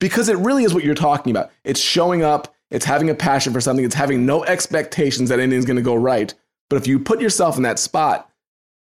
because 0.00 0.28
it 0.28 0.36
really 0.38 0.64
is 0.64 0.74
what 0.74 0.84
you're 0.84 0.94
talking 0.94 1.30
about. 1.30 1.50
It's 1.64 1.80
showing 1.80 2.22
up, 2.22 2.54
it's 2.70 2.84
having 2.84 3.10
a 3.10 3.14
passion 3.14 3.52
for 3.52 3.60
something, 3.60 3.84
it's 3.84 3.94
having 3.94 4.26
no 4.26 4.44
expectations 4.44 5.28
that 5.28 5.40
anything's 5.40 5.64
going 5.64 5.76
to 5.76 5.82
go 5.82 5.94
right. 5.94 6.32
But 6.70 6.76
if 6.76 6.86
you 6.86 6.98
put 6.98 7.20
yourself 7.20 7.56
in 7.56 7.62
that 7.62 7.78
spot, 7.78 8.30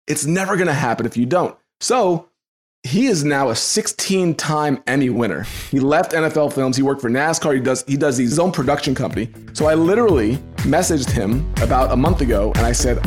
it's 0.08 0.26
never 0.26 0.56
going 0.56 0.68
to 0.68 0.74
happen 0.74 1.06
if 1.06 1.16
you 1.16 1.26
don't. 1.26 1.56
So 1.80 2.30
he 2.84 3.08
is 3.08 3.24
now 3.24 3.50
a 3.50 3.56
16 3.56 4.36
time 4.36 4.82
Emmy 4.88 5.10
winner. 5.10 5.44
He 5.70 5.80
left 5.80 6.14
NFL 6.14 6.54
Films. 6.54 6.78
He 6.78 6.84
worked 6.84 7.02
for 7.02 7.10
NASCAR. 7.10 7.54
He 7.54 7.60
does 7.60 7.84
he 7.88 7.98
does 7.98 8.18
his 8.18 8.40
own 8.40 8.52
production 8.52 8.96
company. 8.96 9.30
So 9.54 9.66
I 9.68 9.76
literally 9.76 10.38
messaged 10.60 11.10
him 11.10 11.52
about 11.62 11.92
a 11.92 11.96
month 11.96 12.22
ago, 12.22 12.54
and 12.56 12.66
I 12.66 12.72
said, 12.72 12.98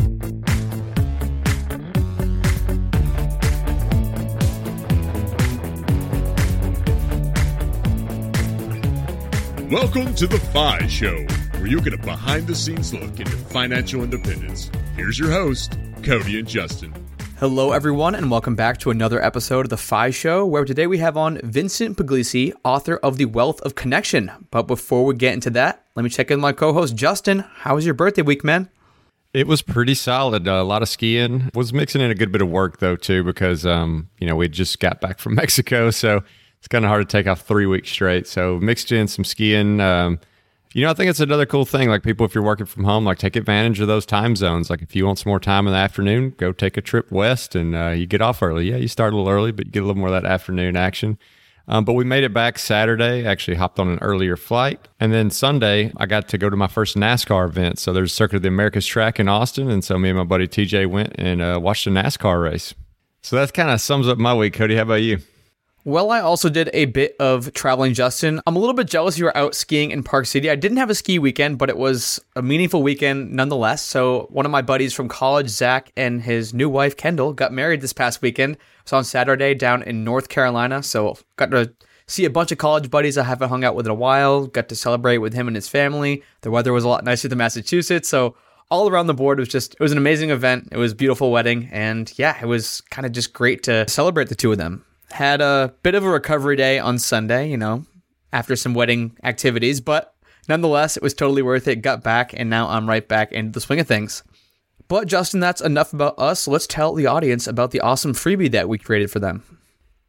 Welcome 9.73 10.13
to 10.15 10.27
the 10.27 10.37
FI 10.37 10.85
Show, 10.85 11.25
where 11.57 11.65
you 11.65 11.81
get 11.81 11.95
a 11.95 11.97
behind 11.97 12.45
the 12.45 12.53
scenes 12.53 12.93
look 12.93 13.19
into 13.19 13.31
financial 13.31 14.03
independence. 14.03 14.69
Here's 14.95 15.17
your 15.17 15.31
host, 15.31 15.79
Cody 16.03 16.37
and 16.37 16.47
Justin. 16.47 16.93
Hello, 17.39 17.71
everyone, 17.71 18.13
and 18.13 18.29
welcome 18.29 18.53
back 18.53 18.77
to 18.81 18.91
another 18.91 19.19
episode 19.19 19.65
of 19.65 19.71
The 19.71 19.77
FI 19.77 20.11
Show, 20.11 20.45
where 20.45 20.63
today 20.63 20.85
we 20.85 20.99
have 20.99 21.17
on 21.17 21.39
Vincent 21.43 21.97
Pugliese, 21.97 22.53
author 22.63 22.97
of 22.97 23.17
The 23.17 23.25
Wealth 23.25 23.61
of 23.61 23.73
Connection. 23.73 24.31
But 24.51 24.67
before 24.67 25.05
we 25.05 25.15
get 25.15 25.33
into 25.33 25.49
that, 25.49 25.83
let 25.95 26.03
me 26.03 26.09
check 26.11 26.29
in 26.29 26.37
with 26.37 26.43
my 26.43 26.53
co 26.53 26.71
host, 26.71 26.95
Justin. 26.95 27.39
How 27.39 27.73
was 27.73 27.83
your 27.83 27.95
birthday 27.95 28.21
week, 28.21 28.43
man? 28.43 28.69
It 29.33 29.47
was 29.47 29.63
pretty 29.63 29.95
solid. 29.95 30.47
Uh, 30.47 30.51
a 30.51 30.63
lot 30.63 30.83
of 30.83 30.89
skiing. 30.89 31.49
Was 31.55 31.73
mixing 31.73 31.99
in 31.99 32.11
a 32.11 32.15
good 32.15 32.31
bit 32.31 32.43
of 32.43 32.47
work 32.47 32.77
though 32.77 32.95
too, 32.95 33.23
because 33.23 33.65
um, 33.65 34.07
you 34.19 34.27
know 34.27 34.35
we 34.35 34.47
just 34.49 34.79
got 34.79 35.01
back 35.01 35.17
from 35.17 35.33
Mexico, 35.43 35.89
so 35.89 36.21
it's 36.63 36.69
kind 36.69 36.85
of 36.85 36.89
hard 36.89 37.09
to 37.09 37.11
take 37.17 37.27
off 37.27 37.41
three 37.41 37.65
weeks 37.65 37.89
straight. 37.89 38.25
So 38.25 38.57
mixed 38.61 38.93
in 38.93 39.09
some 39.09 39.25
skiing. 39.25 39.81
Um, 39.81 40.17
you 40.71 40.81
know, 40.81 40.91
I 40.91 40.93
think 40.93 41.09
it's 41.09 41.19
another 41.19 41.45
cool 41.45 41.65
thing. 41.65 41.89
Like 41.89 42.03
people, 42.03 42.25
if 42.25 42.33
you're 42.33 42.41
working 42.41 42.65
from 42.65 42.85
home, 42.85 43.03
like 43.03 43.17
take 43.17 43.35
advantage 43.35 43.81
of 43.81 43.87
those 43.87 44.05
time 44.05 44.37
zones. 44.37 44.69
Like 44.69 44.81
if 44.81 44.95
you 44.95 45.05
want 45.05 45.19
some 45.19 45.29
more 45.29 45.41
time 45.41 45.67
in 45.67 45.73
the 45.73 45.77
afternoon, 45.77 46.35
go 46.37 46.53
take 46.53 46.77
a 46.77 46.81
trip 46.81 47.11
west, 47.11 47.53
and 47.53 47.75
uh, 47.75 47.89
you 47.89 48.07
get 48.07 48.21
off 48.21 48.41
early. 48.41 48.71
Yeah, 48.71 48.77
you 48.77 48.87
start 48.87 49.11
a 49.11 49.17
little 49.17 49.29
early, 49.29 49.51
but 49.51 49.65
you 49.65 49.71
get 49.73 49.83
a 49.83 49.85
little 49.85 49.99
more 49.99 50.07
of 50.07 50.23
that 50.23 50.25
afternoon 50.25 50.77
action. 50.77 51.17
Um, 51.67 51.83
but 51.83 51.93
we 51.93 52.05
made 52.05 52.23
it 52.23 52.33
back 52.33 52.57
Saturday. 52.57 53.25
Actually, 53.25 53.57
hopped 53.57 53.77
on 53.77 53.89
an 53.89 53.99
earlier 53.99 54.37
flight, 54.37 54.87
and 55.01 55.11
then 55.11 55.31
Sunday 55.31 55.91
I 55.97 56.05
got 56.05 56.29
to 56.29 56.37
go 56.37 56.49
to 56.49 56.55
my 56.55 56.67
first 56.67 56.95
NASCAR 56.95 57.45
event. 57.45 57.77
So 57.77 57.91
there's 57.91 58.13
Circuit 58.13 58.37
of 58.37 58.41
the 58.41 58.47
Americas 58.47 58.85
track 58.85 59.19
in 59.19 59.27
Austin, 59.27 59.69
and 59.69 59.83
so 59.83 59.99
me 59.99 60.11
and 60.11 60.17
my 60.17 60.23
buddy 60.23 60.47
TJ 60.47 60.89
went 60.89 61.13
and 61.17 61.41
uh, 61.41 61.59
watched 61.61 61.87
a 61.87 61.89
NASCAR 61.89 62.41
race. 62.41 62.73
So 63.21 63.35
that 63.35 63.53
kind 63.53 63.69
of 63.69 63.81
sums 63.81 64.07
up 64.07 64.17
my 64.17 64.33
week. 64.33 64.53
Cody, 64.53 64.77
how 64.77 64.83
about 64.83 65.01
you? 65.01 65.19
Well, 65.85 66.11
I 66.11 66.21
also 66.21 66.47
did 66.47 66.69
a 66.71 66.85
bit 66.85 67.13
of 67.19 67.51
traveling, 67.51 67.93
Justin. 67.93 68.39
I'm 68.47 68.55
a 68.55 68.59
little 68.59 68.73
bit 68.73 68.87
jealous 68.87 69.17
you 69.17 69.25
were 69.25 69.35
out 69.35 69.53
skiing 69.53 69.91
in 69.91 70.01
Park 70.01 70.27
City. 70.27 70.49
I 70.49 70.55
didn't 70.55 70.77
have 70.77 70.89
a 70.89 70.95
ski 70.95 71.19
weekend, 71.19 71.57
but 71.57 71.69
it 71.69 71.77
was 71.77 72.21
a 72.37 72.41
meaningful 72.41 72.81
weekend 72.81 73.33
nonetheless. 73.33 73.81
So, 73.81 74.27
one 74.29 74.45
of 74.45 74.51
my 74.51 74.61
buddies 74.61 74.93
from 74.93 75.09
college, 75.09 75.49
Zach, 75.49 75.91
and 75.97 76.21
his 76.21 76.53
new 76.53 76.69
wife, 76.69 76.95
Kendall, 76.95 77.33
got 77.33 77.51
married 77.51 77.81
this 77.81 77.91
past 77.91 78.21
weekend. 78.21 78.55
So, 78.85 78.95
on 78.95 79.03
Saturday 79.03 79.55
down 79.55 79.83
in 79.83 80.05
North 80.05 80.29
Carolina. 80.29 80.83
So, 80.83 81.17
got 81.35 81.51
to 81.51 81.73
see 82.07 82.23
a 82.23 82.29
bunch 82.29 82.53
of 82.53 82.59
college 82.59 82.89
buddies 82.89 83.17
I 83.17 83.23
haven't 83.25 83.49
hung 83.49 83.65
out 83.65 83.75
with 83.75 83.85
in 83.85 83.91
a 83.91 83.95
while. 83.95 84.47
Got 84.47 84.69
to 84.69 84.77
celebrate 84.77 85.17
with 85.17 85.33
him 85.33 85.47
and 85.47 85.55
his 85.55 85.67
family. 85.67 86.23
The 86.41 86.51
weather 86.51 86.71
was 86.71 86.85
a 86.85 86.89
lot 86.89 87.03
nicer 87.03 87.27
than 87.27 87.39
Massachusetts. 87.39 88.07
So, 88.07 88.37
all 88.71 88.89
around 88.89 89.07
the 89.07 89.13
board 89.13 89.37
it 89.37 89.41
was 89.41 89.49
just, 89.49 89.73
it 89.73 89.81
was 89.81 89.91
an 89.91 89.97
amazing 89.97 90.29
event. 90.29 90.69
It 90.71 90.77
was 90.77 90.93
beautiful 90.93 91.29
wedding. 91.29 91.67
And 91.73 92.11
yeah, 92.17 92.37
it 92.41 92.45
was 92.45 92.79
kind 92.89 93.05
of 93.05 93.11
just 93.11 93.33
great 93.33 93.63
to 93.63 93.85
celebrate 93.89 94.29
the 94.29 94.35
two 94.35 94.53
of 94.53 94.57
them 94.57 94.85
had 95.13 95.41
a 95.41 95.73
bit 95.83 95.95
of 95.95 96.03
a 96.03 96.09
recovery 96.09 96.55
day 96.55 96.79
on 96.79 96.97
Sunday, 96.97 97.49
you 97.49 97.57
know, 97.57 97.85
after 98.31 98.55
some 98.55 98.73
wedding 98.73 99.15
activities, 99.23 99.79
but 99.79 100.15
nonetheless, 100.49 100.97
it 100.97 101.03
was 101.03 101.13
totally 101.13 101.41
worth 101.41 101.67
it. 101.67 101.77
Got 101.77 102.03
back, 102.03 102.33
and 102.35 102.49
now 102.49 102.67
I'm 102.67 102.89
right 102.89 103.07
back 103.07 103.31
into 103.31 103.51
the 103.51 103.61
swing 103.61 103.79
of 103.79 103.87
things. 103.87 104.23
But 104.87 105.07
Justin, 105.07 105.39
that's 105.39 105.61
enough 105.61 105.93
about 105.93 106.17
us. 106.17 106.47
Let's 106.47 106.67
tell 106.67 106.93
the 106.93 107.07
audience 107.07 107.47
about 107.47 107.71
the 107.71 107.81
awesome 107.81 108.13
freebie 108.13 108.51
that 108.51 108.67
we 108.67 108.77
created 108.77 109.11
for 109.11 109.19
them. 109.19 109.43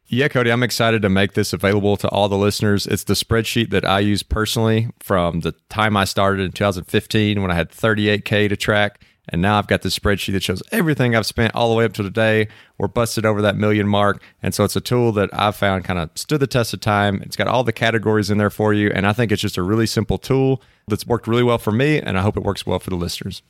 Yeah, 0.07 0.27
Cody, 0.27 0.51
I'm 0.51 0.63
excited 0.63 1.01
to 1.01 1.09
make 1.09 1.33
this 1.33 1.53
available 1.53 1.97
to 1.97 2.09
all 2.09 2.29
the 2.29 2.37
listeners. 2.37 2.85
It's 2.85 3.03
the 3.03 3.15
spreadsheet 3.15 3.71
that 3.71 3.85
I 3.85 3.99
use 3.99 4.21
personally 4.21 4.89
from 4.99 5.39
the 5.39 5.53
time 5.69 5.97
I 5.97 6.05
started 6.05 6.43
in 6.43 6.51
2015 6.51 7.41
when 7.41 7.49
I 7.49 7.55
had 7.55 7.71
38K 7.71 8.49
to 8.49 8.55
track 8.55 9.01
and 9.29 9.41
now 9.41 9.57
I've 9.57 9.67
got 9.67 9.81
this 9.81 9.97
spreadsheet 9.97 10.33
that 10.33 10.43
shows 10.43 10.61
everything 10.71 11.15
I've 11.15 11.25
spent 11.25 11.55
all 11.55 11.69
the 11.69 11.75
way 11.75 11.85
up 11.85 11.93
to 11.93 12.03
today. 12.03 12.47
We're 12.77 12.87
busted 12.87 13.25
over 13.25 13.41
that 13.41 13.55
million 13.55 13.87
mark. 13.87 14.21
And 14.43 14.53
so 14.53 14.63
it's 14.63 14.75
a 14.75 14.81
tool 14.81 15.11
that 15.13 15.29
I've 15.33 15.55
found 15.55 15.83
kind 15.85 15.99
of 15.99 16.09
stood 16.15 16.39
the 16.39 16.47
test 16.47 16.73
of 16.73 16.81
time. 16.81 17.21
It's 17.23 17.35
got 17.35 17.47
all 17.47 17.63
the 17.63 17.73
categories 17.73 18.29
in 18.29 18.37
there 18.37 18.49
for 18.49 18.73
you. 18.73 18.91
And 18.93 19.07
I 19.07 19.13
think 19.13 19.31
it's 19.31 19.41
just 19.41 19.57
a 19.57 19.63
really 19.63 19.87
simple 19.87 20.17
tool 20.17 20.61
that's 20.87 21.07
worked 21.07 21.27
really 21.27 21.43
well 21.43 21.57
for 21.57 21.71
me. 21.71 21.99
And 21.99 22.17
I 22.17 22.21
hope 22.21 22.37
it 22.37 22.43
works 22.43 22.65
well 22.65 22.79
for 22.79 22.89
the 22.89 22.95
listeners. 22.95 23.41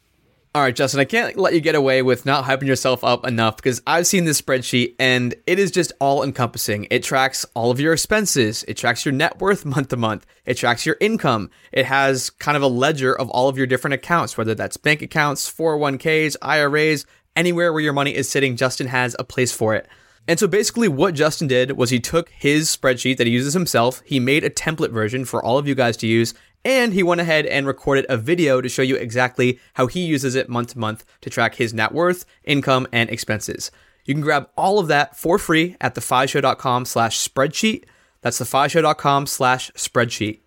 All 0.56 0.62
right, 0.62 0.74
Justin, 0.74 1.02
I 1.02 1.04
can't 1.04 1.36
let 1.36 1.54
you 1.54 1.60
get 1.60 1.76
away 1.76 2.02
with 2.02 2.26
not 2.26 2.46
hyping 2.46 2.68
yourself 2.68 3.04
up 3.04 3.28
enough 3.28 3.58
because 3.58 3.82
I've 3.86 4.08
seen 4.08 4.24
this 4.24 4.42
spreadsheet 4.42 4.96
and 4.98 5.36
it 5.46 5.60
is 5.60 5.70
just 5.70 5.92
all 6.00 6.24
encompassing. 6.24 6.88
It 6.90 7.04
tracks 7.04 7.46
all 7.56 7.72
of 7.72 7.80
your 7.82 7.92
expenses, 7.92 8.64
it 8.66 8.78
tracks 8.78 9.04
your 9.04 9.12
net 9.12 9.40
worth 9.42 9.66
month 9.66 9.90
to 9.90 9.98
month, 9.98 10.26
it 10.46 10.54
tracks 10.54 10.86
your 10.86 10.96
income. 11.02 11.50
It 11.74 11.86
has 11.88 12.30
kind 12.30 12.56
of 12.56 12.64
a 12.64 12.68
ledger 12.68 13.14
of 13.14 13.30
all 13.32 13.50
of 13.50 13.58
your 13.58 13.68
different 13.68 13.96
accounts, 13.96 14.38
whether 14.38 14.56
that's 14.56 14.78
bank 14.78 15.02
accounts, 15.02 15.52
401ks, 15.52 16.38
IRAs, 16.42 17.06
anywhere 17.36 17.74
where 17.74 17.82
your 17.82 17.92
money 17.92 18.16
is 18.16 18.30
sitting, 18.30 18.56
Justin 18.56 18.88
has 18.88 19.14
a 19.20 19.26
place 19.26 19.52
for 19.52 19.76
it. 19.76 19.90
And 20.26 20.40
so 20.40 20.48
basically, 20.48 20.88
what 20.88 21.16
Justin 21.16 21.50
did 21.50 21.74
was 21.74 21.90
he 21.90 22.00
took 22.00 22.30
his 22.30 22.74
spreadsheet 22.74 23.18
that 23.18 23.28
he 23.28 23.34
uses 23.34 23.54
himself, 23.54 24.02
he 24.06 24.22
made 24.22 24.46
a 24.46 24.50
template 24.50 24.92
version 24.92 25.26
for 25.26 25.44
all 25.44 25.58
of 25.58 25.68
you 25.68 25.76
guys 25.76 25.98
to 25.98 26.08
use, 26.08 26.34
and 26.66 26.94
he 26.94 27.04
went 27.04 27.22
ahead 27.22 27.46
and 27.46 27.68
recorded 27.68 28.06
a 28.10 28.18
video 28.18 28.60
to 28.60 28.68
show 28.68 28.82
you 28.82 28.96
exactly 28.96 29.60
how 29.76 29.86
he 29.86 30.04
uses 30.04 30.36
it 30.36 30.50
month 30.50 30.74
to 30.74 30.80
month 30.80 31.06
to 31.22 31.30
track 31.30 31.56
his 31.56 31.74
net 31.74 31.94
worth, 31.94 32.26
income, 32.44 32.88
and 32.92 33.10
expenses. 33.10 33.72
You 34.04 34.16
can 34.16 34.22
grab 34.22 34.50
all 34.58 34.80
of 34.80 34.88
that 34.88 35.16
for 35.16 35.38
free 35.38 35.78
at 35.80 35.96
thefishow.com 35.96 36.86
slash 36.86 37.26
spreadsheet. 37.26 37.86
That's 38.22 38.40
thefishow.com 38.40 39.28
slash 39.28 39.72
spreadsheet. 39.72 40.40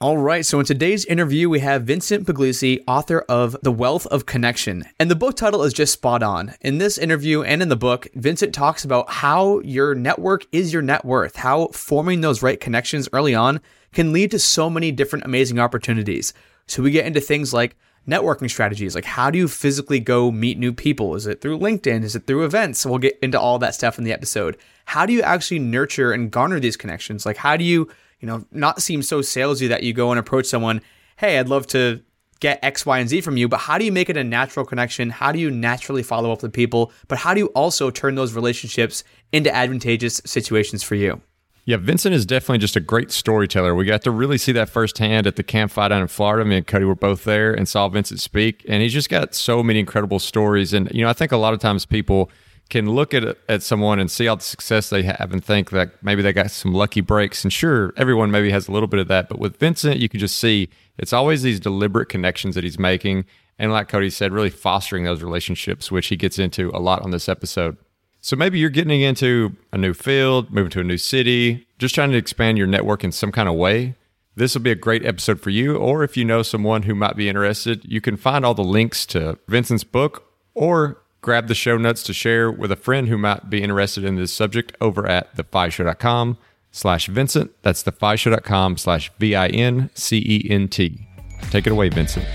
All 0.00 0.16
right, 0.16 0.46
so 0.46 0.60
in 0.60 0.64
today's 0.64 1.04
interview, 1.06 1.48
we 1.48 1.58
have 1.58 1.82
Vincent 1.82 2.24
Pugliese, 2.24 2.84
author 2.86 3.24
of 3.28 3.56
The 3.64 3.72
Wealth 3.72 4.06
of 4.06 4.26
Connection. 4.26 4.84
And 5.00 5.10
the 5.10 5.16
book 5.16 5.34
title 5.34 5.64
is 5.64 5.72
just 5.72 5.92
spot 5.92 6.22
on. 6.22 6.54
In 6.60 6.78
this 6.78 6.98
interview 6.98 7.42
and 7.42 7.60
in 7.60 7.68
the 7.68 7.74
book, 7.74 8.06
Vincent 8.14 8.54
talks 8.54 8.84
about 8.84 9.10
how 9.10 9.58
your 9.62 9.96
network 9.96 10.46
is 10.52 10.72
your 10.72 10.82
net 10.82 11.04
worth, 11.04 11.34
how 11.34 11.66
forming 11.72 12.20
those 12.20 12.44
right 12.44 12.60
connections 12.60 13.08
early 13.12 13.34
on 13.34 13.60
can 13.92 14.12
lead 14.12 14.30
to 14.30 14.38
so 14.38 14.70
many 14.70 14.92
different 14.92 15.24
amazing 15.24 15.58
opportunities. 15.58 16.32
So 16.68 16.80
we 16.80 16.92
get 16.92 17.04
into 17.04 17.20
things 17.20 17.52
like 17.52 17.74
networking 18.06 18.48
strategies, 18.48 18.94
like 18.94 19.04
how 19.04 19.32
do 19.32 19.38
you 19.38 19.48
physically 19.48 19.98
go 19.98 20.30
meet 20.30 20.58
new 20.58 20.72
people? 20.72 21.16
Is 21.16 21.26
it 21.26 21.40
through 21.40 21.58
LinkedIn? 21.58 22.04
Is 22.04 22.14
it 22.14 22.24
through 22.24 22.44
events? 22.44 22.86
We'll 22.86 22.98
get 22.98 23.18
into 23.20 23.40
all 23.40 23.58
that 23.58 23.74
stuff 23.74 23.98
in 23.98 24.04
the 24.04 24.12
episode. 24.12 24.58
How 24.84 25.06
do 25.06 25.12
you 25.12 25.22
actually 25.22 25.58
nurture 25.58 26.12
and 26.12 26.30
garner 26.30 26.60
these 26.60 26.76
connections? 26.76 27.26
Like 27.26 27.36
how 27.36 27.56
do 27.56 27.64
you, 27.64 27.88
you 28.20 28.26
know, 28.26 28.44
not 28.50 28.82
seem 28.82 29.02
so 29.02 29.20
salesy 29.20 29.68
that 29.68 29.82
you 29.82 29.92
go 29.92 30.10
and 30.10 30.18
approach 30.18 30.46
someone, 30.46 30.80
hey, 31.16 31.38
I'd 31.38 31.48
love 31.48 31.66
to 31.68 32.02
get 32.40 32.58
X, 32.62 32.86
Y, 32.86 32.98
and 32.98 33.08
Z 33.08 33.20
from 33.22 33.36
you, 33.36 33.48
but 33.48 33.58
how 33.58 33.78
do 33.78 33.84
you 33.84 33.92
make 33.92 34.08
it 34.08 34.16
a 34.16 34.24
natural 34.24 34.64
connection? 34.64 35.10
How 35.10 35.32
do 35.32 35.38
you 35.38 35.50
naturally 35.50 36.02
follow 36.02 36.32
up 36.32 36.42
with 36.42 36.52
people? 36.52 36.92
But 37.08 37.18
how 37.18 37.34
do 37.34 37.40
you 37.40 37.46
also 37.48 37.90
turn 37.90 38.14
those 38.14 38.32
relationships 38.32 39.02
into 39.32 39.54
advantageous 39.54 40.20
situations 40.24 40.82
for 40.82 40.94
you? 40.94 41.20
Yeah, 41.64 41.76
Vincent 41.76 42.14
is 42.14 42.24
definitely 42.24 42.58
just 42.58 42.76
a 42.76 42.80
great 42.80 43.10
storyteller. 43.10 43.74
We 43.74 43.84
got 43.84 44.00
to 44.04 44.10
really 44.10 44.38
see 44.38 44.52
that 44.52 44.70
firsthand 44.70 45.26
at 45.26 45.36
the 45.36 45.42
campfire 45.42 45.90
down 45.90 46.00
in 46.00 46.08
Florida. 46.08 46.42
Me 46.42 46.56
and 46.56 46.66
Cody 46.66 46.86
were 46.86 46.94
both 46.94 47.24
there 47.24 47.52
and 47.52 47.68
saw 47.68 47.88
Vincent 47.88 48.20
speak, 48.20 48.64
and 48.66 48.80
he's 48.80 48.94
just 48.94 49.10
got 49.10 49.34
so 49.34 49.62
many 49.62 49.78
incredible 49.78 50.18
stories. 50.18 50.72
And 50.72 50.90
you 50.92 51.02
know, 51.02 51.10
I 51.10 51.12
think 51.12 51.30
a 51.30 51.36
lot 51.36 51.52
of 51.52 51.60
times 51.60 51.84
people 51.84 52.30
can 52.70 52.90
look 52.90 53.14
at 53.14 53.36
at 53.48 53.62
someone 53.62 53.98
and 53.98 54.10
see 54.10 54.28
all 54.28 54.36
the 54.36 54.42
success 54.42 54.90
they 54.90 55.02
have 55.02 55.32
and 55.32 55.44
think 55.44 55.70
that 55.70 56.02
maybe 56.02 56.22
they 56.22 56.32
got 56.32 56.50
some 56.50 56.74
lucky 56.74 57.00
breaks. 57.00 57.44
And 57.44 57.52
sure, 57.52 57.92
everyone 57.96 58.30
maybe 58.30 58.50
has 58.50 58.68
a 58.68 58.72
little 58.72 58.88
bit 58.88 59.00
of 59.00 59.08
that, 59.08 59.28
but 59.28 59.38
with 59.38 59.56
Vincent, 59.58 59.98
you 59.98 60.08
can 60.08 60.20
just 60.20 60.38
see 60.38 60.68
it's 60.98 61.12
always 61.12 61.42
these 61.42 61.60
deliberate 61.60 62.08
connections 62.08 62.54
that 62.54 62.64
he's 62.64 62.78
making, 62.78 63.24
and 63.58 63.72
like 63.72 63.88
Cody 63.88 64.10
said, 64.10 64.32
really 64.32 64.50
fostering 64.50 65.04
those 65.04 65.22
relationships, 65.22 65.90
which 65.90 66.08
he 66.08 66.16
gets 66.16 66.38
into 66.38 66.70
a 66.70 66.78
lot 66.78 67.02
on 67.02 67.10
this 67.10 67.28
episode. 67.28 67.76
So 68.20 68.36
maybe 68.36 68.58
you're 68.58 68.70
getting 68.70 69.00
into 69.00 69.56
a 69.72 69.78
new 69.78 69.94
field, 69.94 70.52
moving 70.52 70.70
to 70.70 70.80
a 70.80 70.84
new 70.84 70.98
city, 70.98 71.66
just 71.78 71.94
trying 71.94 72.10
to 72.10 72.16
expand 72.16 72.58
your 72.58 72.66
network 72.66 73.04
in 73.04 73.12
some 73.12 73.32
kind 73.32 73.48
of 73.48 73.54
way. 73.54 73.94
This 74.34 74.54
will 74.54 74.62
be 74.62 74.70
a 74.70 74.76
great 74.76 75.04
episode 75.04 75.40
for 75.40 75.50
you. 75.50 75.76
Or 75.76 76.04
if 76.04 76.16
you 76.16 76.24
know 76.24 76.42
someone 76.42 76.82
who 76.82 76.94
might 76.94 77.16
be 77.16 77.28
interested, 77.28 77.84
you 77.84 78.00
can 78.00 78.16
find 78.16 78.44
all 78.44 78.54
the 78.54 78.62
links 78.62 79.06
to 79.06 79.38
Vincent's 79.48 79.84
book 79.84 80.24
or 80.54 81.00
grab 81.20 81.48
the 81.48 81.54
show 81.54 81.76
notes 81.76 82.02
to 82.04 82.12
share 82.12 82.50
with 82.50 82.70
a 82.70 82.76
friend 82.76 83.08
who 83.08 83.18
might 83.18 83.50
be 83.50 83.62
interested 83.62 84.04
in 84.04 84.16
this 84.16 84.32
subject 84.32 84.76
over 84.80 85.06
at 85.06 85.36
thefishow.com 85.36 86.38
slash 86.70 87.06
Vincent. 87.06 87.50
That's 87.62 87.82
thefishow.com 87.82 88.76
slash 88.76 89.10
V-I-N-C-E-N-T. 89.18 91.08
Take 91.50 91.66
it 91.66 91.72
away, 91.72 91.88
Vincent. 91.88 92.26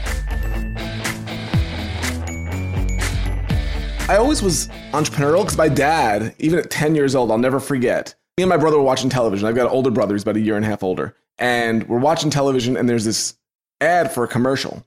I 4.10 4.18
always 4.18 4.42
was 4.42 4.68
entrepreneurial 4.92 5.44
because 5.44 5.58
my 5.58 5.70
dad, 5.70 6.36
even 6.40 6.60
at 6.60 6.70
10 6.70 6.94
years 6.94 7.16
old, 7.16 7.32
I'll 7.32 7.38
never 7.38 7.60
forget, 7.60 8.14
me 8.38 8.44
and 8.44 8.50
my 8.50 8.58
brother 8.58 8.78
were 8.78 8.84
watching 8.84 9.10
television. 9.10 9.48
I've 9.48 9.56
got 9.56 9.68
an 9.68 9.72
older 9.72 9.92
brother, 9.92 10.14
he's 10.14 10.24
about 10.24 10.36
a 10.36 10.42
year 10.42 10.58
and 10.58 10.66
a 10.66 10.68
half 10.68 10.84
older. 10.84 11.16
And 11.40 11.88
we're 11.88 12.00
watching 12.00 12.30
television, 12.30 12.76
and 12.76 12.90
there's 12.90 13.06
this 13.06 13.36
ad 13.80 14.12
for 14.12 14.24
a 14.24 14.28
commercial. 14.28 14.86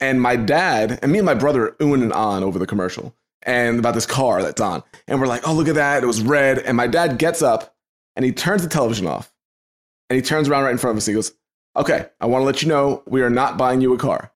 And 0.00 0.20
my 0.20 0.36
dad 0.36 0.98
and 1.02 1.12
me 1.12 1.18
and 1.18 1.26
my 1.26 1.34
brother 1.34 1.76
oohing 1.78 2.02
and 2.02 2.12
on 2.12 2.42
over 2.42 2.58
the 2.58 2.66
commercial 2.66 3.14
and 3.44 3.78
about 3.78 3.94
this 3.94 4.06
car 4.06 4.42
that's 4.42 4.60
on. 4.60 4.82
And 5.06 5.20
we're 5.20 5.26
like, 5.26 5.46
oh, 5.46 5.52
look 5.52 5.68
at 5.68 5.74
that. 5.74 6.02
It 6.02 6.06
was 6.06 6.22
red. 6.22 6.58
And 6.58 6.76
my 6.76 6.86
dad 6.86 7.18
gets 7.18 7.42
up 7.42 7.74
and 8.16 8.24
he 8.24 8.32
turns 8.32 8.62
the 8.62 8.68
television 8.68 9.06
off. 9.06 9.32
And 10.10 10.16
he 10.16 10.22
turns 10.22 10.48
around 10.48 10.64
right 10.64 10.72
in 10.72 10.78
front 10.78 10.92
of 10.92 10.98
us. 10.98 11.06
He 11.06 11.14
goes, 11.14 11.32
okay, 11.76 12.06
I 12.20 12.26
want 12.26 12.42
to 12.42 12.46
let 12.46 12.62
you 12.62 12.68
know 12.68 13.02
we 13.06 13.22
are 13.22 13.30
not 13.30 13.56
buying 13.56 13.80
you 13.80 13.94
a 13.94 13.98
car. 13.98 14.32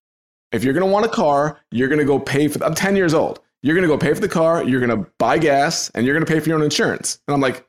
If 0.51 0.63
you're 0.63 0.73
going 0.73 0.85
to 0.85 0.91
want 0.91 1.05
a 1.05 1.09
car, 1.09 1.59
you're 1.71 1.87
going 1.87 1.99
to 1.99 2.05
go 2.05 2.19
pay 2.19 2.47
for, 2.47 2.57
the, 2.57 2.65
I'm 2.65 2.73
10 2.73 2.95
years 2.95 3.13
old. 3.13 3.39
You're 3.61 3.75
going 3.75 3.87
to 3.87 3.93
go 3.93 3.97
pay 3.97 4.13
for 4.13 4.21
the 4.21 4.29
car, 4.29 4.63
you're 4.63 4.79
going 4.79 5.03
to 5.03 5.09
buy 5.19 5.37
gas, 5.37 5.89
and 5.93 6.05
you're 6.05 6.15
going 6.15 6.25
to 6.25 6.31
pay 6.31 6.39
for 6.39 6.47
your 6.47 6.57
own 6.57 6.63
insurance. 6.63 7.19
And 7.27 7.35
I'm 7.35 7.41
like, 7.41 7.67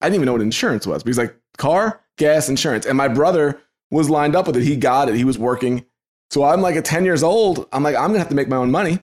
I 0.00 0.06
didn't 0.06 0.16
even 0.16 0.26
know 0.26 0.32
what 0.32 0.40
insurance 0.40 0.86
was. 0.86 1.02
But 1.02 1.10
he's 1.10 1.18
like, 1.18 1.36
car, 1.58 2.00
gas, 2.16 2.48
insurance. 2.48 2.86
And 2.86 2.96
my 2.96 3.08
brother 3.08 3.60
was 3.90 4.10
lined 4.10 4.34
up 4.34 4.46
with 4.46 4.56
it. 4.56 4.62
He 4.62 4.76
got 4.76 5.08
it. 5.08 5.14
He 5.14 5.24
was 5.24 5.38
working. 5.38 5.84
So 6.30 6.42
I'm 6.42 6.62
like 6.62 6.74
at 6.74 6.84
10 6.84 7.04
years 7.04 7.22
old, 7.22 7.68
I'm 7.72 7.82
like, 7.82 7.94
I'm 7.94 8.08
going 8.08 8.14
to 8.14 8.18
have 8.20 8.28
to 8.30 8.34
make 8.34 8.48
my 8.48 8.56
own 8.56 8.70
money. 8.70 8.98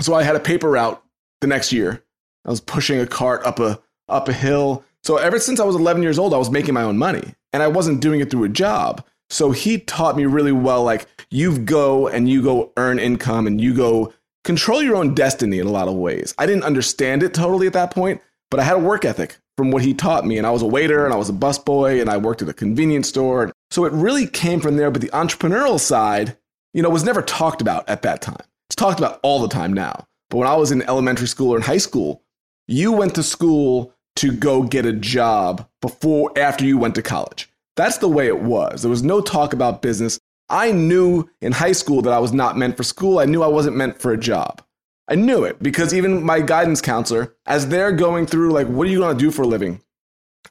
So 0.00 0.14
I 0.14 0.22
had 0.22 0.36
a 0.36 0.40
paper 0.40 0.70
route 0.70 1.03
the 1.44 1.48
next 1.54 1.72
year. 1.72 2.02
I 2.44 2.50
was 2.50 2.60
pushing 2.60 2.98
a 3.00 3.06
cart 3.06 3.44
up 3.44 3.60
a, 3.60 3.80
up 4.08 4.28
a 4.28 4.32
hill. 4.32 4.84
So 5.02 5.16
ever 5.18 5.38
since 5.38 5.60
I 5.60 5.64
was 5.64 5.76
11 5.76 6.02
years 6.02 6.18
old, 6.18 6.34
I 6.34 6.38
was 6.38 6.50
making 6.50 6.74
my 6.74 6.82
own 6.82 6.96
money 6.96 7.34
and 7.52 7.62
I 7.62 7.68
wasn't 7.68 8.00
doing 8.00 8.20
it 8.20 8.30
through 8.30 8.44
a 8.44 8.48
job. 8.48 9.04
So 9.30 9.50
he 9.50 9.78
taught 9.78 10.16
me 10.16 10.24
really 10.24 10.52
well 10.52 10.82
like 10.82 11.06
you 11.30 11.58
go 11.58 12.08
and 12.08 12.28
you 12.28 12.42
go 12.42 12.72
earn 12.76 12.98
income 12.98 13.46
and 13.46 13.60
you 13.60 13.74
go 13.74 14.12
control 14.44 14.82
your 14.82 14.96
own 14.96 15.14
destiny 15.14 15.58
in 15.58 15.66
a 15.66 15.70
lot 15.70 15.88
of 15.88 15.94
ways. 15.94 16.34
I 16.38 16.46
didn't 16.46 16.64
understand 16.64 17.22
it 17.22 17.34
totally 17.34 17.66
at 17.66 17.72
that 17.74 17.90
point, 17.90 18.20
but 18.50 18.60
I 18.60 18.64
had 18.64 18.76
a 18.76 18.80
work 18.80 19.04
ethic 19.04 19.36
from 19.56 19.70
what 19.70 19.82
he 19.82 19.94
taught 19.94 20.26
me. 20.26 20.38
And 20.38 20.46
I 20.46 20.50
was 20.50 20.62
a 20.62 20.66
waiter 20.66 21.04
and 21.04 21.14
I 21.14 21.16
was 21.16 21.30
a 21.30 21.34
busboy 21.34 22.00
and 22.00 22.10
I 22.10 22.16
worked 22.16 22.42
at 22.42 22.48
a 22.48 22.54
convenience 22.54 23.08
store. 23.08 23.52
So 23.70 23.84
it 23.84 23.92
really 23.92 24.26
came 24.26 24.60
from 24.60 24.76
there. 24.76 24.90
But 24.90 25.02
the 25.02 25.08
entrepreneurial 25.08 25.80
side, 25.80 26.36
you 26.72 26.82
know, 26.82 26.90
was 26.90 27.04
never 27.04 27.22
talked 27.22 27.62
about 27.62 27.88
at 27.88 28.02
that 28.02 28.20
time. 28.20 28.44
It's 28.68 28.76
talked 28.76 28.98
about 28.98 29.20
all 29.22 29.40
the 29.40 29.48
time 29.48 29.72
now. 29.72 30.06
But 30.34 30.38
when 30.38 30.48
I 30.48 30.56
was 30.56 30.72
in 30.72 30.82
elementary 30.82 31.28
school 31.28 31.52
or 31.52 31.56
in 31.56 31.62
high 31.62 31.76
school, 31.76 32.20
you 32.66 32.90
went 32.90 33.14
to 33.14 33.22
school 33.22 33.94
to 34.16 34.32
go 34.32 34.64
get 34.64 34.84
a 34.84 34.92
job 34.92 35.68
before, 35.80 36.36
after 36.36 36.64
you 36.64 36.76
went 36.76 36.96
to 36.96 37.02
college. 37.02 37.48
That's 37.76 37.98
the 37.98 38.08
way 38.08 38.26
it 38.26 38.40
was. 38.40 38.82
There 38.82 38.90
was 38.90 39.04
no 39.04 39.20
talk 39.20 39.52
about 39.52 39.80
business. 39.80 40.18
I 40.48 40.72
knew 40.72 41.30
in 41.40 41.52
high 41.52 41.70
school 41.70 42.02
that 42.02 42.12
I 42.12 42.18
was 42.18 42.32
not 42.32 42.58
meant 42.58 42.76
for 42.76 42.82
school. 42.82 43.20
I 43.20 43.26
knew 43.26 43.44
I 43.44 43.46
wasn't 43.46 43.76
meant 43.76 44.00
for 44.00 44.10
a 44.12 44.18
job. 44.18 44.60
I 45.06 45.14
knew 45.14 45.44
it 45.44 45.62
because 45.62 45.94
even 45.94 46.24
my 46.24 46.40
guidance 46.40 46.80
counselor, 46.80 47.32
as 47.46 47.68
they're 47.68 47.92
going 47.92 48.26
through, 48.26 48.50
like, 48.50 48.66
what 48.66 48.88
are 48.88 48.90
you 48.90 48.98
going 48.98 49.16
to 49.16 49.24
do 49.24 49.30
for 49.30 49.42
a 49.42 49.46
living? 49.46 49.82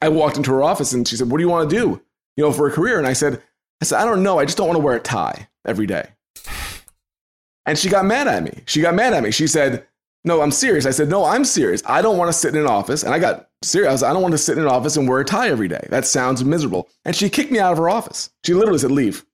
I 0.00 0.08
walked 0.08 0.38
into 0.38 0.50
her 0.52 0.62
office 0.62 0.94
and 0.94 1.06
she 1.06 1.16
said, 1.16 1.30
What 1.30 1.36
do 1.36 1.42
you 1.42 1.50
want 1.50 1.68
to 1.68 1.76
do, 1.76 2.00
you 2.38 2.44
know, 2.44 2.52
for 2.52 2.66
a 2.66 2.72
career? 2.72 2.96
And 2.96 3.06
I 3.06 3.12
said, 3.12 3.42
I 3.82 3.84
said, 3.84 4.00
I 4.00 4.06
don't 4.06 4.22
know. 4.22 4.38
I 4.38 4.46
just 4.46 4.56
don't 4.56 4.68
want 4.68 4.78
to 4.78 4.82
wear 4.82 4.96
a 4.96 5.00
tie 5.00 5.50
every 5.66 5.86
day. 5.86 6.08
And 7.66 7.78
she 7.78 7.88
got 7.88 8.04
mad 8.04 8.28
at 8.28 8.42
me. 8.42 8.62
She 8.66 8.80
got 8.80 8.94
mad 8.94 9.14
at 9.14 9.22
me. 9.22 9.30
She 9.30 9.46
said, 9.46 9.86
No, 10.24 10.42
I'm 10.42 10.50
serious. 10.50 10.86
I 10.86 10.90
said, 10.90 11.08
No, 11.08 11.24
I'm 11.24 11.44
serious. 11.44 11.82
I 11.86 12.02
don't 12.02 12.18
want 12.18 12.28
to 12.28 12.32
sit 12.32 12.54
in 12.54 12.60
an 12.60 12.66
office. 12.66 13.02
And 13.02 13.14
I 13.14 13.18
got 13.18 13.48
serious. 13.62 14.02
I, 14.02 14.12
don't 14.12 14.22
want 14.22 14.32
to 14.32 14.38
sit 14.38 14.58
in 14.58 14.64
an 14.64 14.70
office 14.70 14.96
and 14.96 15.08
wear 15.08 15.20
a 15.20 15.24
tie 15.24 15.48
every 15.48 15.68
day. 15.68 15.86
That 15.90 16.04
sounds 16.04 16.44
miserable. 16.44 16.88
And 17.04 17.16
she 17.16 17.30
kicked 17.30 17.50
me 17.50 17.58
out 17.58 17.72
of 17.72 17.78
her 17.78 17.88
office. 17.88 18.30
She 18.44 18.54
literally 18.54 18.78
said, 18.78 18.90
Leave. 18.90 19.24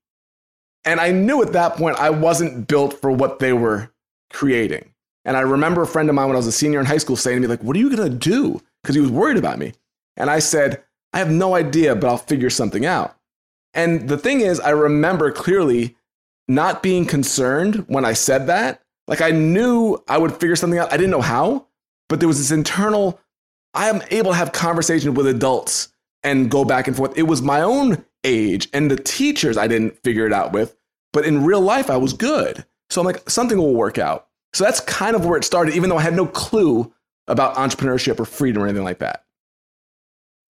And 0.85 1.01
I 1.01 1.13
knew 1.13 1.43
at 1.43 1.53
that 1.53 1.77
point 1.77 1.99
I 1.99 2.11
wasn't 2.11 2.67
built 2.67 3.01
for 3.01 3.11
what 3.11 3.39
they 3.39 3.53
were 3.53 3.93
creating. 4.33 4.93
And 5.25 5.37
I 5.37 5.41
remember 5.41 5.83
a 5.83 5.87
friend 5.87 6.09
of 6.09 6.15
mine 6.15 6.29
when 6.29 6.37
I 6.37 6.39
was 6.39 6.47
a 6.47 6.53
senior 6.53 6.81
in 6.81 6.87
high 6.87 6.99
school 6.99 7.17
saying 7.17 7.37
to 7.37 7.41
me, 7.43 7.47
like, 7.47 7.63
what 7.63 7.77
are 7.77 7.79
you 7.79 7.95
going 7.95 8.11
to 8.11 8.17
do? 8.17 8.61
Because 8.83 8.95
he 8.95 9.01
was 9.03 9.11
worried 9.11 9.37
about 9.37 9.59
me. 9.59 9.75
And 10.17 10.31
I 10.31 10.39
said, 10.39 10.83
I 11.13 11.19
have 11.19 11.31
no 11.31 11.55
idea, 11.55 11.95
but 11.95 12.09
I'll 12.09 12.17
figure 12.17 12.51
something 12.51 12.87
out. 12.87 13.17
And 13.75 14.09
the 14.09 14.19
thing 14.19 14.41
is, 14.41 14.59
I 14.61 14.71
remember 14.71 15.31
clearly 15.31 15.97
not 16.55 16.83
being 16.83 17.07
concerned 17.07 17.85
when 17.87 18.05
I 18.05 18.13
said 18.13 18.49
that. 18.49 18.83
Like 19.07 19.21
I 19.21 19.31
knew 19.31 20.03
I 20.09 20.19
would 20.19 20.33
figure 20.33 20.57
something 20.57 20.79
out. 20.79 20.93
I 20.93 20.97
didn't 20.97 21.13
know 21.13 21.21
how, 21.21 21.67
but 22.09 22.19
there 22.19 22.29
was 22.29 22.39
this 22.39 22.51
internal, 22.51 23.21
I 23.73 23.89
am 23.89 24.03
able 24.11 24.33
to 24.33 24.37
have 24.37 24.53
conversations 24.53 25.17
with 25.17 25.27
adults 25.27 25.89
and 26.23 26.51
go 26.51 26.65
back 26.65 26.87
and 26.89 26.97
forth. 26.97 27.17
It 27.17 27.23
was 27.23 27.41
my 27.41 27.61
own 27.61 28.05
age 28.25 28.69
and 28.73 28.91
the 28.91 28.97
teachers 28.97 29.57
I 29.57 29.69
didn't 29.69 30.03
figure 30.03 30.27
it 30.27 30.33
out 30.33 30.53
with, 30.53 30.77
but 31.13 31.25
in 31.25 31.45
real 31.45 31.61
life, 31.61 31.89
I 31.89 31.97
was 31.97 32.13
good. 32.13 32.65
So 32.91 33.01
I'm 33.01 33.07
like, 33.07 33.31
something 33.31 33.57
will 33.57 33.75
work 33.75 33.99
out. 33.99 34.27
So 34.53 34.65
that's 34.65 34.81
kind 34.81 35.15
of 35.15 35.25
where 35.25 35.39
it 35.39 35.45
started, 35.45 35.75
even 35.75 35.89
though 35.89 35.99
I 35.99 36.03
had 36.03 36.15
no 36.15 36.27
clue 36.27 36.93
about 37.29 37.55
entrepreneurship 37.55 38.19
or 38.19 38.25
freedom 38.25 38.63
or 38.63 38.67
anything 38.67 38.85
like 38.85 38.99
that. 38.99 39.25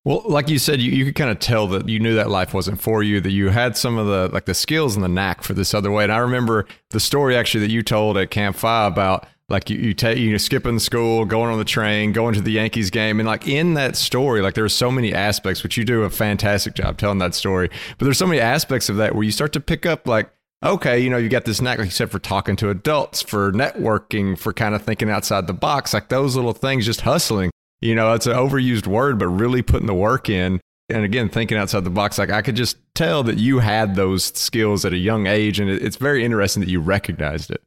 Well, 0.05 0.23
like 0.25 0.49
you 0.49 0.59
said, 0.59 0.81
you, 0.81 0.93
you 0.93 1.05
could 1.05 1.15
kind 1.15 1.31
of 1.31 1.41
tell 1.41 1.67
that 1.69 1.87
you 1.89 1.99
knew 1.99 2.15
that 2.15 2.31
life 2.31 2.55
wasn't 2.55 2.81
for 2.81 3.03
you, 3.03 3.21
that 3.21 3.33
you 3.33 3.51
had 3.51 3.77
some 3.77 3.99
of 3.99 4.07
the 4.07 4.31
like 4.33 4.47
the 4.47 4.55
skills 4.55 4.95
and 4.95 5.05
the 5.05 5.09
knack 5.09 5.43
for 5.43 5.53
this 5.53 5.75
other 5.75 5.91
way. 5.91 6.05
And 6.05 6.13
I 6.13 6.19
remember 6.19 6.67
the 6.91 7.01
story 7.01 7.37
actually 7.37 7.61
that 7.67 7.71
you 7.71 7.83
told 7.83 8.17
at 8.17 8.31
Camp 8.31 8.57
Five 8.57 8.93
about 8.93 9.27
like 9.51 9.69
you 9.69 9.77
you 9.77 9.93
take 9.93 10.17
you 10.17 10.31
know, 10.31 10.39
skipping 10.39 10.79
school, 10.79 11.27
going 11.27 11.51
on 11.51 11.59
the 11.59 11.67
train, 11.67 12.13
going 12.13 12.35
to 12.35 12.41
the 12.41 12.53
Yankees 12.53 12.89
game, 12.89 13.21
and 13.21 13.27
like 13.27 13.47
in 13.47 13.75
that 13.75 13.95
story, 13.95 14.41
like 14.41 14.55
there 14.55 14.65
are 14.65 14.71
so 14.71 14.91
many 14.91 15.13
aspects, 15.13 15.63
which 15.63 15.77
you 15.77 15.85
do 15.85 16.05
a 16.05 16.11
fantastic 16.11 16.75
job 16.75 16.97
telling 16.97 17.19
that 17.19 17.35
story. 17.35 17.69
But 17.99 18.07
there's 18.07 18.19
so 18.19 18.27
many 18.27 18.41
aspects 18.41 18.89
of 18.89 18.97
that 18.97 19.15
where 19.15 19.25
you 19.25 19.33
start 19.33 19.53
to 19.53 19.61
pick 19.61 19.85
up 19.85 20.09
like 20.09 20.31
okay, 20.63 20.99
you 21.01 21.09
know, 21.09 21.17
you 21.17 21.31
got 21.31 21.47
this 21.47 21.63
knack, 21.63 21.79
like 21.79 21.87
you 21.87 21.91
said, 21.91 22.11
for 22.11 22.19
talking 22.19 22.55
to 22.55 22.69
adults, 22.69 23.23
for 23.23 23.51
networking, 23.51 24.39
for 24.39 24.53
kind 24.53 24.75
of 24.75 24.83
thinking 24.83 25.09
outside 25.09 25.47
the 25.47 25.55
box, 25.55 25.95
like 25.95 26.09
those 26.09 26.37
little 26.37 26.53
things, 26.53 26.85
just 26.85 27.01
hustling. 27.01 27.51
You 27.81 27.95
know, 27.95 28.13
it's 28.13 28.27
an 28.27 28.35
overused 28.35 28.87
word, 28.87 29.19
but 29.19 29.29
really 29.29 29.63
putting 29.63 29.87
the 29.87 29.95
work 29.95 30.29
in. 30.29 30.61
And 30.89 31.05
again, 31.05 31.29
thinking 31.29 31.57
outside 31.57 31.85
the 31.85 31.91
box, 31.91 32.19
like 32.19 32.31
I 32.31 32.43
could 32.43 32.57
just 32.57 32.77
tell 32.95 33.23
that 33.23 33.39
you 33.39 33.61
had 33.61 33.95
those 33.95 34.25
skills 34.25 34.85
at 34.85 34.93
a 34.93 34.99
young 34.99 35.27
age. 35.27 35.61
And 35.61 35.71
it's 35.71 35.97
very 35.97 36.25
interesting 36.25 36.61
that 36.61 36.69
you 36.69 36.81
recognized 36.81 37.51
it. 37.51 37.63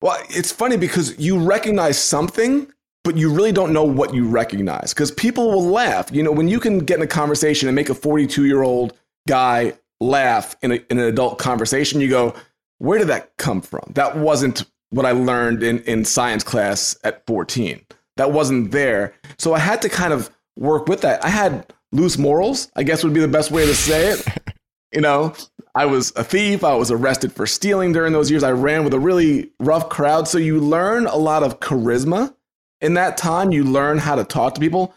Well, 0.00 0.18
it's 0.30 0.52
funny 0.52 0.76
because 0.76 1.18
you 1.18 1.38
recognize 1.38 2.00
something, 2.00 2.72
but 3.02 3.16
you 3.16 3.32
really 3.32 3.52
don't 3.52 3.72
know 3.72 3.84
what 3.84 4.14
you 4.14 4.28
recognize 4.28 4.94
because 4.94 5.10
people 5.10 5.50
will 5.50 5.66
laugh. 5.66 6.10
You 6.12 6.22
know, 6.22 6.30
when 6.30 6.48
you 6.48 6.60
can 6.60 6.78
get 6.78 6.98
in 6.98 7.02
a 7.02 7.08
conversation 7.08 7.68
and 7.68 7.74
make 7.74 7.90
a 7.90 7.94
42 7.94 8.46
year 8.46 8.62
old 8.62 8.96
guy 9.26 9.74
laugh 10.00 10.56
in, 10.62 10.72
a, 10.72 10.74
in 10.88 10.98
an 10.98 11.04
adult 11.04 11.38
conversation, 11.38 12.00
you 12.00 12.08
go, 12.08 12.34
where 12.78 12.98
did 12.98 13.08
that 13.08 13.36
come 13.38 13.60
from? 13.60 13.90
That 13.94 14.16
wasn't 14.16 14.64
what 14.90 15.04
I 15.04 15.12
learned 15.12 15.62
in, 15.62 15.80
in 15.80 16.04
science 16.04 16.44
class 16.44 16.96
at 17.02 17.26
14. 17.26 17.84
That 18.18 18.32
wasn't 18.32 18.72
there. 18.72 19.14
So 19.38 19.54
I 19.54 19.60
had 19.60 19.80
to 19.82 19.88
kind 19.88 20.12
of 20.12 20.30
work 20.56 20.88
with 20.88 21.00
that. 21.02 21.24
I 21.24 21.28
had 21.28 21.72
loose 21.92 22.18
morals, 22.18 22.70
I 22.76 22.82
guess 22.82 23.02
would 23.04 23.14
be 23.14 23.20
the 23.20 23.28
best 23.28 23.50
way 23.50 23.64
to 23.64 23.74
say 23.74 24.08
it. 24.08 24.26
you 24.92 25.00
know, 25.00 25.34
I 25.74 25.86
was 25.86 26.12
a 26.16 26.24
thief. 26.24 26.64
I 26.64 26.74
was 26.74 26.90
arrested 26.90 27.32
for 27.32 27.46
stealing 27.46 27.92
during 27.92 28.12
those 28.12 28.30
years. 28.30 28.42
I 28.42 28.50
ran 28.50 28.82
with 28.82 28.92
a 28.92 28.98
really 28.98 29.52
rough 29.60 29.88
crowd. 29.88 30.26
So 30.26 30.38
you 30.38 30.58
learn 30.58 31.06
a 31.06 31.16
lot 31.16 31.44
of 31.44 31.60
charisma 31.60 32.34
in 32.80 32.94
that 32.94 33.16
time. 33.16 33.52
You 33.52 33.62
learn 33.62 33.98
how 33.98 34.16
to 34.16 34.24
talk 34.24 34.54
to 34.54 34.60
people. 34.60 34.94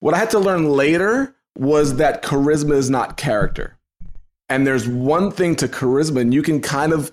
What 0.00 0.14
I 0.14 0.18
had 0.18 0.30
to 0.30 0.38
learn 0.38 0.70
later 0.70 1.34
was 1.56 1.96
that 1.96 2.22
charisma 2.22 2.74
is 2.74 2.90
not 2.90 3.16
character. 3.16 3.78
And 4.50 4.66
there's 4.66 4.86
one 4.86 5.30
thing 5.30 5.56
to 5.56 5.68
charisma, 5.68 6.20
and 6.20 6.32
you 6.32 6.42
can 6.42 6.60
kind 6.60 6.92
of 6.92 7.12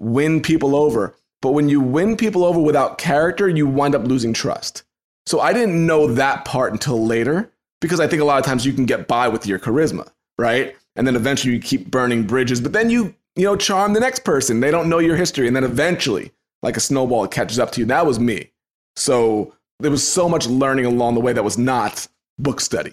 win 0.00 0.40
people 0.40 0.74
over. 0.74 1.14
But 1.40 1.52
when 1.52 1.68
you 1.68 1.80
win 1.80 2.16
people 2.16 2.44
over 2.44 2.60
without 2.60 2.98
character, 2.98 3.48
you 3.48 3.66
wind 3.66 3.94
up 3.94 4.04
losing 4.04 4.32
trust. 4.32 4.84
So 5.26 5.40
I 5.40 5.52
didn't 5.52 5.86
know 5.86 6.08
that 6.08 6.44
part 6.44 6.72
until 6.72 7.04
later 7.04 7.50
because 7.80 8.00
I 8.00 8.06
think 8.06 8.22
a 8.22 8.24
lot 8.24 8.38
of 8.38 8.44
times 8.44 8.66
you 8.66 8.72
can 8.72 8.86
get 8.86 9.08
by 9.08 9.28
with 9.28 9.46
your 9.46 9.58
charisma, 9.58 10.08
right? 10.38 10.76
And 10.96 11.06
then 11.06 11.16
eventually 11.16 11.54
you 11.54 11.60
keep 11.60 11.90
burning 11.90 12.24
bridges, 12.24 12.60
but 12.60 12.72
then 12.72 12.90
you, 12.90 13.14
you 13.36 13.44
know, 13.44 13.56
charm 13.56 13.92
the 13.92 14.00
next 14.00 14.24
person. 14.24 14.60
They 14.60 14.70
don't 14.70 14.88
know 14.88 14.98
your 14.98 15.16
history. 15.16 15.46
And 15.46 15.56
then 15.56 15.64
eventually, 15.64 16.32
like 16.62 16.76
a 16.76 16.80
snowball, 16.80 17.24
it 17.24 17.30
catches 17.30 17.58
up 17.58 17.70
to 17.72 17.80
you. 17.80 17.86
That 17.86 18.06
was 18.06 18.18
me. 18.20 18.50
So 18.96 19.54
there 19.80 19.90
was 19.90 20.06
so 20.06 20.28
much 20.28 20.46
learning 20.46 20.86
along 20.86 21.14
the 21.14 21.20
way 21.20 21.32
that 21.32 21.44
was 21.44 21.58
not 21.58 22.06
book 22.38 22.60
study. 22.60 22.92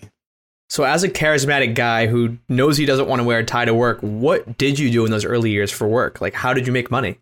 So, 0.70 0.84
as 0.84 1.04
a 1.04 1.10
charismatic 1.10 1.74
guy 1.74 2.06
who 2.06 2.38
knows 2.48 2.78
he 2.78 2.86
doesn't 2.86 3.08
want 3.08 3.20
to 3.22 3.24
wear 3.24 3.40
a 3.40 3.44
tie 3.44 3.66
to 3.66 3.74
work, 3.74 4.00
what 4.02 4.58
did 4.58 4.78
you 4.78 4.92
do 4.92 5.04
in 5.04 5.10
those 5.10 5.26
early 5.26 5.50
years 5.50 5.72
for 5.72 5.88
work? 5.88 6.22
Like, 6.22 6.36
how 6.36 6.54
did 6.54 6.68
you 6.68 6.74
make 6.74 6.92
money? 6.92 7.18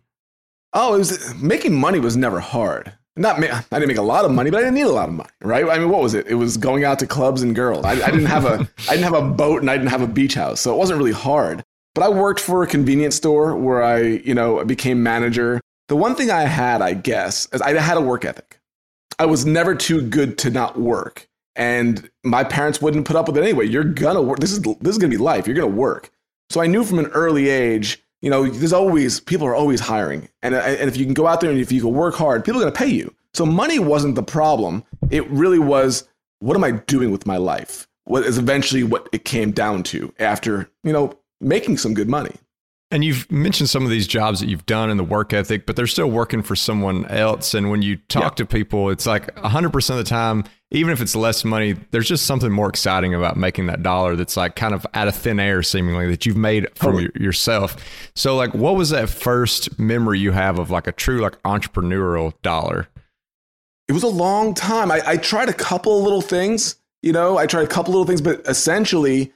Oh, 0.74 0.94
it 0.94 0.98
was 0.98 1.34
making 1.36 1.74
money 1.74 1.98
was 1.98 2.16
never 2.16 2.40
hard. 2.40 2.92
Not 3.18 3.42
I 3.42 3.62
didn't 3.72 3.88
make 3.88 3.98
a 3.98 4.02
lot 4.02 4.24
of 4.24 4.30
money, 4.30 4.50
but 4.50 4.58
I 4.58 4.60
didn't 4.60 4.74
need 4.74 4.82
a 4.82 4.92
lot 4.92 5.08
of 5.08 5.14
money, 5.14 5.30
right? 5.42 5.64
I 5.68 5.78
mean, 5.78 5.90
what 5.90 6.02
was 6.02 6.14
it? 6.14 6.26
It 6.26 6.34
was 6.34 6.56
going 6.56 6.84
out 6.84 6.98
to 7.00 7.06
clubs 7.06 7.42
and 7.42 7.54
girls. 7.54 7.84
I, 7.84 7.92
I 7.92 8.10
didn't 8.10 8.26
have 8.26 8.44
a 8.44 8.68
I 8.88 8.92
didn't 8.92 9.04
have 9.04 9.14
a 9.14 9.22
boat 9.22 9.60
and 9.60 9.70
I 9.70 9.76
didn't 9.76 9.90
have 9.90 10.02
a 10.02 10.06
beach 10.06 10.34
house, 10.34 10.60
so 10.60 10.74
it 10.74 10.78
wasn't 10.78 10.98
really 10.98 11.12
hard. 11.12 11.62
But 11.94 12.04
I 12.04 12.08
worked 12.08 12.40
for 12.40 12.62
a 12.62 12.66
convenience 12.66 13.16
store 13.16 13.56
where 13.56 13.82
I, 13.82 14.00
you 14.00 14.34
know, 14.34 14.64
became 14.64 15.02
manager. 15.02 15.60
The 15.88 15.96
one 15.96 16.14
thing 16.14 16.30
I 16.30 16.42
had, 16.42 16.80
I 16.80 16.94
guess, 16.94 17.48
is 17.52 17.60
I 17.60 17.72
had 17.78 17.96
a 17.96 18.00
work 18.00 18.24
ethic. 18.24 18.60
I 19.18 19.26
was 19.26 19.44
never 19.44 19.74
too 19.74 20.02
good 20.02 20.38
to 20.38 20.50
not 20.50 20.78
work 20.78 21.28
and 21.58 22.08
my 22.24 22.44
parents 22.44 22.80
wouldn't 22.80 23.04
put 23.04 23.16
up 23.16 23.26
with 23.26 23.36
it 23.36 23.42
anyway. 23.42 23.66
You're 23.66 23.84
gonna 23.84 24.22
work. 24.22 24.38
This 24.38 24.52
is 24.52 24.60
this 24.62 24.92
is 24.92 24.98
gonna 24.98 25.10
be 25.10 25.18
life. 25.18 25.46
You're 25.46 25.56
gonna 25.56 25.66
work. 25.66 26.10
So 26.50 26.62
I 26.62 26.66
knew 26.66 26.84
from 26.84 27.00
an 27.00 27.06
early 27.06 27.48
age, 27.48 28.02
you 28.20 28.30
know, 28.30 28.48
there's 28.48 28.72
always 28.72 29.20
people 29.20 29.46
are 29.46 29.54
always 29.54 29.80
hiring, 29.80 30.28
and 30.42 30.54
uh, 30.54 30.58
and 30.58 30.88
if 30.88 30.96
you 30.96 31.04
can 31.04 31.14
go 31.14 31.26
out 31.26 31.40
there 31.40 31.50
and 31.50 31.60
if 31.60 31.72
you 31.72 31.80
can 31.80 31.92
work 31.92 32.14
hard, 32.14 32.44
people 32.44 32.60
are 32.60 32.64
gonna 32.64 32.74
pay 32.74 32.88
you. 32.88 33.14
So 33.34 33.46
money 33.46 33.78
wasn't 33.78 34.14
the 34.14 34.22
problem. 34.22 34.84
It 35.10 35.28
really 35.30 35.58
was 35.58 36.08
what 36.40 36.56
am 36.56 36.64
I 36.64 36.72
doing 36.72 37.10
with 37.10 37.26
my 37.26 37.36
life? 37.36 37.88
what 38.08 38.24
is 38.24 38.38
eventually 38.38 38.82
what 38.82 39.08
it 39.12 39.24
came 39.24 39.50
down 39.50 39.82
to 39.82 40.12
after, 40.18 40.68
you 40.82 40.92
know, 40.92 41.16
making 41.40 41.76
some 41.76 41.92
good 41.94 42.08
money. 42.08 42.34
And 42.90 43.04
you've 43.04 43.30
mentioned 43.30 43.68
some 43.68 43.84
of 43.84 43.90
these 43.90 44.06
jobs 44.06 44.40
that 44.40 44.48
you've 44.48 44.64
done 44.64 44.88
and 44.88 44.98
the 44.98 45.04
work 45.04 45.34
ethic, 45.34 45.66
but 45.66 45.76
they're 45.76 45.86
still 45.86 46.10
working 46.10 46.42
for 46.42 46.56
someone 46.56 47.04
else. 47.06 47.52
And 47.52 47.70
when 47.70 47.82
you 47.82 47.96
talk 48.08 48.32
yeah. 48.32 48.36
to 48.36 48.46
people, 48.46 48.88
it's 48.88 49.04
like 49.04 49.34
100% 49.36 49.90
of 49.90 49.96
the 49.96 50.04
time, 50.04 50.44
even 50.70 50.90
if 50.90 51.02
it's 51.02 51.14
less 51.14 51.44
money, 51.44 51.76
there's 51.90 52.08
just 52.08 52.24
something 52.24 52.50
more 52.50 52.70
exciting 52.70 53.12
about 53.12 53.36
making 53.36 53.66
that 53.66 53.82
dollar 53.82 54.16
that's 54.16 54.38
like 54.38 54.56
kind 54.56 54.72
of 54.72 54.86
out 54.94 55.06
of 55.06 55.14
thin 55.14 55.38
air, 55.38 55.62
seemingly, 55.62 56.08
that 56.08 56.24
you've 56.24 56.38
made 56.38 56.66
from 56.76 56.96
totally. 56.96 57.22
yourself. 57.22 57.76
So, 58.14 58.36
like, 58.36 58.54
what 58.54 58.74
was 58.74 58.88
that 58.88 59.10
first 59.10 59.78
memory 59.78 60.18
you 60.18 60.32
have 60.32 60.58
of 60.58 60.70
like 60.70 60.86
a 60.86 60.92
true, 60.92 61.20
like, 61.20 61.42
entrepreneurial 61.42 62.32
dollar? 62.40 62.88
It 63.86 63.92
was 63.92 64.02
a 64.02 64.08
long 64.08 64.54
time. 64.54 64.90
I, 64.90 65.02
I 65.06 65.16
tried 65.18 65.50
a 65.50 65.54
couple 65.54 66.02
little 66.02 66.22
things, 66.22 66.76
you 67.02 67.12
know, 67.12 67.36
I 67.36 67.46
tried 67.46 67.64
a 67.64 67.68
couple 67.68 67.92
little 67.92 68.06
things, 68.06 68.22
but 68.22 68.40
essentially, 68.46 69.32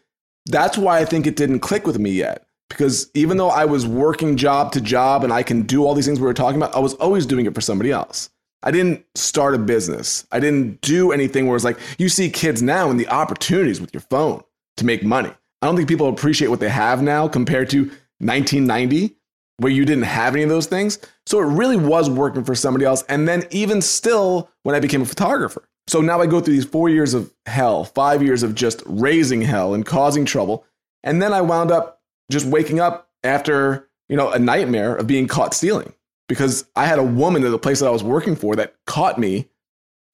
that's 0.46 0.78
why 0.78 1.00
I 1.00 1.04
think 1.04 1.26
it 1.26 1.36
didn't 1.36 1.60
click 1.60 1.86
with 1.86 1.98
me 1.98 2.12
yet 2.12 2.46
because 2.72 3.10
even 3.14 3.36
though 3.36 3.50
I 3.50 3.64
was 3.64 3.86
working 3.86 4.36
job 4.36 4.72
to 4.72 4.80
job 4.80 5.24
and 5.24 5.32
I 5.32 5.42
can 5.42 5.62
do 5.62 5.84
all 5.84 5.94
these 5.94 6.06
things 6.06 6.20
we 6.20 6.26
were 6.26 6.34
talking 6.34 6.60
about, 6.60 6.74
I 6.74 6.80
was 6.80 6.94
always 6.94 7.26
doing 7.26 7.46
it 7.46 7.54
for 7.54 7.60
somebody 7.60 7.90
else. 7.90 8.30
I 8.62 8.70
didn't 8.70 9.04
start 9.14 9.54
a 9.54 9.58
business. 9.58 10.26
I 10.30 10.38
didn't 10.38 10.80
do 10.82 11.12
anything 11.12 11.46
where 11.46 11.56
it's 11.56 11.64
like 11.64 11.78
you 11.98 12.08
see 12.08 12.30
kids 12.30 12.62
now 12.62 12.90
and 12.90 13.00
the 13.00 13.08
opportunities 13.08 13.80
with 13.80 13.92
your 13.92 14.02
phone 14.02 14.42
to 14.76 14.86
make 14.86 15.02
money. 15.02 15.30
I 15.60 15.66
don't 15.66 15.76
think 15.76 15.88
people 15.88 16.08
appreciate 16.08 16.48
what 16.48 16.60
they 16.60 16.68
have 16.68 17.02
now 17.02 17.28
compared 17.28 17.70
to 17.70 17.84
1990 18.18 19.16
where 19.58 19.72
you 19.72 19.84
didn't 19.84 20.04
have 20.04 20.34
any 20.34 20.42
of 20.42 20.48
those 20.48 20.66
things. 20.66 20.98
So 21.26 21.40
it 21.40 21.44
really 21.44 21.76
was 21.76 22.10
working 22.10 22.42
for 22.42 22.54
somebody 22.54 22.84
else. 22.84 23.02
And 23.08 23.28
then 23.28 23.44
even 23.50 23.80
still 23.80 24.50
when 24.62 24.74
I 24.74 24.80
became 24.80 25.02
a 25.02 25.06
photographer. 25.06 25.68
So 25.86 26.00
now 26.00 26.20
I 26.20 26.26
go 26.26 26.40
through 26.40 26.54
these 26.54 26.64
4 26.64 26.88
years 26.88 27.14
of 27.14 27.32
hell, 27.46 27.84
5 27.84 28.22
years 28.22 28.42
of 28.42 28.54
just 28.54 28.82
raising 28.86 29.42
hell 29.42 29.74
and 29.74 29.84
causing 29.84 30.24
trouble. 30.24 30.64
And 31.02 31.20
then 31.20 31.32
I 31.32 31.40
wound 31.40 31.70
up 31.70 32.01
just 32.32 32.46
waking 32.46 32.80
up 32.80 33.10
after, 33.22 33.88
you 34.08 34.16
know, 34.16 34.30
a 34.30 34.38
nightmare 34.38 34.96
of 34.96 35.06
being 35.06 35.28
caught 35.28 35.54
stealing 35.54 35.92
because 36.28 36.64
I 36.76 36.86
had 36.86 36.98
a 36.98 37.04
woman 37.04 37.44
at 37.44 37.50
the 37.50 37.58
place 37.58 37.80
that 37.80 37.86
I 37.86 37.90
was 37.90 38.02
working 38.02 38.36
for 38.36 38.56
that 38.56 38.74
caught 38.86 39.18
me 39.18 39.48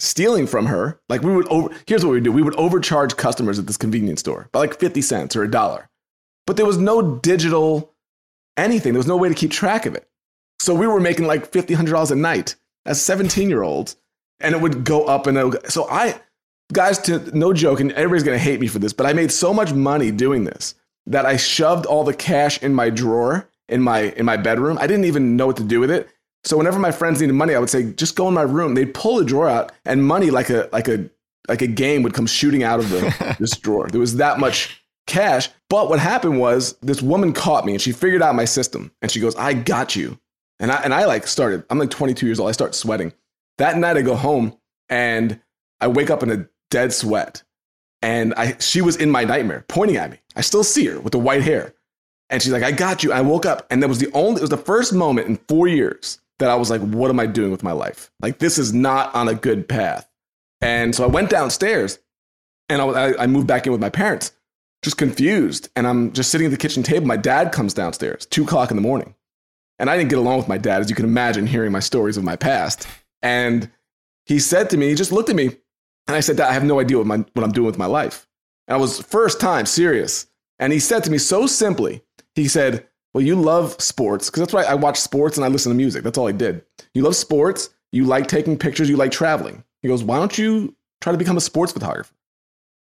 stealing 0.01 0.47
from 0.47 0.67
her. 0.67 1.01
Like 1.09 1.23
we 1.23 1.35
would 1.35 1.49
over 1.49 1.71
here's 1.87 2.05
what 2.05 2.13
we 2.13 2.21
do. 2.21 2.33
We 2.33 2.43
would 2.43 2.57
overcharge 2.57 3.17
customers 3.17 3.59
at 3.59 3.67
this 3.67 3.77
convenience 3.77 4.21
store 4.21 4.49
by 4.53 4.61
like 4.61 4.79
50 4.79 5.01
cents 5.03 5.37
or 5.37 5.43
a 5.43 5.51
dollar. 5.51 5.89
But 6.47 6.57
there 6.57 6.67
was 6.67 6.79
no 6.79 7.17
digital 7.17 7.95
anything. 8.57 8.93
There 8.93 8.99
was 8.99 9.07
no 9.07 9.17
way 9.17 9.29
to 9.29 9.35
keep 9.35 9.51
track 9.51 9.87
of 9.87 9.95
it. 9.95 10.09
So 10.61 10.75
we 10.75 10.87
were 10.87 11.01
making 11.01 11.27
like 11.27 11.51
$50, 11.53 11.77
$100 11.77 12.11
a 12.11 12.15
night 12.15 12.57
as 12.85 13.01
17 13.01 13.49
year 13.49 13.63
olds. 13.63 13.97
And 14.41 14.55
it 14.55 14.61
would 14.61 14.85
go 14.85 15.05
up 15.05 15.27
and 15.27 15.37
would, 15.37 15.71
so 15.71 15.89
I, 15.91 16.21
guys, 16.73 16.99
to 17.01 17.19
no 17.37 17.53
joke, 17.53 17.81
and 17.81 17.91
everybody's 17.93 18.23
gonna 18.23 18.39
hate 18.39 18.61
me 18.61 18.69
for 18.69 18.79
this, 18.79 18.93
but 18.93 19.07
I 19.07 19.13
made 19.13 19.33
so 19.33 19.53
much 19.53 19.73
money 19.73 20.11
doing 20.11 20.45
this 20.45 20.75
that 21.09 21.27
I 21.27 21.37
shoved 21.37 21.87
all 21.87 22.05
the 22.05 22.15
cash 22.15 22.63
in 22.63 22.75
my 22.75 22.91
drawer 22.91 23.49
in 23.69 23.83
my 23.83 24.13
in 24.17 24.25
my 24.25 24.37
bedroom. 24.37 24.79
I 24.81 24.87
didn't 24.87 25.05
even 25.05 25.37
know 25.37 25.47
what 25.47 25.57
to 25.57 25.65
do 25.65 25.81
with 25.81 25.91
it. 25.91 26.09
So 26.45 26.57
whenever 26.57 26.79
my 26.79 26.93
friends 26.93 27.21
needed 27.21 27.35
money, 27.35 27.55
I 27.55 27.59
would 27.59 27.71
say, 27.71 27.93
just 27.93 28.17
go 28.17 28.29
in 28.29 28.35
my 28.35 28.43
room. 28.43 28.75
They'd 28.75 28.95
pull 28.95 29.17
the 29.17 29.25
drawer 29.25 29.49
out, 29.49 29.73
and 29.85 30.05
money 30.05 30.31
like 30.31 30.51
a 30.51 30.69
like 30.73 30.89
a 30.89 31.11
like 31.49 31.63
a 31.63 31.67
game 31.67 32.03
would 32.03 32.15
come 32.15 32.27
shooting 32.27 32.63
out 32.63 32.79
of 32.79 32.91
the, 32.91 33.37
this 33.41 33.57
drawer. 33.57 33.89
There 33.89 34.01
was 34.01 34.17
that 34.17 34.39
much 34.39 34.83
cash. 35.07 35.49
But 35.69 35.89
what 35.89 35.99
happened 35.99 36.39
was 36.39 36.75
this 36.83 37.03
woman 37.03 37.33
caught 37.33 37.65
me 37.65 37.73
and 37.73 37.83
she 37.83 37.93
figured 37.93 38.23
out 38.23 38.35
my 38.35 38.45
system. 38.45 38.93
And 39.03 39.11
she 39.11 39.21
goes, 39.21 39.35
I 39.37 39.55
got 39.55 39.97
you. 39.97 40.19
And 40.61 40.71
I 40.71 40.83
and 40.83 40.95
I 40.95 41.07
like 41.07 41.27
started, 41.27 41.65
I'm 41.71 41.79
like 41.79 41.91
22 41.91 42.27
years 42.27 42.39
old. 42.39 42.49
I 42.49 42.53
start 42.53 42.75
sweating. 42.75 43.13
That 43.59 43.77
night 43.77 43.97
I 43.97 44.03
go 44.03 44.15
home 44.15 44.57
and 44.89 45.41
I 45.81 45.89
wake 45.89 46.11
up 46.11 46.23
in 46.23 46.31
a 46.31 46.49
dead 46.71 46.93
sweat 46.93 47.43
and 48.03 48.35
I 48.35 48.57
she 48.59 48.81
was 48.81 48.97
in 48.97 49.11
my 49.11 49.25
nightmare 49.25 49.65
pointing 49.69 49.97
at 49.97 50.11
me. 50.11 50.19
I 50.37 50.41
still 50.41 50.65
see 50.65 50.87
her 50.87 51.01
with 51.01 51.13
the 51.13 51.19
white 51.19 51.43
hair. 51.43 51.75
And 52.31 52.43
she's 52.43 52.53
like, 52.53 52.63
I 52.63 52.73
got 52.73 53.03
you. 53.03 53.13
I 53.13 53.23
woke 53.23 53.47
up 53.47 53.67
and 53.71 53.83
that 53.83 53.89
was 53.89 53.99
the 53.99 54.11
only 54.13 54.41
it 54.41 54.43
was 54.43 54.51
the 54.51 54.57
first 54.57 54.93
moment 54.93 55.29
in 55.29 55.37
4 55.49 55.67
years 55.69 56.21
that 56.39 56.51
I 56.51 56.55
was 56.55 56.71
like, 56.71 56.81
what 56.83 57.11
am 57.11 57.19
I 57.19 57.27
doing 57.27 57.51
with 57.51 57.63
my 57.63 57.73
life? 57.73 58.11
Like 58.21 58.39
this 58.39 58.59
is 58.59 58.73
not 58.73 59.15
on 59.15 59.29
a 59.29 59.35
good 59.35 59.69
path. 59.69 60.09
And 60.61 60.95
so 60.95 61.05
I 61.05 61.07
went 61.07 61.31
downstairs 61.31 61.99
and 62.69 62.83
I, 62.83 63.15
I 63.19 63.27
moved 63.27 63.47
back 63.47 63.67
in 63.67 63.73
with 63.73 63.81
my 63.81 63.89
parents, 63.89 64.33
just 64.83 64.99
confused. 64.99 65.69
And 65.75 65.87
I'm 65.87 66.13
just 66.13 66.31
sitting 66.31 66.47
at 66.47 66.51
the 66.51 66.57
kitchen 66.57 66.83
table. 66.83 67.07
My 67.07 67.17
dad 67.17 67.53
comes 67.53 67.75
downstairs, 67.75 68.27
two 68.27 68.45
o'clock 68.45 68.71
in 68.71 68.77
the 68.77 68.83
morning. 68.83 69.15
And 69.79 69.89
I 69.89 69.97
didn't 69.97 70.11
get 70.11 70.19
along 70.19 70.39
with 70.39 70.49
my 70.49 70.59
dad, 70.59 70.81
as 70.81 70.91
you 70.91 70.97
can 70.97 71.05
imagine, 71.05 71.47
hearing 71.47 71.73
my 71.73 71.81
stories 71.81 72.17
of 72.17 72.25
my 72.25 72.37
past. 72.37 72.89
And 73.23 73.71
he 74.27 74.39
said 74.39 74.71
to 74.71 74.77
me, 74.77 74.89
he 74.89 74.95
just 74.95 75.13
looked 75.13 75.31
at 75.31 75.37
me 75.37 75.57
and 76.09 76.17
I 76.17 76.21
said, 76.21 76.41
I 76.41 76.53
have 76.53 76.65
no 76.65 76.81
idea 76.81 76.99
what, 76.99 77.07
my, 77.07 77.19
what 77.35 77.45
I'm 77.45 77.53
doing 77.53 77.67
with 77.67 77.79
my 77.79 77.87
life. 77.87 78.27
And 78.67 78.75
I 78.75 78.79
was 78.79 79.01
first 79.03 79.41
time 79.41 79.67
serious. 79.67 80.27
And 80.59 80.73
he 80.73 80.81
said 80.81 81.05
to 81.05 81.11
me 81.11 81.19
so 81.19 81.47
simply, 81.47 82.03
he 82.35 82.49
said, 82.49 82.87
Well, 83.15 83.23
you 83.23 83.37
love 83.37 83.81
sports, 83.81 84.29
because 84.29 84.41
that's 84.41 84.53
why 84.53 84.65
I 84.65 84.75
watch 84.75 84.99
sports 84.99 85.37
and 85.37 85.45
I 85.45 85.49
listen 85.49 85.71
to 85.71 85.77
music. 85.77 86.03
That's 86.03 86.19
all 86.19 86.27
I 86.27 86.33
did. 86.33 86.65
You 86.95 87.03
love 87.03 87.15
sports, 87.15 87.71
you 87.93 88.05
like 88.05 88.27
taking 88.27 88.59
pictures, 88.59 88.89
you 88.89 88.97
like 88.97 89.13
traveling. 89.13 89.63
He 89.83 89.89
goes, 89.89 90.03
Why 90.03 90.17
don't 90.17 90.37
you 90.37 90.75
try 91.01 91.13
to 91.13 91.19
become 91.19 91.37
a 91.37 91.43
sports 91.43 91.73
photographer? 91.73 92.15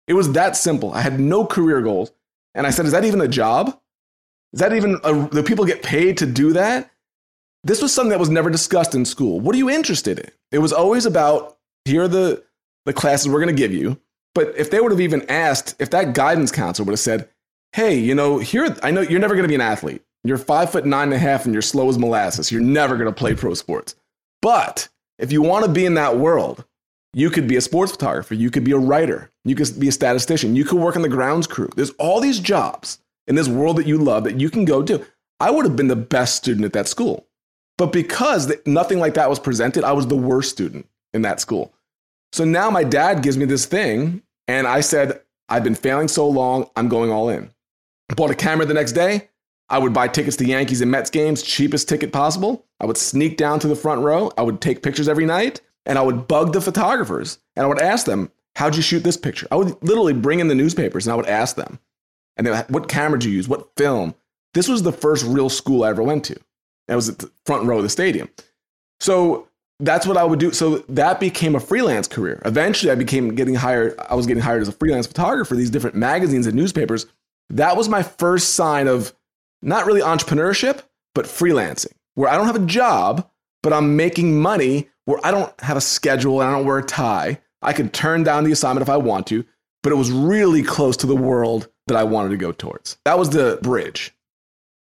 It 0.07 0.15
was 0.15 0.33
that 0.33 0.57
simple. 0.57 0.93
I 0.93 1.01
had 1.01 1.19
no 1.19 1.45
career 1.45 1.83
goals. 1.83 2.13
And 2.55 2.67
I 2.67 2.71
said, 2.71 2.87
Is 2.87 2.93
that 2.93 3.05
even 3.05 3.21
a 3.21 3.29
job? 3.29 3.79
Is 4.53 4.61
that 4.61 4.73
even, 4.73 4.99
a, 5.05 5.29
do 5.29 5.43
people 5.43 5.65
get 5.65 5.83
paid 5.83 6.17
to 6.19 6.27
do 6.27 6.53
that? 6.53 6.91
This 7.65 7.83
was 7.83 7.93
something 7.93 8.11
that 8.11 8.21
was 8.21 8.31
never 8.31 8.49
discussed 8.49 8.95
in 8.95 9.05
school. 9.05 9.41
What 9.41 9.55
are 9.55 9.59
you 9.59 9.69
interested 9.69 10.21
in? 10.21 10.31
It 10.53 10.61
was 10.61 10.73
always 10.73 11.05
about 11.05 11.59
here 11.85 12.05
are 12.05 12.09
the 12.09 12.45
the 12.87 12.93
classes 12.95 13.29
we're 13.29 13.41
going 13.41 13.55
to 13.55 13.61
give 13.61 13.73
you. 13.73 14.01
But 14.35 14.55
if 14.57 14.71
they 14.71 14.81
would 14.81 14.93
have 14.93 15.01
even 15.01 15.29
asked, 15.29 15.77
if 15.79 15.91
that 15.91 16.15
guidance 16.15 16.51
counselor 16.51 16.87
would 16.87 16.93
have 16.93 17.01
said, 17.01 17.29
hey, 17.73 17.99
you 17.99 18.15
know, 18.15 18.39
here, 18.39 18.75
I 18.83 18.91
know 18.91 19.03
you're 19.03 19.21
never 19.21 19.35
going 19.35 19.45
to 19.45 19.49
be 19.49 19.55
an 19.55 19.61
athlete. 19.61 20.03
You're 20.25 20.39
five 20.39 20.71
foot 20.71 20.87
nine 20.87 21.05
and 21.05 21.15
a 21.15 21.19
half 21.19 21.45
and 21.45 21.55
you're 21.55 21.63
slow 21.63 21.89
as 21.89 21.99
molasses. 21.99 22.51
You're 22.51 22.61
never 22.61 22.97
going 22.97 23.07
to 23.07 23.13
play 23.13 23.35
pro 23.35 23.55
sports. 23.55 23.95
But 24.43 24.89
if 25.19 25.33
you 25.33 25.43
want 25.43 25.65
to 25.65 25.71
be 25.71 25.85
in 25.85 25.95
that 25.95 26.19
world, 26.19 26.65
you 27.13 27.31
could 27.31 27.49
be 27.49 27.57
a 27.57 27.61
sports 27.61 27.93
photographer. 27.93 28.35
You 28.35 28.51
could 28.51 28.65
be 28.65 28.73
a 28.73 28.79
writer. 28.79 29.31
You 29.45 29.55
could 29.55 29.79
be 29.79 29.89
a 29.89 29.93
statistician. 29.93 30.57
You 30.57 30.65
could 30.65 30.79
work 30.79 30.97
on 30.97 31.03
the 31.03 31.09
grounds 31.09 31.47
crew. 31.47 31.71
There's 31.77 31.91
all 31.93 32.21
these 32.21 32.41
jobs 32.41 32.99
in 33.27 33.37
this 33.37 33.49
world 33.49 33.77
that 33.77 33.87
you 33.87 33.99
love 33.99 34.25
that 34.25 34.41
you 34.41 34.51
can 34.51 34.65
go 34.65 34.83
do. 34.83 35.05
I 35.41 35.51
would 35.51 35.65
have 35.65 35.77
been 35.77 35.89
the 35.89 35.97
best 35.97 36.37
student 36.37 36.65
at 36.65 36.73
that 36.75 36.89
school. 36.89 37.27
But 37.79 37.93
because 37.93 38.53
nothing 38.67 38.99
like 38.99 39.15
that 39.15 39.31
was 39.31 39.39
presented, 39.39 39.85
I 39.85 39.93
was 39.93 40.07
the 40.07 40.17
worst 40.17 40.51
student 40.51 40.87
in 41.13 41.23
that 41.23 41.41
school. 41.41 41.73
So 42.37 42.45
now 42.45 42.69
my 42.69 42.85
dad 42.85 43.23
gives 43.23 43.39
me 43.39 43.47
this 43.47 43.65
thing, 43.65 44.21
and 44.47 44.67
I 44.67 44.83
said, 44.83 45.23
I've 45.49 45.65
been 45.65 45.75
failing 45.75 46.07
so 46.07 46.29
long, 46.29 46.69
I'm 46.77 46.87
going 46.87 47.11
all 47.11 47.31
in. 47.31 47.49
I 48.11 48.15
bought 48.15 48.31
a 48.31 48.35
camera 48.35 48.67
the 48.67 48.75
next 48.75 48.93
day. 48.93 49.31
I 49.71 49.79
would 49.79 49.95
buy 49.95 50.09
tickets 50.09 50.37
to 50.37 50.45
Yankees 50.45 50.83
and 50.83 50.91
Mets 50.91 51.09
games, 51.09 51.43
cheapest 51.43 51.89
ticket 51.89 52.13
possible. 52.13 52.67
I 52.79 52.85
would 52.85 52.99
sneak 52.99 53.39
down 53.39 53.59
to 53.61 53.69
the 53.69 53.75
front 53.75 54.03
row. 54.03 54.31
I 54.37 54.43
would 54.43 54.61
take 54.61 54.83
pictures 54.83 55.09
every 55.09 55.25
night, 55.25 55.63
and 55.87 55.99
I 55.99 56.03
would 56.03 56.29
bug 56.29 56.53
the 56.53 56.61
photographers, 56.61 57.39
and 57.57 57.65
I 57.65 57.69
would 57.71 57.81
ask 57.81 58.05
them, 58.05 58.31
How'd 58.57 58.77
you 58.77 58.83
shoot 58.83 59.03
this 59.03 59.17
picture? 59.17 59.49
I 59.51 59.57
would 59.57 59.75
literally 59.83 60.13
bring 60.13 60.41
in 60.41 60.49
the 60.49 60.55
newspapers 60.55 61.07
and 61.07 61.15
I 61.15 61.17
would 61.17 61.25
ask 61.25 61.57
them, 61.57 61.79
and 62.37 62.47
then 62.47 62.67
what 62.69 62.89
camera 62.89 63.19
do 63.19 63.31
you 63.31 63.37
use? 63.37 63.49
What 63.49 63.75
film? 63.79 64.15
This 64.53 64.69
was 64.69 64.83
the 64.83 64.93
first 64.93 65.25
real 65.25 65.49
school 65.49 65.85
I 65.85 65.89
ever 65.89 66.03
went 66.03 66.27
to. 66.27 66.39
It 66.89 66.97
was 66.97 67.09
at 67.09 67.19
the 67.19 67.31
front 67.47 67.65
row 67.65 67.79
of 67.79 67.83
the 67.83 67.89
stadium. 67.89 68.29
So 69.01 69.49
that's 69.81 70.07
what 70.07 70.17
I 70.17 70.25
would 70.25 70.39
do. 70.39 70.53
So 70.53 70.79
that 70.89 71.21
became 71.21 71.55
a 71.55 71.61
freelance 71.61 72.09
career. 72.09 72.41
Eventually, 72.45 72.91
I 72.91 72.95
became 72.95 73.35
getting 73.35 73.55
hired. 73.55 73.95
I 73.99 74.15
was 74.15 74.27
getting 74.27 74.43
hired 74.43 74.63
as 74.63 74.69
a 74.69 74.73
freelance 74.73 75.07
photographer 75.07 75.55
these 75.55 75.71
different 75.71 75.97
magazines 75.97 76.47
and 76.47 76.57
newspapers. 76.57 77.07
That 77.51 77.77
was 77.77 77.89
my 77.89 78.03
first 78.03 78.55
sign 78.55 78.89
of 78.89 79.15
not 79.63 79.87
really 79.87 80.01
entrepreneurship, 80.01 80.83
but 81.15 81.27
freelancing, 81.27 81.93
where 82.15 82.31
I 82.31 82.37
don't 82.37 82.47
have 82.47 82.57
a 82.57 82.67
job, 82.67 83.29
but 83.63 83.73
I'm 83.73 83.97
making 83.97 84.41
money 84.41 84.89
where 85.05 85.21
I 85.25 85.31
don't 85.31 85.59
have 85.61 85.77
a 85.77 85.81
schedule 85.81 86.41
and 86.41 86.51
I 86.51 86.53
don't 86.53 86.67
wear 86.67 86.79
a 86.79 86.85
tie. 86.85 87.41
I 87.63 87.73
could 87.73 87.93
turn 87.93 88.23
down 88.23 88.45
the 88.45 88.53
assignment 88.53 88.83
if 88.83 88.89
I 88.89 88.97
want 88.97 89.27
to, 89.29 89.45
but 89.83 89.93
it 89.93 89.97
was 89.97 90.11
really 90.11 90.63
close 90.63 90.97
to 90.99 91.07
the 91.07 91.17
world 91.17 91.69
that 91.87 91.97
I 91.97 92.05
wanted 92.05 92.31
to 92.31 92.37
go 92.37 92.53
towards. 92.53 92.99
That 93.05 93.19
was 93.19 93.31
the 93.31 93.59
bridge. 93.63 94.13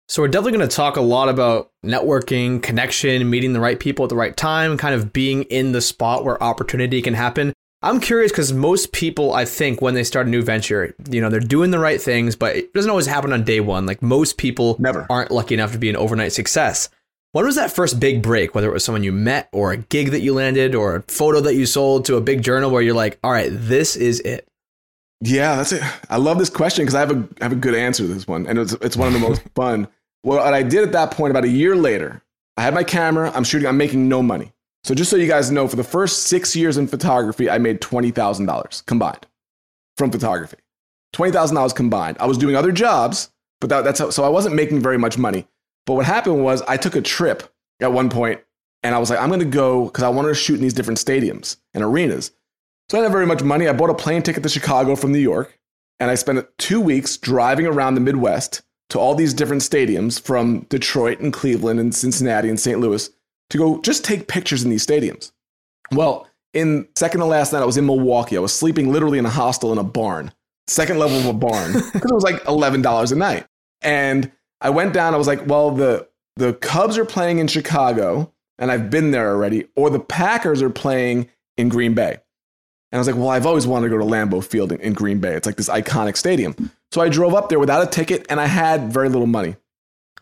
So 0.10 0.22
we're 0.22 0.30
definitely 0.30 0.58
going 0.58 0.70
to 0.70 0.76
talk 0.76 0.96
a 0.96 1.02
lot 1.02 1.28
about 1.28 1.70
networking, 1.86 2.64
connection, 2.64 3.30
meeting 3.30 3.52
the 3.52 3.60
right 3.60 3.78
people 3.78 4.06
at 4.06 4.10
the 4.10 4.16
right 4.16 4.36
time, 4.36 4.78
kind 4.78 4.96
of 4.96 5.12
being 5.12 5.44
in 5.44 5.74
the 5.74 5.82
spot 5.82 6.24
where 6.24 6.42
opportunity 6.42 7.02
can 7.02 7.14
happen. 7.14 7.52
I'm 7.82 8.00
curious 8.00 8.32
because 8.32 8.54
most 8.54 8.94
people, 8.94 9.34
I 9.34 9.44
think, 9.44 9.82
when 9.82 9.96
they 9.96 10.06
start 10.06 10.28
a 10.28 10.30
new 10.30 10.42
venture, 10.42 10.96
you 11.10 11.20
know, 11.20 11.30
they're 11.30 11.42
doing 11.42 11.72
the 11.72 11.80
right 11.80 12.02
things, 12.02 12.38
but 12.38 12.56
it 12.56 12.74
doesn't 12.74 12.90
always 12.90 13.06
happen 13.06 13.34
on 13.34 13.44
day 13.44 13.60
one. 13.60 13.86
Like 13.86 14.02
most 14.02 14.38
people 14.38 14.78
never 14.80 15.06
aren't 15.10 15.30
lucky 15.30 15.54
enough 15.54 15.74
to 15.74 15.78
be 15.78 15.90
an 15.90 15.98
overnight 15.98 16.32
success. 16.32 16.90
When 17.34 17.46
was 17.46 17.56
that 17.56 17.72
first 17.72 18.00
big 18.00 18.24
break, 18.24 18.56
whether 18.56 18.70
it 18.70 18.74
was 18.74 18.86
someone 18.86 19.04
you 19.04 19.12
met 19.12 19.50
or 19.52 19.74
a 19.74 19.78
gig 19.78 20.12
that 20.12 20.22
you 20.22 20.34
landed 20.34 20.74
or 20.74 20.96
a 20.96 21.04
photo 21.04 21.42
that 21.42 21.56
you 21.56 21.66
sold 21.66 22.06
to 22.06 22.16
a 22.16 22.22
big 22.22 22.42
journal 22.42 22.72
where 22.72 22.82
you're 22.82 22.96
like, 22.96 23.20
all 23.24 23.32
right, 23.32 23.50
this 23.52 23.98
is 23.98 24.22
it? 24.22 24.48
Yeah, 25.22 25.58
that's 25.58 25.74
it. 25.74 25.84
I 26.10 26.18
love 26.18 26.40
this 26.40 26.50
question 26.50 26.86
because 26.86 26.96
I 26.96 27.00
have 27.02 27.12
a 27.12 27.28
I 27.42 27.46
have 27.46 27.52
a 27.52 27.56
good 27.56 27.76
answer 27.76 28.04
to 28.04 28.14
this 28.14 28.28
one, 28.28 28.46
and 28.48 28.58
it's 28.58 28.74
it's 28.74 28.96
one 28.96 29.08
of 29.08 29.14
the 29.14 29.20
most 29.20 29.42
fun. 29.56 29.88
Well, 30.24 30.44
what 30.44 30.54
I 30.54 30.64
did 30.64 30.84
at 30.84 30.92
that 30.92 31.12
point, 31.12 31.32
about 31.32 31.46
a 31.46 31.50
year 31.50 31.76
later, 31.76 32.22
I 32.58 32.62
had 32.64 32.74
my 32.74 32.84
camera. 32.84 33.32
I'm 33.34 33.44
shooting. 33.44 33.68
I'm 33.68 33.78
making 33.78 34.10
no 34.10 34.22
money. 34.22 34.52
So 34.84 34.96
just 34.96 35.10
so 35.10 35.18
you 35.18 35.28
guys 35.28 35.52
know, 35.52 35.68
for 35.68 35.76
the 35.76 35.84
first 35.84 36.24
six 36.24 36.56
years 36.56 36.78
in 36.78 36.88
photography, 36.88 37.50
I 37.50 37.58
made 37.58 37.82
twenty 37.82 38.12
thousand 38.12 38.46
dollars 38.46 38.82
combined 38.88 39.28
from 39.98 40.12
photography. 40.12 40.58
twenty 41.14 41.32
thousand 41.32 41.56
dollars 41.56 41.74
combined. 41.74 42.18
I 42.20 42.26
was 42.26 42.38
doing 42.38 42.56
other 42.56 42.72
jobs, 42.72 43.32
but 43.62 43.70
that, 43.70 43.84
that's 43.84 44.00
how, 44.00 44.10
so 44.10 44.24
I 44.24 44.30
wasn't 44.30 44.56
making 44.56 44.82
very 44.82 44.98
much 44.98 45.18
money. 45.18 45.48
But 45.86 45.96
what 45.96 46.06
happened 46.06 46.44
was 46.44 46.62
I 46.64 46.78
took 46.78 46.96
a 46.96 47.02
trip 47.02 47.44
at 47.80 47.92
one 47.94 48.10
point, 48.10 48.42
and 48.84 48.96
I 48.96 49.00
was 49.00 49.10
like, 49.10 49.20
I'm 49.20 49.30
going 49.30 49.40
to 49.40 49.46
go 49.46 49.86
because 49.86 50.04
I 50.04 50.10
wanted 50.10 50.30
to 50.30 50.36
shoot 50.36 50.56
in 50.56 50.62
these 50.62 50.74
different 50.74 51.00
stadiums 51.00 51.58
and 51.74 51.84
arenas. 51.84 52.32
So 52.90 52.98
I 52.98 53.02
didn't 53.02 53.12
have 53.12 53.18
very 53.18 53.26
much 53.26 53.44
money. 53.44 53.68
I 53.68 53.74
bought 53.74 53.90
a 53.90 53.94
plane 53.94 54.24
ticket 54.24 54.44
to 54.44 54.50
Chicago 54.50 54.96
from 54.96 55.12
New 55.12 55.20
York, 55.20 55.58
and 56.00 56.10
I 56.10 56.16
spent 56.16 56.46
two 56.58 56.80
weeks 56.80 57.18
driving 57.18 57.66
around 57.66 57.96
the 57.96 58.02
Midwest 58.02 58.62
to 58.89 59.00
all 59.00 59.15
these 59.15 59.34
different 59.34 59.62
stadiums 59.62 60.20
from 60.20 60.62
Detroit 60.70 61.20
and 61.20 61.34
Cleveland 61.34 61.79
and 61.79 61.94
Cincinnati 61.94 62.50
and 62.50 62.60
St. 62.60 62.79
Louis 62.79 63.10
to 63.50 63.58
go 63.58 63.82
just 63.82 64.03
take 64.06 64.27
pictures 64.27 64.63
in 64.63 64.70
these 64.70 64.86
stadiums. 64.86 65.32
Well, 65.91 66.27
in 66.53 66.88
second 66.96 67.20
to 67.20 67.25
last 67.25 67.53
night, 67.53 67.62
I 67.62 67.65
was 67.65 67.77
in 67.77 67.86
Milwaukee. 67.86 68.38
I 68.38 68.39
was 68.39 68.53
sleeping 68.53 68.91
literally 68.91 69.20
in 69.20 69.25
a 69.25 69.29
hostel 69.29 69.72
in 69.72 69.77
a 69.77 69.84
barn, 69.84 70.32
second 70.67 71.00
level 71.00 71.17
of 71.17 71.25
a 71.25 71.34
barn, 71.34 71.74
because 71.94 72.12
it 72.12 72.13
was 72.13 72.24
like 72.24 72.46
eleven 72.48 72.82
dollars 72.82 73.12
a 73.12 73.15
night. 73.15 73.46
And 73.82 74.32
I 74.62 74.70
went 74.70 74.94
down. 74.94 75.13
I 75.13 75.17
was 75.17 75.27
like, 75.27 75.46
well, 75.48 75.72
the 75.72 76.08
the 76.36 76.53
Cubs 76.53 76.98
are 76.98 77.06
playing 77.06 77.39
in 77.39 77.48
Chicago, 77.48 78.34
and 78.58 78.72
I've 78.72 78.89
been 78.89 79.12
there 79.12 79.29
already, 79.29 79.67
or 79.75 79.89
the 79.89 80.00
Packers 80.00 80.62
are 80.62 80.70
playing 80.70 81.29
in 81.58 81.70
Green 81.70 81.94
Bay. 81.94 82.17
And 82.91 82.98
I 82.98 83.00
was 83.00 83.08
like, 83.08 83.17
well, 83.17 83.29
I've 83.29 83.46
always 83.46 83.67
wanted 83.67 83.89
to 83.89 83.98
go 83.98 83.98
to 83.98 84.06
Lambeau 84.06 84.44
Field 84.44 84.72
in, 84.72 84.79
in 84.79 84.94
Green 84.94 85.20
Bay. 85.20 85.34
It's 85.34 85.46
like 85.46 85.58
this 85.58 85.70
iconic 85.70 86.15
stadium. 86.15 86.72
So 86.91 87.01
I 87.01 87.10
drove 87.10 87.34
up 87.34 87.50
there 87.50 87.60
without 87.60 87.84
a 87.84 87.89
ticket, 87.89 88.25
and 88.29 88.39
I 88.39 88.46
had 88.46 88.91
very 88.94 89.10
little 89.10 89.27
money. 89.27 89.56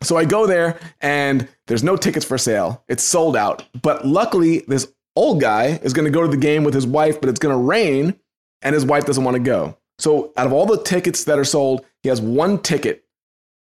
So 0.02 0.18
I 0.18 0.26
go 0.26 0.48
there, 0.48 0.80
and 1.00 1.48
there's 1.68 1.84
no 1.84 1.96
tickets 1.96 2.26
for 2.26 2.38
sale. 2.38 2.84
It's 2.88 3.04
sold 3.04 3.36
out. 3.36 3.64
But 3.82 4.06
luckily, 4.06 4.64
this 4.68 4.92
old 5.16 5.42
guy 5.42 5.80
is 5.84 5.94
going 5.94 6.06
to 6.06 6.12
go 6.12 6.22
to 6.24 6.28
the 6.28 6.38
game 6.38 6.64
with 6.64 6.74
his 6.74 6.88
wife, 6.88 7.22
but 7.22 7.30
it's 7.30 7.40
going 7.40 7.54
to 7.54 7.64
rain, 7.64 8.20
and 8.62 8.74
his 8.74 8.86
wife 8.86 9.06
doesn't 9.06 9.24
want 9.24 9.36
to 9.36 9.44
go. 9.44 9.78
So 10.00 10.34
out 10.36 10.48
of 10.48 10.54
all 10.54 10.66
the 10.66 10.82
tickets 10.82 11.24
that 11.26 11.40
are 11.40 11.46
sold, 11.46 11.86
he 12.02 12.10
has 12.10 12.20
one 12.20 12.58
ticket 12.58 13.06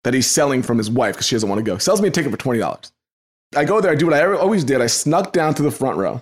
that 0.04 0.14
he's 0.14 0.28
selling 0.28 0.64
from 0.64 0.78
his 0.78 0.90
wife 0.90 1.14
because 1.14 1.28
she 1.28 1.36
doesn't 1.36 1.48
want 1.48 1.60
to 1.60 1.64
go. 1.64 1.78
Sells 1.78 2.02
me 2.02 2.08
a 2.08 2.12
ticket 2.12 2.32
for 2.32 2.38
twenty 2.38 2.60
dollars. 2.60 2.92
I 3.56 3.66
go 3.66 3.82
there. 3.82 3.92
I 3.92 3.96
do 3.96 4.08
what 4.08 4.16
I 4.16 4.26
always 4.34 4.64
did. 4.64 4.82
I 4.82 4.88
snuck 4.88 5.32
down 5.32 5.54
to 5.56 5.64
the 5.64 5.72
front 5.72 5.98
row 5.98 6.22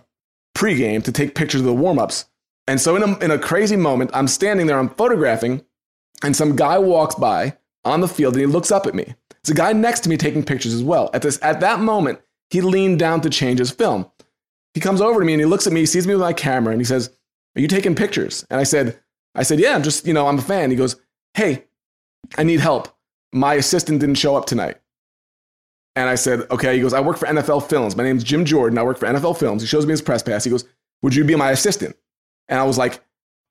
pregame 0.55 1.03
to 1.03 1.11
take 1.11 1.35
pictures 1.35 1.61
of 1.61 1.67
the 1.67 1.73
warm 1.73 1.99
ups. 1.99 2.25
And 2.67 2.81
so 2.81 2.95
in 2.95 3.03
a, 3.03 3.17
in 3.19 3.31
a 3.31 3.39
crazy 3.39 3.77
moment, 3.77 4.11
I'm 4.13 4.27
standing 4.27 4.67
there, 4.67 4.77
I'm 4.77 4.89
photographing, 4.89 5.63
and 6.23 6.35
some 6.35 6.55
guy 6.55 6.77
walks 6.77 7.15
by 7.15 7.57
on 7.85 8.01
the 8.01 8.07
field 8.07 8.33
and 8.33 8.41
he 8.41 8.45
looks 8.45 8.71
up 8.71 8.85
at 8.85 8.95
me. 8.95 9.15
It's 9.39 9.49
a 9.49 9.53
guy 9.53 9.71
next 9.73 10.01
to 10.01 10.09
me 10.09 10.17
taking 10.17 10.43
pictures 10.43 10.73
as 10.73 10.83
well. 10.83 11.09
At 11.13 11.21
this 11.21 11.39
at 11.41 11.61
that 11.61 11.79
moment, 11.79 12.19
he 12.49 12.61
leaned 12.61 12.99
down 12.99 13.21
to 13.21 13.29
change 13.29 13.59
his 13.59 13.71
film. 13.71 14.09
He 14.73 14.81
comes 14.81 15.01
over 15.01 15.19
to 15.19 15.25
me 15.25 15.33
and 15.33 15.41
he 15.41 15.45
looks 15.45 15.65
at 15.67 15.73
me, 15.73 15.79
he 15.79 15.85
sees 15.85 16.05
me 16.05 16.13
with 16.13 16.21
my 16.21 16.33
camera, 16.33 16.71
and 16.71 16.81
he 16.81 16.85
says, 16.85 17.09
Are 17.55 17.61
you 17.61 17.67
taking 17.67 17.95
pictures? 17.95 18.45
And 18.49 18.59
I 18.59 18.63
said, 18.63 18.99
I 19.33 19.43
said, 19.43 19.59
Yeah, 19.59 19.75
I'm 19.75 19.83
just, 19.83 20.05
you 20.05 20.13
know, 20.13 20.27
I'm 20.27 20.39
a 20.39 20.41
fan. 20.41 20.69
He 20.69 20.75
goes, 20.75 20.97
Hey, 21.33 21.63
I 22.37 22.43
need 22.43 22.59
help. 22.59 22.89
My 23.31 23.53
assistant 23.55 24.01
didn't 24.01 24.15
show 24.15 24.35
up 24.35 24.45
tonight. 24.45 24.77
And 25.95 26.09
I 26.09 26.15
said, 26.15 26.41
Okay. 26.51 26.75
He 26.75 26.81
goes, 26.81 26.93
I 26.93 26.99
work 26.99 27.17
for 27.17 27.27
NFL 27.27 27.69
Films. 27.69 27.95
My 27.95 28.03
name's 28.03 28.23
Jim 28.23 28.43
Jordan. 28.43 28.77
I 28.77 28.83
work 28.83 28.97
for 28.97 29.07
NFL 29.07 29.37
Films. 29.37 29.61
He 29.61 29.67
shows 29.67 29.85
me 29.85 29.91
his 29.91 30.01
press 30.01 30.21
pass. 30.21 30.43
He 30.43 30.49
goes, 30.49 30.65
Would 31.01 31.15
you 31.15 31.23
be 31.23 31.35
my 31.35 31.51
assistant? 31.51 31.95
And 32.49 32.59
I 32.59 32.63
was 32.63 32.77
like, 32.77 33.01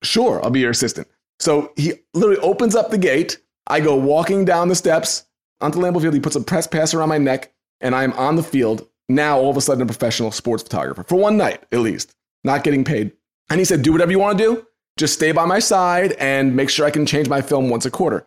Sure, 0.02 0.42
I'll 0.44 0.50
be 0.50 0.60
your 0.60 0.70
assistant. 0.70 1.08
So 1.40 1.72
he 1.76 1.94
literally 2.14 2.40
opens 2.40 2.74
up 2.74 2.90
the 2.90 2.98
gate. 2.98 3.38
I 3.66 3.80
go 3.80 3.96
walking 3.96 4.44
down 4.44 4.68
the 4.68 4.74
steps 4.74 5.26
onto 5.60 5.78
Lambeau 5.78 6.00
Field. 6.00 6.14
He 6.14 6.20
puts 6.20 6.36
a 6.36 6.40
press 6.40 6.66
pass 6.66 6.94
around 6.94 7.08
my 7.08 7.18
neck, 7.18 7.52
and 7.80 7.94
I'm 7.94 8.12
on 8.14 8.36
the 8.36 8.42
field. 8.42 8.86
Now, 9.08 9.38
all 9.38 9.50
of 9.50 9.56
a 9.56 9.60
sudden, 9.60 9.82
a 9.82 9.86
professional 9.86 10.30
sports 10.30 10.62
photographer 10.62 11.04
for 11.04 11.16
one 11.16 11.36
night 11.36 11.62
at 11.72 11.80
least, 11.80 12.14
not 12.44 12.64
getting 12.64 12.84
paid. 12.84 13.12
And 13.50 13.58
he 13.58 13.64
said, 13.64 13.82
Do 13.82 13.92
whatever 13.92 14.10
you 14.10 14.18
want 14.18 14.38
to 14.38 14.44
do. 14.44 14.66
Just 14.98 15.14
stay 15.14 15.32
by 15.32 15.44
my 15.44 15.58
side 15.58 16.12
and 16.12 16.56
make 16.56 16.70
sure 16.70 16.86
I 16.86 16.90
can 16.90 17.04
change 17.04 17.28
my 17.28 17.42
film 17.42 17.68
once 17.68 17.84
a 17.84 17.90
quarter. 17.90 18.26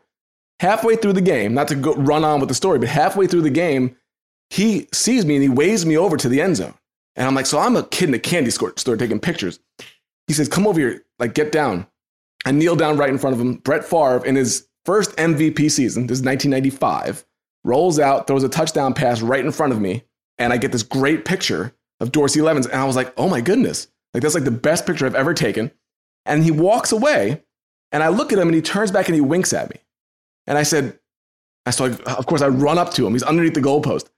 Halfway 0.59 0.95
through 0.95 1.13
the 1.13 1.21
game, 1.21 1.53
not 1.53 1.67
to 1.69 1.75
go 1.75 1.93
run 1.95 2.23
on 2.23 2.39
with 2.39 2.49
the 2.49 2.55
story, 2.55 2.79
but 2.79 2.89
halfway 2.89 3.27
through 3.27 3.41
the 3.41 3.49
game, 3.49 3.95
he 4.49 4.87
sees 4.93 5.25
me 5.25 5.35
and 5.35 5.43
he 5.43 5.49
waves 5.49 5.85
me 5.85 5.97
over 5.97 6.15
to 6.17 6.29
the 6.29 6.41
end 6.41 6.57
zone. 6.57 6.73
And 7.15 7.27
I'm 7.27 7.35
like, 7.35 7.45
So 7.45 7.59
I'm 7.59 7.75
a 7.75 7.83
kid 7.83 8.09
in 8.09 8.15
a 8.15 8.19
candy 8.19 8.51
store 8.51 8.71
taking 8.71 9.19
pictures. 9.19 9.59
He 10.29 10.33
says, 10.33 10.47
Come 10.47 10.67
over 10.67 10.79
here, 10.79 11.03
like, 11.17 11.33
get 11.33 11.51
down. 11.51 11.87
I 12.45 12.51
kneel 12.51 12.75
down 12.75 12.97
right 12.97 13.09
in 13.09 13.17
front 13.17 13.35
of 13.35 13.41
him. 13.41 13.55
Brett 13.55 13.83
Favre, 13.83 14.23
in 14.23 14.35
his 14.35 14.67
first 14.85 15.15
MVP 15.17 15.71
season, 15.71 16.05
this 16.05 16.19
is 16.19 16.23
1995, 16.23 17.25
rolls 17.63 17.99
out, 17.99 18.27
throws 18.27 18.43
a 18.43 18.49
touchdown 18.49 18.93
pass 18.93 19.21
right 19.21 19.43
in 19.43 19.51
front 19.51 19.73
of 19.73 19.81
me. 19.81 20.03
And 20.37 20.53
I 20.53 20.57
get 20.57 20.71
this 20.71 20.83
great 20.83 21.25
picture 21.25 21.73
of 21.99 22.11
Dorsey 22.11 22.41
Levens. 22.41 22.67
And 22.67 22.79
I 22.79 22.85
was 22.85 22.95
like, 22.95 23.11
oh 23.17 23.27
my 23.27 23.41
goodness. 23.41 23.87
Like, 24.13 24.21
that's 24.21 24.35
like 24.35 24.43
the 24.43 24.51
best 24.51 24.85
picture 24.85 25.07
I've 25.07 25.15
ever 25.15 25.33
taken. 25.33 25.71
And 26.27 26.43
he 26.43 26.51
walks 26.51 26.91
away. 26.91 27.43
And 27.91 28.03
I 28.03 28.09
look 28.09 28.31
at 28.31 28.37
him 28.37 28.47
and 28.47 28.55
he 28.55 28.61
turns 28.61 28.91
back 28.91 29.07
and 29.07 29.15
he 29.15 29.21
winks 29.21 29.51
at 29.51 29.71
me. 29.71 29.77
And 30.45 30.59
I 30.59 30.63
said, 30.63 30.99
I 31.65 31.71
saw, 31.71 31.85
of 31.85 32.25
course, 32.27 32.43
I 32.43 32.49
run 32.49 32.77
up 32.77 32.93
to 32.93 33.05
him. 33.05 33.13
He's 33.13 33.23
underneath 33.23 33.55
the 33.55 33.61
goalpost. 33.61 34.09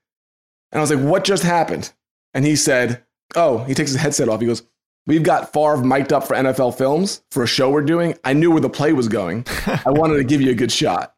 And 0.70 0.78
I 0.78 0.80
was 0.80 0.92
like, 0.92 1.04
what 1.04 1.24
just 1.24 1.42
happened? 1.42 1.90
And 2.34 2.44
he 2.44 2.54
said, 2.54 3.02
oh, 3.34 3.64
he 3.64 3.72
takes 3.72 3.90
his 3.92 4.00
headset 4.00 4.28
off. 4.28 4.40
He 4.40 4.46
goes, 4.46 4.62
We've 5.06 5.22
got 5.22 5.52
Favre 5.52 5.78
mic'd 5.78 6.12
up 6.12 6.24
for 6.24 6.34
NFL 6.34 6.78
Films 6.78 7.22
for 7.30 7.42
a 7.42 7.46
show 7.46 7.70
we're 7.70 7.82
doing. 7.82 8.16
I 8.22 8.34
knew 8.34 8.50
where 8.52 8.60
the 8.60 8.70
play 8.70 8.92
was 8.92 9.08
going. 9.08 9.46
I 9.66 9.90
wanted 9.90 10.16
to 10.18 10.24
give 10.24 10.40
you 10.40 10.50
a 10.50 10.54
good 10.54 10.70
shot. 10.70 11.14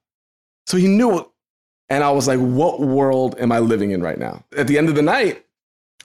So 0.66 0.76
he 0.76 0.88
knew 0.88 1.18
it. 1.18 1.26
And 1.90 2.02
I 2.02 2.10
was 2.10 2.26
like, 2.26 2.40
what 2.40 2.80
world 2.80 3.36
am 3.38 3.52
I 3.52 3.58
living 3.58 3.90
in 3.90 4.02
right 4.02 4.18
now? 4.18 4.42
At 4.56 4.68
the 4.68 4.78
end 4.78 4.88
of 4.88 4.94
the 4.94 5.02
night, 5.02 5.44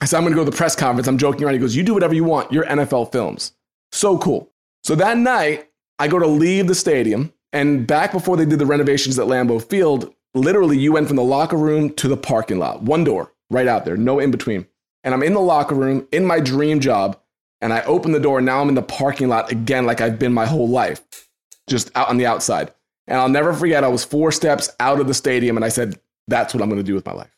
I 0.00 0.04
said, 0.04 0.18
I'm 0.18 0.24
going 0.24 0.32
to 0.32 0.36
go 0.36 0.44
to 0.44 0.50
the 0.50 0.56
press 0.56 0.76
conference. 0.76 1.08
I'm 1.08 1.18
joking 1.18 1.44
around. 1.44 1.54
He 1.54 1.60
goes, 1.60 1.76
You 1.76 1.82
do 1.82 1.94
whatever 1.94 2.14
you 2.14 2.24
want. 2.24 2.52
You're 2.52 2.64
NFL 2.64 3.12
Films. 3.12 3.52
So 3.92 4.18
cool. 4.18 4.50
So 4.82 4.94
that 4.94 5.18
night, 5.18 5.68
I 5.98 6.08
go 6.08 6.18
to 6.18 6.26
leave 6.26 6.66
the 6.66 6.74
stadium. 6.74 7.32
And 7.52 7.86
back 7.86 8.12
before 8.12 8.36
they 8.36 8.46
did 8.46 8.58
the 8.58 8.66
renovations 8.66 9.18
at 9.18 9.26
Lambeau 9.26 9.62
Field, 9.62 10.14
literally, 10.34 10.78
you 10.78 10.92
went 10.92 11.08
from 11.08 11.16
the 11.16 11.24
locker 11.24 11.56
room 11.56 11.92
to 11.94 12.08
the 12.08 12.16
parking 12.16 12.58
lot, 12.58 12.82
one 12.82 13.04
door 13.04 13.32
right 13.50 13.66
out 13.66 13.84
there, 13.84 13.96
no 13.96 14.18
in 14.20 14.30
between. 14.30 14.66
And 15.02 15.12
I'm 15.12 15.22
in 15.22 15.34
the 15.34 15.40
locker 15.40 15.74
room 15.74 16.06
in 16.12 16.24
my 16.24 16.40
dream 16.40 16.80
job 16.80 17.18
and 17.60 17.72
I 17.72 17.82
open 17.82 18.12
the 18.12 18.20
door. 18.20 18.38
And 18.38 18.46
now 18.46 18.60
I'm 18.60 18.68
in 18.68 18.74
the 18.74 18.82
parking 18.82 19.28
lot 19.28 19.50
again, 19.50 19.86
like 19.86 20.00
I've 20.00 20.18
been 20.18 20.32
my 20.32 20.46
whole 20.46 20.68
life, 20.68 21.28
just 21.68 21.90
out 21.94 22.08
on 22.08 22.16
the 22.16 22.26
outside. 22.26 22.72
And 23.06 23.18
I'll 23.18 23.28
never 23.28 23.52
forget, 23.52 23.84
I 23.84 23.88
was 23.88 24.04
four 24.04 24.30
steps 24.32 24.70
out 24.78 25.00
of 25.00 25.08
the 25.08 25.14
stadium 25.14 25.56
and 25.56 25.64
I 25.64 25.68
said, 25.68 26.00
that's 26.28 26.54
what 26.54 26.62
I'm 26.62 26.68
going 26.68 26.80
to 26.80 26.86
do 26.86 26.94
with 26.94 27.06
my 27.06 27.12
life. 27.12 27.36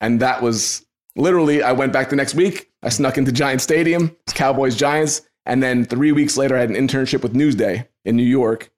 And 0.00 0.20
that 0.20 0.42
was 0.42 0.84
literally, 1.16 1.62
I 1.62 1.72
went 1.72 1.92
back 1.92 2.10
the 2.10 2.16
next 2.16 2.34
week. 2.34 2.70
I 2.82 2.90
snuck 2.90 3.16
into 3.16 3.32
Giant 3.32 3.62
Stadium, 3.62 4.14
Cowboys 4.28 4.76
Giants. 4.76 5.22
And 5.46 5.62
then 5.62 5.84
three 5.84 6.12
weeks 6.12 6.36
later, 6.36 6.56
I 6.56 6.60
had 6.60 6.70
an 6.70 6.76
internship 6.76 7.22
with 7.22 7.32
Newsday 7.32 7.88
in 8.04 8.16
New 8.16 8.22
York. 8.22 8.70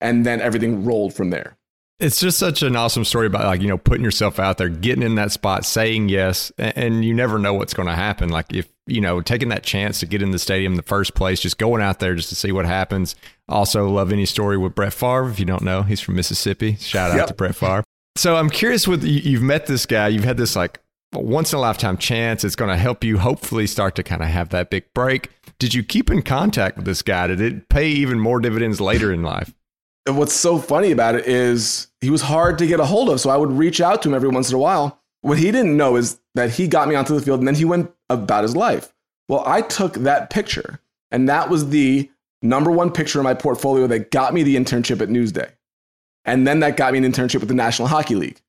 And 0.00 0.26
then 0.26 0.42
everything 0.42 0.84
rolled 0.84 1.14
from 1.14 1.30
there. 1.30 1.56
It's 1.98 2.20
just 2.20 2.38
such 2.38 2.62
an 2.62 2.76
awesome 2.76 3.04
story 3.04 3.26
about 3.26 3.46
like, 3.46 3.62
you 3.62 3.68
know, 3.68 3.78
putting 3.78 4.04
yourself 4.04 4.38
out 4.38 4.58
there, 4.58 4.68
getting 4.68 5.02
in 5.02 5.14
that 5.14 5.32
spot, 5.32 5.64
saying 5.64 6.10
yes, 6.10 6.52
and 6.58 7.02
you 7.02 7.14
never 7.14 7.38
know 7.38 7.54
what's 7.54 7.72
going 7.72 7.88
to 7.88 7.94
happen. 7.94 8.28
Like 8.28 8.52
if, 8.52 8.68
you 8.86 9.00
know, 9.00 9.20
taking 9.20 9.48
that 9.48 9.62
chance 9.62 10.00
to 10.00 10.06
get 10.06 10.22
in 10.22 10.30
the 10.30 10.38
stadium 10.38 10.72
in 10.72 10.76
the 10.76 10.82
first 10.82 11.14
place, 11.14 11.40
just 11.40 11.58
going 11.58 11.82
out 11.82 11.98
there 11.98 12.14
just 12.14 12.28
to 12.28 12.34
see 12.34 12.52
what 12.52 12.66
happens. 12.66 13.16
Also 13.48 13.88
love 13.88 14.12
any 14.12 14.26
story 14.26 14.56
with 14.56 14.74
Brett 14.74 14.92
Favre. 14.92 15.28
If 15.28 15.38
you 15.38 15.44
don't 15.44 15.62
know, 15.62 15.82
he's 15.82 16.00
from 16.00 16.16
Mississippi. 16.16 16.76
Shout 16.76 17.10
out 17.10 17.16
yep. 17.16 17.26
to 17.28 17.34
Brett 17.34 17.56
Favre. 17.56 17.84
So 18.16 18.36
I'm 18.36 18.50
curious 18.50 18.88
with 18.88 19.04
you've 19.04 19.42
met 19.42 19.66
this 19.66 19.86
guy, 19.86 20.08
you've 20.08 20.24
had 20.24 20.36
this 20.36 20.56
like 20.56 20.80
once 21.12 21.52
in 21.52 21.58
a 21.58 21.60
lifetime 21.60 21.98
chance. 21.98 22.44
It's 22.44 22.56
going 22.56 22.70
to 22.70 22.76
help 22.76 23.04
you 23.04 23.18
hopefully 23.18 23.66
start 23.66 23.94
to 23.96 24.02
kind 24.02 24.22
of 24.22 24.28
have 24.28 24.50
that 24.50 24.70
big 24.70 24.84
break. 24.94 25.30
Did 25.58 25.74
you 25.74 25.82
keep 25.82 26.10
in 26.10 26.22
contact 26.22 26.76
with 26.76 26.86
this 26.86 27.02
guy? 27.02 27.26
Did 27.26 27.40
it 27.40 27.68
pay 27.68 27.88
even 27.88 28.18
more 28.18 28.40
dividends 28.40 28.80
later 28.80 29.12
in 29.12 29.22
life? 29.22 29.52
what's 30.08 30.32
so 30.32 30.58
funny 30.58 30.92
about 30.92 31.16
it 31.16 31.26
is 31.26 31.88
he 32.00 32.10
was 32.10 32.22
hard 32.22 32.58
to 32.58 32.66
get 32.66 32.78
a 32.78 32.84
hold 32.84 33.08
of. 33.08 33.20
So 33.20 33.30
I 33.30 33.36
would 33.36 33.50
reach 33.50 33.80
out 33.80 34.02
to 34.02 34.08
him 34.08 34.14
every 34.14 34.28
once 34.28 34.50
in 34.50 34.54
a 34.54 34.58
while. 34.58 35.00
What 35.22 35.38
he 35.38 35.50
didn't 35.50 35.76
know 35.76 35.96
is 35.96 36.20
that 36.36 36.50
he 36.50 36.68
got 36.68 36.86
me 36.88 36.94
onto 36.94 37.14
the 37.14 37.20
field 37.20 37.40
and 37.40 37.48
then 37.48 37.54
he 37.54 37.64
went 37.64 37.90
about 38.08 38.44
his 38.44 38.54
life. 38.54 38.92
Well, 39.28 39.42
I 39.46 39.62
took 39.62 39.94
that 39.94 40.30
picture 40.30 40.80
and 41.10 41.28
that 41.28 41.50
was 41.50 41.70
the 41.70 42.10
number 42.42 42.70
one 42.70 42.92
picture 42.92 43.18
in 43.18 43.24
my 43.24 43.34
portfolio 43.34 43.86
that 43.86 44.10
got 44.10 44.34
me 44.34 44.42
the 44.42 44.56
internship 44.56 45.00
at 45.00 45.08
Newsday. 45.08 45.50
And 46.24 46.46
then 46.46 46.60
that 46.60 46.76
got 46.76 46.92
me 46.92 46.98
an 46.98 47.04
internship 47.10 47.40
with 47.40 47.48
the 47.48 47.54
National 47.54 47.88
Hockey 47.88 48.14
League. 48.14 48.40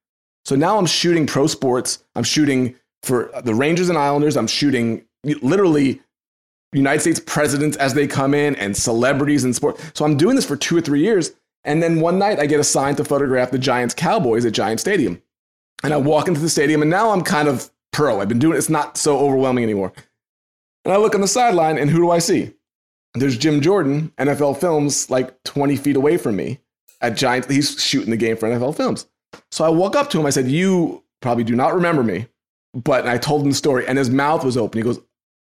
So 0.45 0.55
now 0.55 0.77
I'm 0.77 0.85
shooting 0.85 1.27
pro 1.27 1.47
sports. 1.47 2.03
I'm 2.15 2.23
shooting 2.23 2.75
for 3.03 3.31
the 3.43 3.53
Rangers 3.53 3.89
and 3.89 3.97
Islanders. 3.97 4.35
I'm 4.35 4.47
shooting 4.47 5.05
literally 5.23 6.01
United 6.73 6.99
States 6.99 7.19
presidents 7.19 7.77
as 7.77 7.93
they 7.93 8.07
come 8.07 8.33
in 8.33 8.55
and 8.55 8.75
celebrities 8.75 9.45
in 9.45 9.53
sport. 9.53 9.79
So 9.93 10.03
I'm 10.05 10.17
doing 10.17 10.35
this 10.35 10.45
for 10.45 10.55
two 10.55 10.77
or 10.77 10.81
three 10.81 11.01
years. 11.01 11.31
And 11.63 11.81
then 11.81 12.01
one 12.01 12.19
night 12.19 12.39
I 12.39 12.45
get 12.45 12.59
assigned 12.59 12.97
to 12.97 13.05
photograph 13.05 13.51
the 13.51 13.59
Giants 13.59 13.93
Cowboys 13.93 14.45
at 14.45 14.53
Giant 14.53 14.79
Stadium. 14.79 15.21
And 15.83 15.93
I 15.93 15.97
walk 15.97 16.27
into 16.27 16.39
the 16.39 16.49
stadium 16.49 16.81
and 16.81 16.89
now 16.89 17.11
I'm 17.11 17.21
kind 17.21 17.47
of 17.47 17.69
pro. 17.97 18.21
I've 18.21 18.29
been 18.29 18.37
doing 18.37 18.53
it, 18.53 18.59
it's 18.59 18.69
not 18.69 18.95
so 18.95 19.17
overwhelming 19.17 19.63
anymore. 19.63 19.91
And 20.85 20.93
I 20.93 20.97
look 20.97 21.15
on 21.15 21.21
the 21.21 21.27
sideline 21.27 21.79
and 21.79 21.89
who 21.89 21.97
do 21.97 22.11
I 22.11 22.19
see? 22.19 22.53
There's 23.15 23.35
Jim 23.35 23.59
Jordan, 23.59 24.13
NFL 24.19 24.59
Films, 24.59 25.09
like 25.09 25.43
20 25.45 25.75
feet 25.77 25.95
away 25.95 26.17
from 26.17 26.35
me 26.35 26.59
at 27.01 27.17
Giant. 27.17 27.49
He's 27.49 27.81
shooting 27.81 28.11
the 28.11 28.17
game 28.17 28.37
for 28.37 28.47
NFL 28.47 28.77
Films. 28.77 29.07
So 29.51 29.65
I 29.65 29.69
walk 29.69 29.95
up 29.95 30.11
to 30.11 30.19
him. 30.19 30.27
I 30.27 30.29
said, 30.29 30.47
You 30.47 31.03
probably 31.23 31.43
do 31.43 31.55
not 31.55 31.73
remember 31.73 32.03
me. 32.03 32.27
But 32.75 33.07
I 33.07 33.17
told 33.17 33.41
him 33.41 33.49
the 33.49 33.55
story 33.55 33.87
and 33.87 33.97
his 33.97 34.11
mouth 34.11 34.43
was 34.43 34.57
open. 34.57 34.77
He 34.77 34.83
goes, 34.83 34.99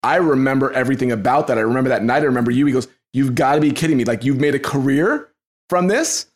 I 0.05 0.17
remember 0.17 0.71
everything 0.71 1.11
about 1.11 1.49
that. 1.49 1.59
I 1.59 1.63
remember 1.63 1.91
that 1.91 2.05
night. 2.05 2.23
I 2.23 2.27
remember 2.27 2.53
you. 2.53 2.65
He 2.67 2.73
goes, 2.73 2.87
You've 3.13 3.35
got 3.35 3.57
to 3.57 3.61
be 3.61 3.73
kidding 3.73 3.97
me. 3.97 4.05
Like, 4.05 4.23
you've 4.23 4.41
made 4.41 4.55
a 4.55 4.61
career 4.61 5.33
from 5.69 5.89
this? 5.89 6.27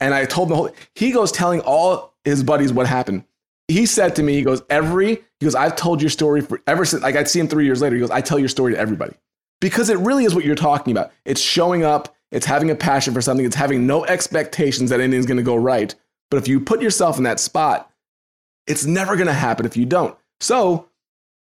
And 0.00 0.14
I 0.14 0.24
told 0.24 0.48
him 0.48 0.50
the 0.50 0.56
whole, 0.56 0.70
he 0.94 1.12
goes 1.12 1.30
telling 1.30 1.60
all 1.60 2.14
his 2.24 2.42
buddies 2.42 2.72
what 2.72 2.86
happened. 2.86 3.24
He 3.70 3.86
said 3.86 4.16
to 4.16 4.22
me, 4.22 4.34
he 4.34 4.42
goes, 4.42 4.62
every, 4.68 5.22
he 5.38 5.46
goes, 5.46 5.54
I've 5.54 5.76
told 5.76 6.02
your 6.02 6.10
story 6.10 6.40
for 6.40 6.60
ever 6.66 6.84
since, 6.84 7.02
like 7.02 7.14
I'd 7.14 7.28
see 7.28 7.38
him 7.38 7.46
three 7.46 7.64
years 7.64 7.80
later. 7.80 7.94
He 7.94 8.00
goes, 8.00 8.10
I 8.10 8.20
tell 8.20 8.38
your 8.38 8.48
story 8.48 8.72
to 8.72 8.78
everybody 8.78 9.14
because 9.60 9.90
it 9.90 9.98
really 9.98 10.24
is 10.24 10.34
what 10.34 10.44
you're 10.44 10.56
talking 10.56 10.90
about. 10.90 11.12
It's 11.24 11.40
showing 11.40 11.84
up, 11.84 12.14
it's 12.32 12.46
having 12.46 12.70
a 12.70 12.74
passion 12.74 13.14
for 13.14 13.20
something, 13.20 13.46
it's 13.46 13.54
having 13.54 13.86
no 13.86 14.04
expectations 14.04 14.90
that 14.90 15.00
anything's 15.00 15.26
going 15.26 15.36
to 15.36 15.44
go 15.44 15.54
right. 15.54 15.94
But 16.30 16.38
if 16.38 16.48
you 16.48 16.58
put 16.58 16.82
yourself 16.82 17.16
in 17.16 17.22
that 17.24 17.38
spot, 17.38 17.90
it's 18.66 18.84
never 18.84 19.14
going 19.14 19.28
to 19.28 19.32
happen 19.32 19.66
if 19.66 19.76
you 19.76 19.86
don't. 19.86 20.16
So 20.40 20.88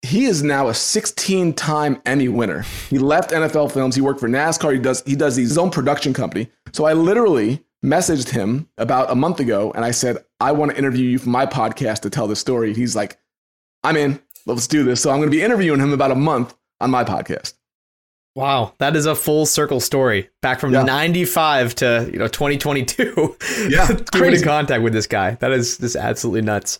he 0.01 0.25
is 0.25 0.43
now 0.43 0.67
a 0.67 0.73
16 0.73 1.53
time 1.53 2.01
Emmy 2.05 2.27
winner. 2.27 2.61
He 2.89 2.99
left 2.99 3.31
NFL 3.31 3.71
Films. 3.71 3.95
He 3.95 4.01
worked 4.01 4.19
for 4.19 4.29
NASCAR. 4.29 4.73
He 4.73 4.79
does, 4.79 5.03
he 5.03 5.15
does 5.15 5.35
his 5.35 5.57
own 5.57 5.71
production 5.71 6.13
company. 6.13 6.49
So 6.73 6.85
I 6.85 6.93
literally 6.93 7.63
messaged 7.83 8.29
him 8.29 8.69
about 8.77 9.11
a 9.11 9.15
month 9.15 9.39
ago 9.39 9.71
and 9.71 9.85
I 9.85 9.91
said, 9.91 10.17
I 10.39 10.51
want 10.51 10.71
to 10.71 10.77
interview 10.77 11.09
you 11.09 11.19
for 11.19 11.29
my 11.29 11.45
podcast 11.45 12.01
to 12.01 12.09
tell 12.09 12.27
the 12.27 12.35
story. 12.35 12.73
He's 12.73 12.95
like, 12.95 13.17
I'm 13.83 13.95
in. 13.95 14.19
Let's 14.45 14.67
do 14.67 14.83
this. 14.83 15.01
So 15.01 15.11
I'm 15.11 15.17
going 15.17 15.29
to 15.29 15.35
be 15.35 15.43
interviewing 15.43 15.79
him 15.79 15.93
about 15.93 16.11
a 16.11 16.15
month 16.15 16.55
on 16.79 16.91
my 16.91 17.03
podcast. 17.03 17.53
Wow, 18.35 18.73
that 18.77 18.95
is 18.95 19.05
a 19.05 19.15
full 19.15 19.45
circle 19.45 19.79
story. 19.79 20.29
Back 20.41 20.59
from 20.59 20.71
yeah. 20.71 20.83
95 20.83 21.75
to, 21.75 22.09
you 22.11 22.19
know, 22.19 22.27
2022. 22.27 23.35
Yeah. 23.69 23.87
Keeping 24.11 24.33
in 24.33 24.43
contact 24.43 24.81
with 24.83 24.93
this 24.93 25.07
guy. 25.07 25.31
That 25.35 25.51
is 25.51 25.77
just 25.77 25.95
absolutely 25.95 26.41
nuts. 26.41 26.79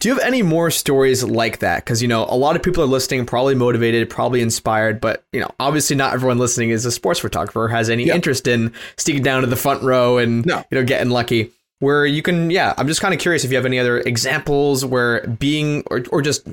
Do 0.00 0.08
you 0.08 0.14
have 0.14 0.24
any 0.24 0.42
more 0.42 0.70
stories 0.70 1.22
like 1.22 1.60
that? 1.60 1.84
Because, 1.84 2.02
you 2.02 2.08
know, 2.08 2.24
a 2.24 2.34
lot 2.34 2.56
of 2.56 2.62
people 2.62 2.82
are 2.82 2.88
listening, 2.88 3.24
probably 3.24 3.54
motivated, 3.54 4.10
probably 4.10 4.40
inspired, 4.40 5.00
but, 5.00 5.24
you 5.32 5.40
know, 5.40 5.50
obviously 5.60 5.94
not 5.94 6.12
everyone 6.12 6.38
listening 6.38 6.70
is 6.70 6.84
a 6.84 6.90
sports 6.90 7.20
photographer, 7.20 7.68
has 7.68 7.88
any 7.88 8.06
yep. 8.06 8.16
interest 8.16 8.48
in 8.48 8.72
sneaking 8.96 9.22
down 9.22 9.42
to 9.42 9.46
the 9.46 9.54
front 9.54 9.82
row 9.82 10.18
and, 10.18 10.44
no. 10.44 10.64
you 10.70 10.78
know, 10.78 10.84
getting 10.84 11.10
lucky. 11.10 11.52
Where 11.78 12.06
you 12.06 12.22
can, 12.22 12.50
yeah, 12.50 12.74
I'm 12.76 12.86
just 12.88 13.00
kind 13.00 13.12
of 13.14 13.20
curious 13.20 13.44
if 13.44 13.50
you 13.50 13.56
have 13.56 13.66
any 13.66 13.78
other 13.78 13.98
examples 13.98 14.84
where 14.84 15.26
being 15.26 15.82
or, 15.86 16.04
or 16.10 16.22
just 16.22 16.48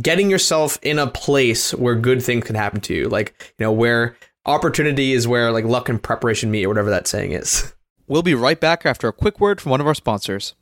getting 0.00 0.30
yourself 0.30 0.78
in 0.82 0.98
a 0.98 1.06
place 1.06 1.74
where 1.74 1.94
good 1.94 2.22
things 2.22 2.44
can 2.44 2.56
happen 2.56 2.80
to 2.82 2.94
you. 2.94 3.08
Like, 3.08 3.54
you 3.58 3.66
know, 3.66 3.72
where 3.72 4.16
opportunity 4.46 5.12
is 5.12 5.28
where 5.28 5.52
like 5.52 5.64
luck 5.64 5.88
and 5.88 6.02
preparation 6.02 6.50
meet 6.50 6.64
or 6.64 6.68
whatever 6.68 6.90
that 6.90 7.06
saying 7.06 7.32
is. 7.32 7.74
We'll 8.06 8.22
be 8.22 8.34
right 8.34 8.58
back 8.58 8.84
after 8.84 9.08
a 9.08 9.12
quick 9.12 9.40
word 9.40 9.60
from 9.60 9.70
one 9.70 9.80
of 9.80 9.86
our 9.86 9.94
sponsors. 9.94 10.54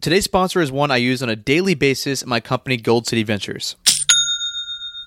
Today's 0.00 0.24
sponsor 0.24 0.60
is 0.60 0.70
one 0.70 0.92
I 0.92 0.98
use 0.98 1.24
on 1.24 1.28
a 1.28 1.34
daily 1.34 1.74
basis 1.74 2.22
at 2.22 2.28
my 2.28 2.38
company, 2.38 2.76
Gold 2.76 3.08
City 3.08 3.24
Ventures. 3.24 3.74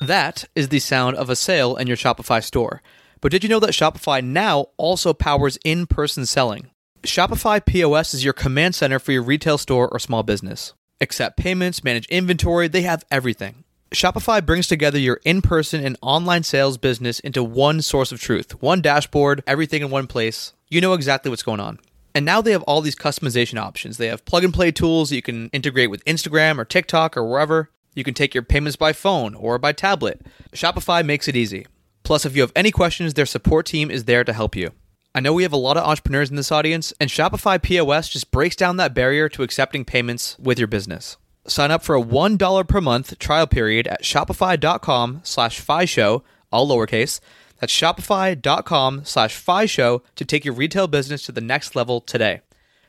That 0.01 0.43
is 0.53 0.67
the 0.67 0.79
sound 0.79 1.15
of 1.15 1.29
a 1.29 1.35
sale 1.35 1.77
in 1.77 1.87
your 1.87 1.95
Shopify 1.95 2.43
store. 2.43 2.81
But 3.21 3.31
did 3.31 3.41
you 3.41 3.49
know 3.49 3.61
that 3.61 3.69
Shopify 3.69 4.21
now 4.21 4.67
also 4.75 5.13
powers 5.13 5.57
in 5.63 5.87
person 5.87 6.25
selling? 6.25 6.71
Shopify 7.03 7.65
POS 7.65 8.13
is 8.13 8.25
your 8.25 8.33
command 8.33 8.75
center 8.75 8.99
for 8.99 9.13
your 9.13 9.23
retail 9.23 9.57
store 9.57 9.87
or 9.87 9.97
small 9.97 10.23
business. 10.23 10.73
Accept 10.99 11.37
payments, 11.37 11.85
manage 11.85 12.07
inventory, 12.07 12.67
they 12.67 12.81
have 12.81 13.05
everything. 13.09 13.63
Shopify 13.91 14.45
brings 14.45 14.67
together 14.67 14.99
your 14.99 15.21
in 15.23 15.41
person 15.41 15.85
and 15.85 15.97
online 16.01 16.43
sales 16.43 16.77
business 16.77 17.21
into 17.21 17.45
one 17.45 17.81
source 17.81 18.11
of 18.11 18.19
truth, 18.19 18.61
one 18.61 18.81
dashboard, 18.81 19.41
everything 19.47 19.83
in 19.83 19.89
one 19.89 20.07
place. 20.07 20.51
You 20.69 20.81
know 20.81 20.93
exactly 20.93 21.29
what's 21.29 21.43
going 21.43 21.61
on. 21.61 21.79
And 22.13 22.25
now 22.25 22.41
they 22.41 22.51
have 22.51 22.63
all 22.63 22.81
these 22.81 22.95
customization 22.95 23.59
options. 23.59 23.97
They 23.97 24.07
have 24.07 24.25
plug 24.25 24.43
and 24.43 24.53
play 24.53 24.71
tools 24.71 25.11
you 25.11 25.21
can 25.21 25.49
integrate 25.49 25.89
with 25.89 26.03
Instagram 26.05 26.57
or 26.57 26.65
TikTok 26.65 27.15
or 27.15 27.25
wherever. 27.25 27.69
You 27.95 28.03
can 28.03 28.13
take 28.13 28.33
your 28.33 28.43
payments 28.43 28.75
by 28.75 28.93
phone 28.93 29.35
or 29.35 29.57
by 29.57 29.73
tablet. 29.73 30.21
Shopify 30.53 31.05
makes 31.05 31.27
it 31.27 31.35
easy. 31.35 31.67
Plus, 32.03 32.25
if 32.25 32.35
you 32.35 32.41
have 32.41 32.53
any 32.55 32.71
questions, 32.71 33.13
their 33.13 33.25
support 33.25 33.65
team 33.65 33.91
is 33.91 34.05
there 34.05 34.23
to 34.23 34.33
help 34.33 34.55
you. 34.55 34.71
I 35.13 35.19
know 35.19 35.33
we 35.33 35.43
have 35.43 35.51
a 35.51 35.57
lot 35.57 35.75
of 35.75 35.83
entrepreneurs 35.83 36.29
in 36.29 36.37
this 36.37 36.53
audience, 36.53 36.93
and 36.99 37.09
Shopify 37.09 37.61
POS 37.61 38.07
just 38.07 38.31
breaks 38.31 38.55
down 38.55 38.77
that 38.77 38.93
barrier 38.93 39.27
to 39.29 39.43
accepting 39.43 39.83
payments 39.83 40.37
with 40.39 40.57
your 40.57 40.69
business. 40.69 41.17
Sign 41.47 41.69
up 41.69 41.83
for 41.83 41.95
a 41.95 42.01
$1 42.01 42.67
per 42.67 42.81
month 42.81 43.19
trial 43.19 43.47
period 43.47 43.87
at 43.87 44.03
shopify.com 44.03 45.21
slash 45.23 45.61
show, 45.89 46.23
all 46.51 46.69
lowercase, 46.69 47.19
that's 47.61 47.71
shopify.com 47.71 49.05
slash 49.05 49.45
show 49.69 50.01
to 50.15 50.25
take 50.25 50.43
your 50.43 50.53
retail 50.55 50.87
business 50.87 51.23
to 51.27 51.31
the 51.31 51.41
next 51.41 51.75
level 51.75 52.01
today. 52.01 52.41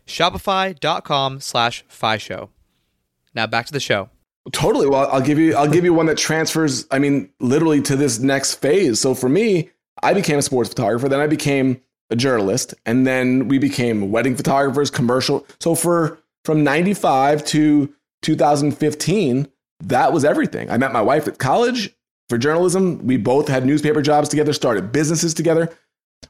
Shopify.com 0.07 1.41
slash 1.41 1.85
show. 2.19 2.51
Now 3.35 3.47
back 3.47 3.67
to 3.67 3.73
the 3.73 3.81
show. 3.81 4.09
Totally. 4.51 4.89
Well, 4.89 5.09
I'll 5.13 5.21
give 5.21 5.39
you 5.39 5.55
I'll 5.55 5.69
give 5.69 5.85
you 5.85 5.95
one 5.95 6.07
that 6.07 6.19
transfers, 6.19 6.87
I 6.91 6.99
mean, 6.99 7.31
literally 7.39 7.81
to 7.83 7.95
this 7.95 8.19
next 8.19 8.55
phase. 8.55 8.99
So 8.99 9.15
for 9.15 9.29
me, 9.29 9.71
I 10.03 10.15
became 10.15 10.39
a 10.39 10.43
sports 10.43 10.71
photographer, 10.71 11.09
then 11.09 11.21
I 11.21 11.29
became 11.29 11.81
a 12.11 12.17
journalist, 12.17 12.75
and 12.85 13.07
then 13.07 13.47
we 13.47 13.59
became 13.59 14.11
wedding 14.11 14.35
photographers, 14.35 14.91
commercial. 14.91 15.47
So 15.61 15.75
for 15.75 16.19
from 16.45 16.65
95 16.65 17.45
to 17.47 17.95
2015, 18.23 19.47
that 19.81 20.13
was 20.13 20.25
everything. 20.25 20.71
I 20.71 20.77
met 20.77 20.93
my 20.93 21.03
wife 21.03 21.29
at 21.29 21.39
college 21.39 21.95
for 22.33 22.38
journalism. 22.38 23.07
We 23.07 23.18
both 23.18 23.47
had 23.47 23.66
newspaper 23.66 24.01
jobs 24.01 24.31
together, 24.31 24.55
started 24.55 24.90
businesses 24.90 25.35
together. 25.35 25.68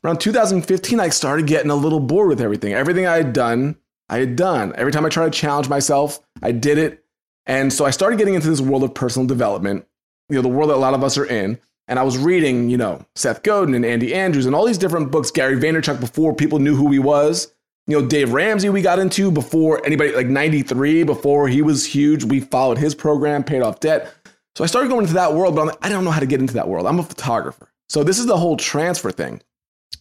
Around 0.03 0.19
2015, 0.19 0.99
I 0.99 1.11
started 1.11 1.47
getting 1.47 1.71
a 1.71 1.77
little 1.77 2.01
bored 2.01 2.29
with 2.29 2.41
everything. 2.41 2.73
Everything 2.73 3.07
I 3.07 3.19
had 3.19 3.33
done, 3.33 3.77
I 4.09 4.19
had 4.19 4.35
done. 4.35 4.73
Every 4.75 4.91
time 4.91 5.07
I 5.07 5.11
tried 5.11 5.33
to 5.33 5.39
challenge 5.39 5.69
myself, 5.69 6.19
I 6.43 6.51
did 6.51 6.77
it. 6.77 7.05
And 7.47 7.73
so 7.73 7.85
I 7.85 7.91
started 7.91 8.19
getting 8.19 8.35
into 8.35 8.51
this 8.51 8.61
world 8.61 8.83
of 8.83 8.95
personal 8.95 9.29
development, 9.29 9.87
you 10.29 10.35
know, 10.35 10.43
the 10.43 10.49
world 10.49 10.71
that 10.71 10.77
a 10.77 10.83
lot 10.83 10.95
of 10.95 11.05
us 11.05 11.17
are 11.17 11.25
in. 11.25 11.57
And 11.87 12.01
I 12.01 12.03
was 12.03 12.19
reading, 12.19 12.69
you 12.69 12.77
know, 12.77 13.07
Seth 13.15 13.45
Godin 13.45 13.77
and 13.77 13.87
Andy 13.87 14.13
Andrews 14.13 14.47
and 14.47 14.57
all 14.57 14.67
these 14.67 14.79
different 14.79 15.13
books, 15.13 15.31
Gary 15.31 15.55
Vaynerchuk 15.55 16.01
before 16.01 16.35
people 16.35 16.59
knew 16.59 16.75
who 16.75 16.91
he 16.91 16.99
was. 16.99 17.55
You 17.87 18.01
know, 18.01 18.09
Dave 18.09 18.33
Ramsey, 18.33 18.71
we 18.71 18.83
got 18.83 18.99
into 18.99 19.31
before 19.31 19.87
anybody, 19.87 20.11
like 20.17 20.27
93, 20.27 21.05
before 21.05 21.47
he 21.47 21.63
was 21.63 21.87
huge. 21.87 22.25
We 22.25 22.41
followed 22.41 22.79
his 22.79 22.97
program, 22.97 23.45
paid 23.45 23.63
off 23.63 23.79
debt. 23.79 24.13
So 24.57 24.65
I 24.65 24.67
started 24.67 24.89
going 24.89 25.03
into 25.03 25.15
that 25.15 25.35
world, 25.35 25.55
but 25.55 25.63
I'm 25.63 25.67
like, 25.69 25.85
I 25.85 25.89
don't 25.89 26.05
know 26.05 26.11
how 26.11 26.21
to 26.21 26.27
get 26.27 26.41
into 26.41 26.55
that 26.55 26.69
world. 26.69 26.87
I'm 26.87 26.99
a 26.99 27.05
photographer. 27.05 27.73
So 27.89 28.05
this 28.05 28.19
is 28.19 28.27
the 28.27 28.37
whole 28.37 28.57
transfer 28.57 29.11
thing. 29.11 29.41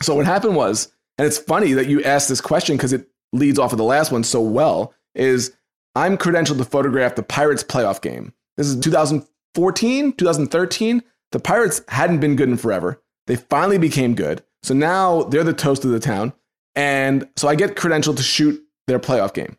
So 0.02 0.16
what 0.16 0.26
happened 0.26 0.56
was, 0.56 0.92
and 1.18 1.26
it's 1.26 1.38
funny 1.38 1.74
that 1.74 1.88
you 1.88 2.04
asked 2.04 2.30
this 2.30 2.42
question 2.42 2.76
because 2.76 2.94
it 2.94 3.08
leads 3.34 3.60
off 3.60 3.72
of 3.72 3.78
the 3.78 3.84
last 3.84 4.12
one 4.12 4.24
so 4.24 4.42
well, 4.42 4.94
is 5.16 5.56
I'm 5.96 6.18
credentialed 6.18 6.58
to 6.58 6.66
photograph 6.66 7.16
the 7.16 7.24
Pirates 7.24 7.64
playoff 7.64 8.02
game. 8.02 8.34
This 8.58 8.68
is 8.68 8.80
2014, 8.80 10.14
2013. 10.14 11.04
The 11.32 11.40
Pirates 11.40 11.82
hadn't 11.88 12.20
been 12.20 12.36
good 12.36 12.50
in 12.50 12.58
forever. 12.58 13.02
They 13.28 13.36
finally 13.36 13.78
became 13.78 14.16
good. 14.16 14.44
So 14.64 14.74
now 14.74 15.24
they're 15.24 15.44
the 15.44 15.54
toast 15.54 15.86
of 15.86 15.92
the 15.92 16.00
town. 16.00 16.34
And 16.76 17.28
so 17.36 17.48
I 17.48 17.56
get 17.56 17.76
credentialed 17.76 18.18
to 18.18 18.24
shoot 18.24 18.62
their 18.88 19.00
playoff 19.00 19.34
game. 19.34 19.58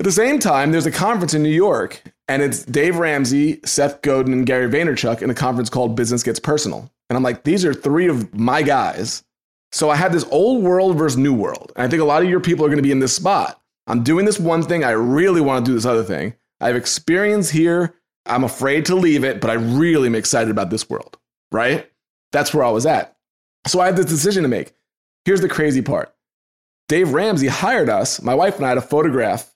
At 0.00 0.04
the 0.04 0.12
same 0.12 0.40
time, 0.40 0.72
there's 0.72 0.86
a 0.86 0.90
conference 0.90 1.34
in 1.34 1.42
New 1.44 1.50
York, 1.50 2.02
and 2.26 2.42
it's 2.42 2.64
Dave 2.64 2.96
Ramsey, 2.96 3.60
Seth 3.64 4.02
Godin, 4.02 4.32
and 4.32 4.44
Gary 4.44 4.68
Vaynerchuk 4.68 5.22
in 5.22 5.30
a 5.30 5.34
conference 5.34 5.70
called 5.70 5.94
Business 5.94 6.24
Gets 6.24 6.40
Personal. 6.40 6.90
And 7.08 7.16
I'm 7.16 7.22
like, 7.22 7.44
these 7.44 7.64
are 7.64 7.72
three 7.72 8.08
of 8.08 8.34
my 8.34 8.62
guys. 8.62 9.22
So 9.70 9.90
I 9.90 9.96
had 9.96 10.12
this 10.12 10.26
old 10.32 10.64
world 10.64 10.98
versus 10.98 11.16
new 11.16 11.32
world. 11.32 11.70
And 11.76 11.84
I 11.84 11.88
think 11.88 12.02
a 12.02 12.06
lot 12.06 12.24
of 12.24 12.28
your 12.28 12.40
people 12.40 12.64
are 12.64 12.68
going 12.68 12.78
to 12.78 12.82
be 12.82 12.90
in 12.90 12.98
this 12.98 13.14
spot. 13.14 13.60
I'm 13.86 14.02
doing 14.02 14.24
this 14.24 14.40
one 14.40 14.64
thing. 14.64 14.82
I 14.82 14.90
really 14.90 15.40
want 15.40 15.64
to 15.64 15.70
do 15.70 15.74
this 15.74 15.86
other 15.86 16.02
thing. 16.02 16.34
I 16.60 16.68
have 16.68 16.76
experience 16.76 17.50
here. 17.50 17.94
I'm 18.26 18.42
afraid 18.42 18.86
to 18.86 18.96
leave 18.96 19.22
it, 19.22 19.40
but 19.40 19.50
I 19.50 19.54
really 19.54 20.08
am 20.08 20.14
excited 20.16 20.50
about 20.50 20.70
this 20.70 20.90
world, 20.90 21.18
right? 21.52 21.88
That's 22.32 22.52
where 22.52 22.64
I 22.64 22.70
was 22.70 22.86
at. 22.86 23.16
So 23.68 23.80
I 23.80 23.86
had 23.86 23.96
this 23.96 24.06
decision 24.06 24.42
to 24.42 24.48
make. 24.48 24.74
Here's 25.24 25.40
the 25.40 25.48
crazy 25.48 25.82
part 25.82 26.12
Dave 26.88 27.12
Ramsey 27.12 27.46
hired 27.46 27.88
us, 27.88 28.20
my 28.22 28.34
wife 28.34 28.56
and 28.56 28.66
I, 28.66 28.74
to 28.74 28.80
photograph 28.80 29.53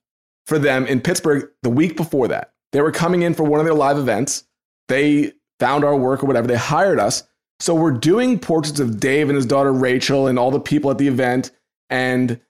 for 0.48 0.58
them 0.58 0.86
in 0.86 1.00
Pittsburgh 1.00 1.50
the 1.62 1.68
week 1.68 1.94
before 1.94 2.26
that. 2.28 2.54
They 2.72 2.80
were 2.80 2.90
coming 2.90 3.20
in 3.22 3.34
for 3.34 3.44
one 3.44 3.60
of 3.60 3.66
their 3.66 3.74
live 3.74 3.98
events. 3.98 4.44
They 4.88 5.34
found 5.60 5.84
our 5.84 5.94
work 5.94 6.22
or 6.22 6.26
whatever. 6.26 6.46
They 6.46 6.56
hired 6.56 6.98
us. 6.98 7.22
So 7.60 7.74
we're 7.74 7.90
doing 7.90 8.38
portraits 8.38 8.80
of 8.80 8.98
Dave 8.98 9.28
and 9.28 9.36
his 9.36 9.44
daughter 9.44 9.72
Rachel 9.72 10.26
and 10.26 10.38
all 10.38 10.50
the 10.50 10.58
people 10.58 10.90
at 10.90 10.96
the 10.96 11.08
event. 11.08 11.50
And 11.90 12.40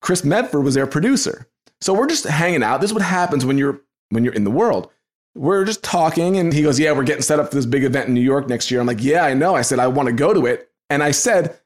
Chris 0.00 0.24
Medford 0.24 0.62
was 0.62 0.74
their 0.74 0.86
producer. 0.86 1.48
So 1.80 1.92
we're 1.92 2.06
just 2.06 2.24
hanging 2.24 2.62
out. 2.62 2.80
This 2.80 2.90
is 2.90 2.94
what 2.94 3.02
happens 3.02 3.44
when 3.44 3.58
you're 3.58 3.80
when 4.10 4.24
you're 4.24 4.34
in 4.34 4.44
the 4.44 4.50
world. 4.50 4.90
We're 5.34 5.64
just 5.64 5.82
talking, 5.82 6.36
and 6.36 6.52
he 6.52 6.62
goes, 6.62 6.80
"Yeah, 6.80 6.92
we're 6.92 7.04
getting 7.04 7.22
set 7.22 7.38
up 7.38 7.50
for 7.50 7.54
this 7.54 7.66
big 7.66 7.84
event 7.84 8.08
in 8.08 8.14
New 8.14 8.20
York 8.20 8.48
next 8.48 8.70
year." 8.70 8.80
I'm 8.80 8.86
like, 8.86 9.02
"Yeah, 9.02 9.24
I 9.24 9.34
know." 9.34 9.54
I 9.54 9.62
said, 9.62 9.78
"I 9.78 9.86
want 9.86 10.08
to 10.08 10.12
go 10.12 10.34
to 10.34 10.46
it," 10.46 10.70
and 10.90 11.02
I 11.02 11.12
said, 11.12 11.56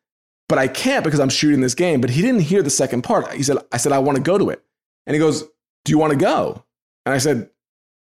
"But 0.48 0.59
I 0.59 0.68
can't 0.68 1.05
because 1.05 1.20
I'm 1.20 1.31
shooting 1.31 1.62
this 1.62 1.74
game." 1.74 2.00
But 2.00 2.11
he 2.11 2.20
didn't 2.20 2.40
hear 2.42 2.62
the 2.62 2.70
second 2.70 3.02
part. 3.02 3.33
He 3.33 3.42
said, 3.42 3.59
"I 3.72 3.78
said 3.78 3.92
I 3.92 4.00
want 4.00 4.16
to 4.16 4.22
go 4.22 4.37
to 4.37 4.50
it," 4.50 4.62
and 5.07 5.14
he 5.14 5.20
goes, 5.20 5.44
do 5.85 5.90
you 5.90 5.99
want 5.99 6.12
to 6.12 6.18
go? 6.18 6.64
And 7.07 7.14
I 7.14 7.18
said, 7.18 7.51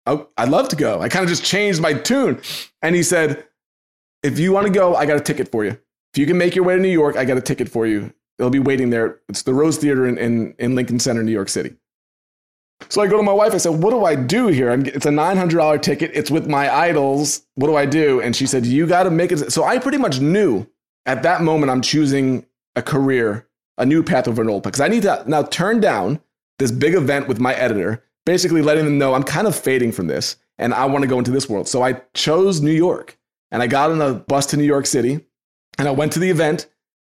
Oh, 0.07 0.29
I'd 0.37 0.51
love 0.51 0.69
to 0.69 0.77
go. 0.77 1.01
I 1.01 1.09
kind 1.09 1.23
of 1.23 1.31
just 1.31 1.45
changed 1.45 1.81
my 1.81 1.95
tune. 1.95 2.41
And 2.83 2.95
he 2.95 3.03
said, 3.03 3.45
If 4.23 4.39
you 4.39 4.53
want 4.53 4.67
to 4.67 4.73
go, 4.73 4.95
I 4.95 5.07
got 5.07 5.17
a 5.17 5.21
ticket 5.21 5.51
for 5.51 5.65
you. 5.65 5.71
If 6.13 6.19
you 6.19 6.27
can 6.27 6.39
make 6.39 6.55
your 6.55 6.65
way 6.65 6.77
to 6.77 6.83
New 6.83 6.89
York, 6.89 7.17
I 7.17 7.25
got 7.25 7.37
a 7.37 7.43
ticket 7.43 7.69
for 7.69 7.87
you. 7.87 8.13
It'll 8.39 8.51
be 8.51 8.59
waiting 8.59 8.91
there. 8.91 9.21
It's 9.29 9.43
the 9.43 9.55
Rose 9.55 9.79
Theater 9.79 10.07
in, 10.07 10.19
in, 10.19 10.55
in 10.59 10.75
Lincoln 10.75 10.99
Center, 10.99 11.23
New 11.23 11.33
York 11.33 11.49
City. 11.49 11.75
So 12.89 13.01
I 13.01 13.07
go 13.07 13.17
to 13.17 13.23
my 13.23 13.33
wife. 13.33 13.55
I 13.55 13.59
said, 13.59 13.83
What 13.83 13.91
do 13.91 14.05
I 14.05 14.15
do 14.15 14.49
here? 14.49 14.71
I'm, 14.71 14.85
it's 14.87 15.07
a 15.07 15.11
$900 15.11 15.83
ticket. 15.83 16.11
It's 16.15 16.31
with 16.31 16.47
my 16.47 16.75
idols. 16.75 17.47
What 17.55 17.69
do 17.69 17.77
I 17.77 17.87
do? 17.87 18.21
And 18.21 18.37
she 18.37 18.47
said, 18.47 18.67
You 18.67 18.87
got 18.87 19.05
to 19.05 19.11
make 19.11 19.33
it. 19.33 19.53
So 19.53 19.65
I 19.65 19.79
pretty 19.79 19.99
much 19.99 20.21
knew 20.21 20.67
at 21.07 21.23
that 21.23 21.43
moment 21.43 21.71
I'm 21.71 21.81
choosing 21.81 22.47
a 22.77 22.83
career 22.83 23.49
a 23.79 23.87
new 23.87 24.03
path 24.03 24.29
over 24.29 24.43
an 24.43 24.49
old 24.49 24.63
path. 24.63 24.73
Because 24.73 24.81
I 24.81 24.89
need 24.89 25.03
to 25.03 25.25
now 25.27 25.43
turn 25.43 25.81
down 25.81 26.21
this 26.59 26.71
big 26.71 26.95
event 26.95 27.29
with 27.29 27.41
my 27.41 27.55
editor, 27.55 28.05
basically 28.27 28.63
letting 28.63 28.85
them 28.85 28.99
know 28.99 29.15
I'm 29.15 29.23
kind 29.23 29.47
of 29.47 29.57
fading 29.57 29.93
from 29.93 30.07
this 30.07 30.37
and 30.59 30.73
I 30.73 30.87
want 30.87 31.03
to 31.03 31.09
go 31.09 31.19
into 31.19 31.31
this 31.31 31.49
world. 31.49 31.69
So 31.69 31.83
I 31.83 31.95
chose 32.15 32.61
New 32.61 32.73
York 32.73 33.19
and 33.51 33.63
I 33.63 33.67
got 33.67 33.91
on 33.91 34.01
a 34.01 34.15
bus 34.15 34.47
to 34.47 34.57
New 34.57 34.65
York 34.65 34.87
City 34.87 35.21
and 35.79 35.89
I 35.89 35.91
went 35.91 36.13
to 36.13 36.19
the 36.19 36.31
event 36.31 36.69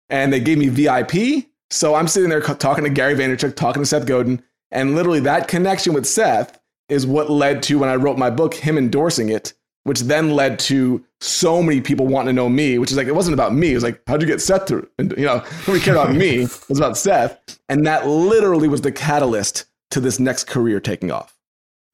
and 0.10 0.32
they 0.32 0.40
gave 0.40 0.58
me 0.58 0.70
VIP. 0.70 1.46
So 1.70 1.96
I'm 1.96 2.08
sitting 2.08 2.30
there 2.30 2.42
talking 2.42 2.84
to 2.84 2.90
Gary 2.90 3.16
Vaynerchuk, 3.16 3.56
talking 3.56 3.82
to 3.82 3.86
Seth 3.86 4.06
Godin, 4.06 4.44
and 4.72 4.96
literally 4.96 5.20
that 5.22 5.48
connection 5.48 5.94
with 5.94 6.06
Seth 6.06 6.60
is 6.90 7.08
what 7.08 7.30
led 7.30 7.64
to 7.64 7.80
when 7.80 7.90
I 7.90 7.96
wrote 7.96 8.18
my 8.18 8.30
book, 8.30 8.54
him 8.54 8.78
endorsing 8.78 9.30
it, 9.30 9.54
which 9.84 10.02
then 10.02 10.32
led 10.32 10.60
to 10.60 11.04
so 11.20 11.62
many 11.62 11.82
people 11.82 12.08
wanting 12.08 12.28
to 12.28 12.34
know 12.34 12.50
me, 12.50 12.78
which 12.78 12.92
is 12.92 12.98
like, 12.98 13.08
it 13.08 13.16
wasn't 13.16 13.34
about 13.34 13.54
me. 13.54 13.72
It 13.72 13.76
was 13.76 13.84
like, 13.84 14.02
how'd 14.08 14.22
you 14.22 14.28
get 14.28 14.42
Seth 14.42 14.66
to, 14.68 14.88
you 15.00 15.26
know, 15.26 15.44
nobody 15.68 15.80
cared 15.80 15.98
about 15.98 16.16
me. 16.16 16.44
It 16.44 16.70
was 16.70 16.80
about 16.80 16.98
Seth. 16.98 17.60
And 17.70 17.86
that 17.86 18.08
literally 18.08 18.68
was 18.68 18.82
the 18.82 18.92
catalyst 18.92 19.66
to 19.92 20.00
this 20.00 20.20
next 20.20 20.46
career 20.46 20.80
taking 20.80 21.12
off. 21.12 21.38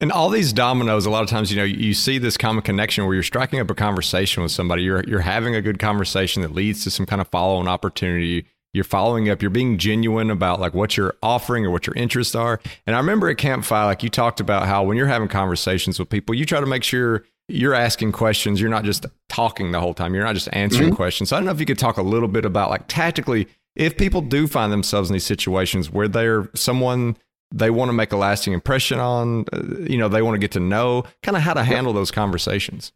And 0.00 0.10
all 0.10 0.30
these 0.30 0.52
dominoes, 0.52 1.04
a 1.04 1.10
lot 1.10 1.22
of 1.22 1.28
times, 1.28 1.50
you 1.50 1.58
know, 1.58 1.64
you 1.64 1.92
see 1.92 2.16
this 2.16 2.38
common 2.38 2.62
connection 2.62 3.04
where 3.04 3.12
you're 3.12 3.22
striking 3.22 3.60
up 3.60 3.70
a 3.70 3.74
conversation 3.74 4.42
with 4.42 4.50
somebody. 4.50 4.82
You're 4.82 5.04
you're 5.04 5.20
having 5.20 5.54
a 5.54 5.60
good 5.60 5.78
conversation 5.78 6.40
that 6.40 6.54
leads 6.54 6.82
to 6.84 6.90
some 6.90 7.04
kind 7.04 7.20
of 7.20 7.28
follow-on 7.28 7.68
opportunity. 7.68 8.46
You're 8.72 8.84
following 8.84 9.28
up. 9.28 9.42
You're 9.42 9.50
being 9.50 9.76
genuine 9.76 10.30
about 10.30 10.58
like 10.58 10.72
what 10.72 10.96
you're 10.96 11.16
offering 11.22 11.66
or 11.66 11.70
what 11.70 11.86
your 11.86 11.94
interests 11.96 12.34
are. 12.34 12.60
And 12.86 12.96
I 12.96 12.98
remember 12.98 13.28
at 13.28 13.36
Campfire, 13.36 13.84
like 13.84 14.02
you 14.02 14.08
talked 14.08 14.40
about 14.40 14.66
how 14.66 14.84
when 14.84 14.96
you're 14.96 15.06
having 15.06 15.28
conversations 15.28 15.98
with 15.98 16.08
people, 16.08 16.34
you 16.34 16.46
try 16.46 16.60
to 16.60 16.66
make 16.66 16.84
sure 16.84 17.24
you're 17.50 17.74
asking 17.74 18.12
questions. 18.12 18.60
You're 18.60 18.70
not 18.70 18.84
just 18.84 19.06
talking 19.28 19.72
the 19.72 19.80
whole 19.80 19.94
time. 19.94 20.14
You're 20.14 20.24
not 20.24 20.34
just 20.34 20.48
answering 20.52 20.88
mm-hmm. 20.88 20.96
questions. 20.96 21.28
So 21.28 21.36
I 21.36 21.38
don't 21.38 21.46
know 21.46 21.52
if 21.52 21.60
you 21.60 21.66
could 21.66 21.78
talk 21.78 21.96
a 21.96 22.02
little 22.02 22.28
bit 22.28 22.44
about 22.44 22.70
like 22.70 22.84
tactically 22.88 23.48
if 23.76 23.96
people 23.96 24.20
do 24.20 24.46
find 24.46 24.72
themselves 24.72 25.10
in 25.10 25.14
these 25.14 25.24
situations 25.24 25.90
where 25.90 26.08
they're 26.08 26.50
someone 26.54 27.16
they 27.52 27.70
want 27.70 27.88
to 27.88 27.92
make 27.92 28.12
a 28.12 28.16
lasting 28.16 28.52
impression 28.52 29.00
on, 29.00 29.44
uh, 29.52 29.60
you 29.80 29.98
know, 29.98 30.08
they 30.08 30.22
want 30.22 30.34
to 30.34 30.38
get 30.38 30.52
to 30.52 30.60
know, 30.60 31.04
kind 31.22 31.36
of 31.36 31.42
how 31.42 31.54
to 31.54 31.64
handle 31.64 31.92
those 31.92 32.10
conversations. 32.10 32.92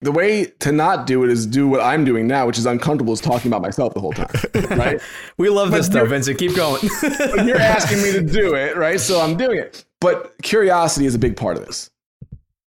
The 0.00 0.12
way 0.12 0.46
to 0.58 0.72
not 0.72 1.06
do 1.06 1.22
it 1.24 1.30
is 1.30 1.46
do 1.46 1.68
what 1.68 1.80
I'm 1.80 2.04
doing 2.04 2.26
now, 2.26 2.46
which 2.46 2.58
is 2.58 2.66
uncomfortable, 2.66 3.12
is 3.12 3.20
talking 3.20 3.48
about 3.50 3.62
myself 3.62 3.94
the 3.94 4.00
whole 4.00 4.12
time, 4.12 4.28
right? 4.78 5.00
we 5.38 5.48
love 5.48 5.70
but 5.70 5.78
this 5.78 5.88
though, 5.88 6.04
Vincent. 6.04 6.38
Keep 6.38 6.56
going. 6.56 6.82
you're 7.46 7.56
asking 7.56 8.02
me 8.02 8.12
to 8.12 8.20
do 8.20 8.54
it, 8.54 8.76
right? 8.76 9.00
So 9.00 9.20
I'm 9.20 9.36
doing 9.36 9.58
it. 9.58 9.84
But 10.00 10.34
curiosity 10.42 11.06
is 11.06 11.14
a 11.14 11.18
big 11.18 11.36
part 11.36 11.56
of 11.56 11.64
this. 11.64 11.90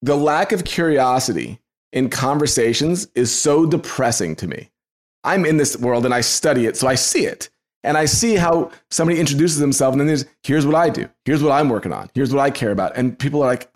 The 0.04 0.14
lack 0.14 0.52
of 0.52 0.64
curiosity 0.64 1.60
in 1.94 2.10
conversations 2.10 3.08
is 3.14 3.34
so 3.34 3.64
depressing 3.64 4.36
to 4.36 4.46
me. 4.46 4.70
I'm 5.24 5.46
in 5.46 5.56
this 5.56 5.78
world 5.78 6.04
and 6.04 6.12
I 6.12 6.20
study 6.20 6.66
it, 6.66 6.76
so 6.76 6.86
I 6.86 6.94
see 6.94 7.24
it. 7.24 7.48
And 7.82 7.96
I 7.96 8.04
see 8.04 8.34
how 8.34 8.70
somebody 8.90 9.18
introduces 9.18 9.60
themselves, 9.60 9.94
and 9.94 10.00
then 10.00 10.08
there's 10.08 10.26
here's 10.42 10.66
what 10.66 10.74
I 10.74 10.90
do, 10.90 11.08
here's 11.24 11.42
what 11.42 11.52
I'm 11.52 11.70
working 11.70 11.94
on, 11.94 12.10
here's 12.12 12.34
what 12.34 12.42
I 12.42 12.50
care 12.50 12.70
about, 12.70 12.94
and 12.98 13.18
people 13.18 13.42
are 13.42 13.46
like, 13.46 13.70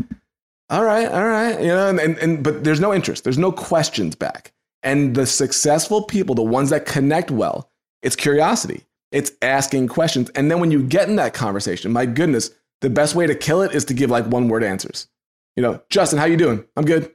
all 0.69 0.85
right, 0.85 1.09
all 1.09 1.25
right, 1.25 1.59
you 1.63 1.69
know, 1.69 1.89
and, 1.89 1.99
and, 1.99 2.19
and 2.19 2.45
but 2.45 2.63
there's 2.63 2.81
no 2.81 2.93
interest, 2.93 3.25
there's 3.25 3.39
no 3.39 3.51
questions 3.51 4.15
back, 4.15 4.53
and 4.83 5.15
the 5.15 5.25
successful 5.25 6.03
people, 6.03 6.35
the 6.35 6.43
ones 6.43 6.69
that 6.69 6.85
connect 6.85 7.31
well, 7.31 7.71
it's 8.03 8.17
curiosity, 8.17 8.85
it's 9.13 9.33
asking 9.41 9.89
questions, 9.89 10.29
and 10.35 10.51
then 10.51 10.61
when 10.61 10.71
you 10.71 10.83
get 10.83 11.09
in 11.09 11.17
that 11.17 11.33
conversation, 11.33 11.91
my 11.91 12.05
goodness, 12.05 12.51
the 12.83 12.91
best 12.91 13.15
way 13.15 13.27
to 13.27 13.35
kill 13.35 13.63
it 13.63 13.75
is 13.75 13.87
to 13.87 13.95
give 13.95 14.11
like 14.11 14.27
one 14.27 14.49
word 14.49 14.63
answers. 14.63 15.09
You 15.59 15.63
know, 15.63 15.83
Justin, 15.91 16.21
how 16.21 16.27
you 16.27 16.37
doing? 16.37 16.65
I'm 16.77 16.85
good. 16.85 17.13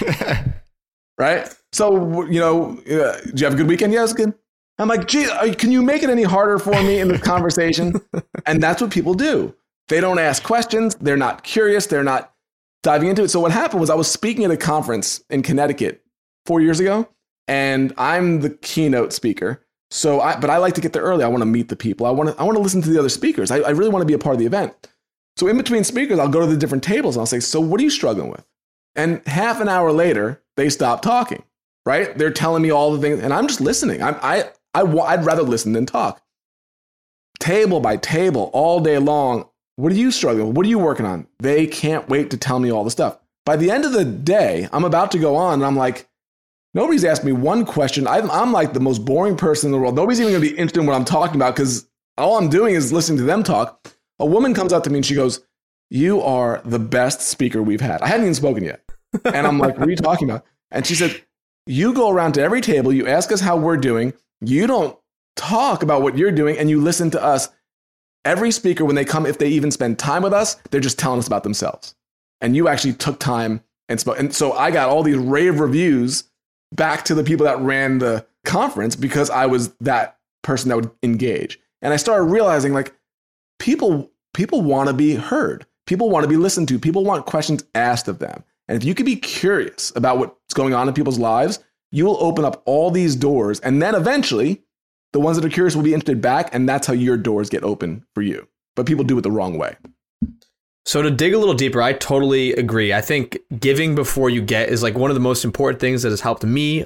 right? 1.18 1.54
So, 1.70 2.22
you 2.24 2.40
know, 2.40 2.78
uh, 2.78 3.20
do 3.20 3.32
you 3.34 3.44
have 3.44 3.52
a 3.52 3.56
good 3.58 3.68
weekend? 3.68 3.92
Yeah, 3.92 4.04
it's 4.04 4.14
good. 4.14 4.32
I'm 4.78 4.88
like, 4.88 5.06
gee, 5.06 5.26
can 5.52 5.70
you 5.70 5.82
make 5.82 6.02
it 6.02 6.08
any 6.08 6.22
harder 6.22 6.58
for 6.58 6.82
me 6.82 6.98
in 6.98 7.08
this 7.08 7.20
conversation? 7.20 8.00
and 8.46 8.62
that's 8.62 8.80
what 8.80 8.90
people 8.90 9.12
do. 9.12 9.54
They 9.88 10.00
don't 10.00 10.18
ask 10.18 10.42
questions. 10.42 10.94
They're 10.94 11.18
not 11.18 11.44
curious. 11.44 11.84
They're 11.84 12.02
not 12.02 12.32
diving 12.82 13.10
into 13.10 13.22
it. 13.24 13.28
So 13.28 13.38
what 13.38 13.52
happened 13.52 13.80
was 13.80 13.90
I 13.90 13.96
was 13.96 14.10
speaking 14.10 14.46
at 14.46 14.50
a 14.50 14.56
conference 14.56 15.22
in 15.28 15.42
Connecticut 15.42 16.02
four 16.46 16.62
years 16.62 16.80
ago, 16.80 17.06
and 17.48 17.92
I'm 17.98 18.40
the 18.40 18.48
keynote 18.48 19.12
speaker. 19.12 19.62
So, 19.90 20.22
I, 20.22 20.40
but 20.40 20.48
I 20.48 20.56
like 20.56 20.72
to 20.76 20.80
get 20.80 20.94
there 20.94 21.02
early. 21.02 21.22
I 21.22 21.28
want 21.28 21.42
to 21.42 21.46
meet 21.46 21.68
the 21.68 21.76
people. 21.76 22.06
I 22.06 22.10
want 22.12 22.30
to, 22.30 22.40
I 22.40 22.44
want 22.44 22.56
to 22.56 22.62
listen 22.62 22.80
to 22.80 22.88
the 22.88 22.98
other 22.98 23.10
speakers. 23.10 23.50
I, 23.50 23.58
I 23.58 23.70
really 23.72 23.90
want 23.90 24.00
to 24.00 24.06
be 24.06 24.14
a 24.14 24.18
part 24.18 24.32
of 24.32 24.40
the 24.40 24.46
event. 24.46 24.72
So 25.38 25.46
in 25.46 25.56
between 25.56 25.84
speakers, 25.84 26.18
I'll 26.18 26.28
go 26.28 26.40
to 26.40 26.46
the 26.46 26.56
different 26.56 26.82
tables 26.82 27.14
and 27.14 27.20
I'll 27.20 27.26
say, 27.26 27.38
so 27.38 27.60
what 27.60 27.78
are 27.80 27.84
you 27.84 27.90
struggling 27.90 28.28
with? 28.28 28.44
And 28.96 29.24
half 29.24 29.60
an 29.60 29.68
hour 29.68 29.92
later, 29.92 30.42
they 30.56 30.68
stop 30.68 31.00
talking, 31.00 31.44
right? 31.86 32.18
They're 32.18 32.32
telling 32.32 32.60
me 32.60 32.72
all 32.72 32.92
the 32.92 33.00
things, 33.00 33.22
and 33.22 33.32
I'm 33.32 33.46
just 33.46 33.60
listening. 33.60 34.02
I'm, 34.02 34.16
i 34.20 34.50
i'd 34.74 35.24
rather 35.24 35.44
listen 35.44 35.74
than 35.74 35.86
talk. 35.86 36.20
Table 37.38 37.78
by 37.78 37.96
table, 37.98 38.50
all 38.52 38.80
day 38.80 38.98
long. 38.98 39.48
What 39.76 39.92
are 39.92 39.94
you 39.94 40.10
struggling 40.10 40.48
with? 40.48 40.56
What 40.56 40.66
are 40.66 40.68
you 40.68 40.80
working 40.80 41.06
on? 41.06 41.28
They 41.38 41.68
can't 41.68 42.08
wait 42.08 42.30
to 42.30 42.36
tell 42.36 42.58
me 42.58 42.72
all 42.72 42.82
the 42.82 42.90
stuff. 42.90 43.20
By 43.46 43.54
the 43.56 43.70
end 43.70 43.84
of 43.84 43.92
the 43.92 44.04
day, 44.04 44.68
I'm 44.72 44.84
about 44.84 45.12
to 45.12 45.20
go 45.20 45.36
on 45.36 45.54
and 45.54 45.64
I'm 45.64 45.76
like, 45.76 46.08
nobody's 46.74 47.04
asked 47.04 47.22
me 47.22 47.30
one 47.30 47.64
question. 47.64 48.08
I'm, 48.08 48.28
I'm 48.32 48.50
like 48.50 48.72
the 48.72 48.80
most 48.80 49.04
boring 49.04 49.36
person 49.36 49.68
in 49.68 49.72
the 49.72 49.78
world. 49.78 49.94
Nobody's 49.94 50.20
even 50.20 50.32
gonna 50.32 50.42
be 50.42 50.50
interested 50.50 50.80
in 50.80 50.86
what 50.86 50.96
I'm 50.96 51.04
talking 51.04 51.36
about 51.36 51.54
because 51.54 51.88
all 52.16 52.36
I'm 52.36 52.50
doing 52.50 52.74
is 52.74 52.92
listening 52.92 53.18
to 53.18 53.24
them 53.24 53.44
talk. 53.44 53.94
A 54.18 54.26
woman 54.26 54.54
comes 54.54 54.72
up 54.72 54.84
to 54.84 54.90
me 54.90 54.98
and 54.98 55.06
she 55.06 55.14
goes, 55.14 55.40
You 55.90 56.20
are 56.22 56.60
the 56.64 56.78
best 56.78 57.20
speaker 57.20 57.62
we've 57.62 57.80
had. 57.80 58.02
I 58.02 58.08
hadn't 58.08 58.24
even 58.24 58.34
spoken 58.34 58.64
yet. 58.64 58.82
And 59.24 59.46
I'm 59.46 59.58
like, 59.58 59.78
What 59.78 59.88
are 59.88 59.90
you 59.90 59.96
talking 59.96 60.28
about? 60.28 60.44
And 60.70 60.86
she 60.86 60.94
said, 60.94 61.22
You 61.66 61.92
go 61.94 62.10
around 62.10 62.32
to 62.32 62.42
every 62.42 62.60
table, 62.60 62.92
you 62.92 63.06
ask 63.06 63.32
us 63.32 63.40
how 63.40 63.56
we're 63.56 63.76
doing, 63.76 64.12
you 64.40 64.66
don't 64.66 64.98
talk 65.36 65.82
about 65.82 66.02
what 66.02 66.18
you're 66.18 66.32
doing 66.32 66.58
and 66.58 66.68
you 66.68 66.80
listen 66.80 67.10
to 67.12 67.22
us. 67.22 67.48
Every 68.24 68.50
speaker, 68.50 68.84
when 68.84 68.96
they 68.96 69.04
come, 69.04 69.24
if 69.24 69.38
they 69.38 69.48
even 69.48 69.70
spend 69.70 69.98
time 69.98 70.22
with 70.22 70.32
us, 70.32 70.56
they're 70.70 70.80
just 70.80 70.98
telling 70.98 71.18
us 71.18 71.26
about 71.26 71.44
themselves. 71.44 71.94
And 72.40 72.54
you 72.54 72.68
actually 72.68 72.92
took 72.92 73.18
time 73.18 73.62
and 73.88 73.98
spoke. 73.98 74.18
And 74.18 74.34
so 74.34 74.52
I 74.52 74.70
got 74.70 74.88
all 74.90 75.02
these 75.02 75.16
rave 75.16 75.60
reviews 75.60 76.24
back 76.72 77.04
to 77.06 77.14
the 77.14 77.24
people 77.24 77.46
that 77.46 77.58
ran 77.60 77.98
the 77.98 78.26
conference 78.44 78.96
because 78.96 79.30
I 79.30 79.46
was 79.46 79.70
that 79.80 80.18
person 80.42 80.68
that 80.68 80.76
would 80.76 80.90
engage. 81.02 81.58
And 81.80 81.92
I 81.92 81.96
started 81.96 82.24
realizing 82.24 82.74
like 82.74 82.94
people 83.58 84.10
people 84.34 84.62
want 84.62 84.88
to 84.88 84.94
be 84.94 85.14
heard. 85.14 85.66
People 85.86 86.10
want 86.10 86.24
to 86.24 86.28
be 86.28 86.36
listened 86.36 86.68
to. 86.68 86.78
People 86.78 87.04
want 87.04 87.26
questions 87.26 87.64
asked 87.74 88.08
of 88.08 88.18
them. 88.18 88.44
And 88.68 88.76
if 88.76 88.84
you 88.84 88.94
can 88.94 89.06
be 89.06 89.16
curious 89.16 89.92
about 89.96 90.18
what's 90.18 90.54
going 90.54 90.74
on 90.74 90.86
in 90.86 90.94
people's 90.94 91.18
lives, 91.18 91.58
you 91.90 92.04
will 92.04 92.22
open 92.22 92.44
up 92.44 92.62
all 92.66 92.90
these 92.90 93.16
doors. 93.16 93.60
And 93.60 93.80
then 93.80 93.94
eventually, 93.94 94.62
the 95.12 95.20
ones 95.20 95.38
that 95.38 95.46
are 95.46 95.50
curious 95.50 95.74
will 95.74 95.82
be 95.82 95.94
interested 95.94 96.20
back. 96.20 96.54
And 96.54 96.68
that's 96.68 96.86
how 96.86 96.92
your 96.92 97.16
doors 97.16 97.48
get 97.48 97.64
open 97.64 98.04
for 98.14 98.20
you. 98.20 98.46
But 98.76 98.86
people 98.86 99.04
do 99.04 99.16
it 99.16 99.22
the 99.22 99.30
wrong 99.30 99.56
way. 99.56 99.76
So 100.84 101.02
to 101.02 101.10
dig 101.10 101.34
a 101.34 101.38
little 101.38 101.54
deeper, 101.54 101.82
I 101.82 101.94
totally 101.94 102.52
agree. 102.52 102.92
I 102.92 103.00
think 103.00 103.38
giving 103.58 103.94
before 103.94 104.30
you 104.30 104.40
get 104.40 104.68
is 104.68 104.82
like 104.82 104.94
one 104.94 105.10
of 105.10 105.14
the 105.14 105.20
most 105.20 105.44
important 105.44 105.80
things 105.80 106.02
that 106.02 106.10
has 106.10 106.20
helped 106.20 106.44
me, 106.44 106.84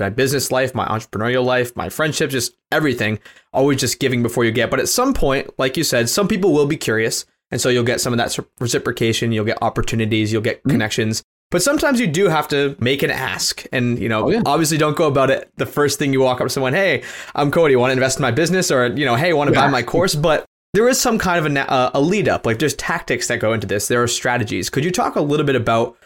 my 0.00 0.10
business 0.10 0.50
life, 0.50 0.74
my 0.74 0.86
entrepreneurial 0.86 1.44
life, 1.44 1.76
my 1.76 1.88
friendship, 1.88 2.30
just 2.30 2.56
everything. 2.72 3.18
Always 3.52 3.80
just 3.80 4.00
giving 4.00 4.22
before 4.22 4.44
you 4.44 4.52
get. 4.52 4.70
But 4.70 4.80
at 4.80 4.88
some 4.88 5.14
point, 5.14 5.50
like 5.58 5.76
you 5.76 5.84
said, 5.84 6.08
some 6.08 6.28
people 6.28 6.52
will 6.52 6.66
be 6.66 6.76
curious. 6.76 7.26
And 7.50 7.60
so 7.60 7.68
you'll 7.68 7.84
get 7.84 8.00
some 8.00 8.12
of 8.12 8.18
that 8.18 8.38
reciprocation, 8.60 9.32
you'll 9.32 9.44
get 9.44 9.58
opportunities, 9.60 10.32
you'll 10.32 10.42
get 10.42 10.58
mm-hmm. 10.58 10.70
connections. 10.70 11.22
But 11.50 11.62
sometimes 11.62 11.98
you 11.98 12.06
do 12.06 12.28
have 12.28 12.46
to 12.48 12.76
make 12.78 13.02
an 13.02 13.10
ask. 13.10 13.66
And, 13.72 13.98
you 13.98 14.08
know, 14.08 14.26
oh, 14.26 14.30
yeah. 14.30 14.42
obviously 14.46 14.78
don't 14.78 14.96
go 14.96 15.08
about 15.08 15.30
it 15.30 15.50
the 15.56 15.66
first 15.66 15.98
thing 15.98 16.12
you 16.12 16.20
walk 16.20 16.40
up 16.40 16.46
to 16.46 16.50
someone, 16.50 16.74
hey, 16.74 17.02
I'm 17.34 17.50
Cody, 17.50 17.74
want 17.74 17.90
to 17.90 17.94
invest 17.94 18.18
in 18.18 18.22
my 18.22 18.30
business? 18.30 18.70
Or, 18.70 18.86
you 18.86 19.04
know, 19.04 19.16
hey, 19.16 19.32
want 19.32 19.48
to 19.48 19.54
yeah. 19.54 19.66
buy 19.66 19.70
my 19.70 19.82
course? 19.82 20.14
But 20.20 20.46
there 20.74 20.88
is 20.88 21.00
some 21.00 21.18
kind 21.18 21.44
of 21.44 21.52
a, 21.52 21.72
uh, 21.72 21.90
a 21.94 22.00
lead 22.00 22.28
up. 22.28 22.46
Like 22.46 22.60
there's 22.60 22.74
tactics 22.74 23.26
that 23.28 23.40
go 23.40 23.52
into 23.52 23.66
this, 23.66 23.88
there 23.88 24.02
are 24.02 24.08
strategies. 24.08 24.70
Could 24.70 24.84
you 24.84 24.92
talk 24.92 25.16
a 25.16 25.20
little 25.20 25.44
bit 25.44 25.56
about 25.56 25.96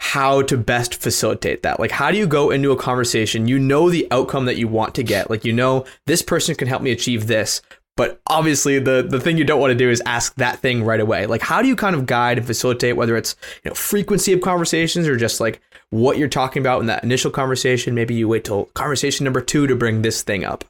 how 0.00 0.40
to 0.42 0.56
best 0.56 0.94
facilitate 0.94 1.62
that? 1.62 1.78
Like, 1.78 1.90
how 1.90 2.10
do 2.10 2.16
you 2.16 2.26
go 2.26 2.50
into 2.50 2.72
a 2.72 2.76
conversation? 2.76 3.46
You 3.46 3.58
know 3.58 3.90
the 3.90 4.08
outcome 4.10 4.46
that 4.46 4.56
you 4.56 4.66
want 4.66 4.94
to 4.94 5.02
get. 5.02 5.28
Like, 5.28 5.44
you 5.44 5.52
know, 5.52 5.84
this 6.06 6.22
person 6.22 6.54
can 6.54 6.68
help 6.68 6.80
me 6.80 6.90
achieve 6.90 7.26
this, 7.26 7.60
but 7.96 8.18
obviously, 8.26 8.78
the 8.78 9.06
the 9.08 9.20
thing 9.20 9.36
you 9.36 9.44
don't 9.44 9.60
want 9.60 9.72
to 9.72 9.78
do 9.78 9.90
is 9.90 10.02
ask 10.06 10.34
that 10.36 10.60
thing 10.60 10.84
right 10.84 11.00
away. 11.00 11.26
Like, 11.26 11.42
how 11.42 11.60
do 11.60 11.68
you 11.68 11.76
kind 11.76 11.94
of 11.94 12.06
guide 12.06 12.38
and 12.38 12.46
facilitate 12.46 12.96
whether 12.96 13.14
it's 13.14 13.36
you 13.62 13.70
know 13.70 13.74
frequency 13.74 14.32
of 14.32 14.40
conversations 14.40 15.06
or 15.06 15.16
just 15.16 15.38
like 15.38 15.60
what 15.90 16.16
you're 16.16 16.28
talking 16.28 16.62
about 16.62 16.80
in 16.80 16.86
that 16.86 17.04
initial 17.04 17.30
conversation? 17.30 17.94
Maybe 17.94 18.14
you 18.14 18.26
wait 18.26 18.44
till 18.44 18.64
conversation 18.66 19.24
number 19.24 19.42
two 19.42 19.66
to 19.66 19.76
bring 19.76 20.00
this 20.00 20.22
thing 20.22 20.44
up. 20.44 20.64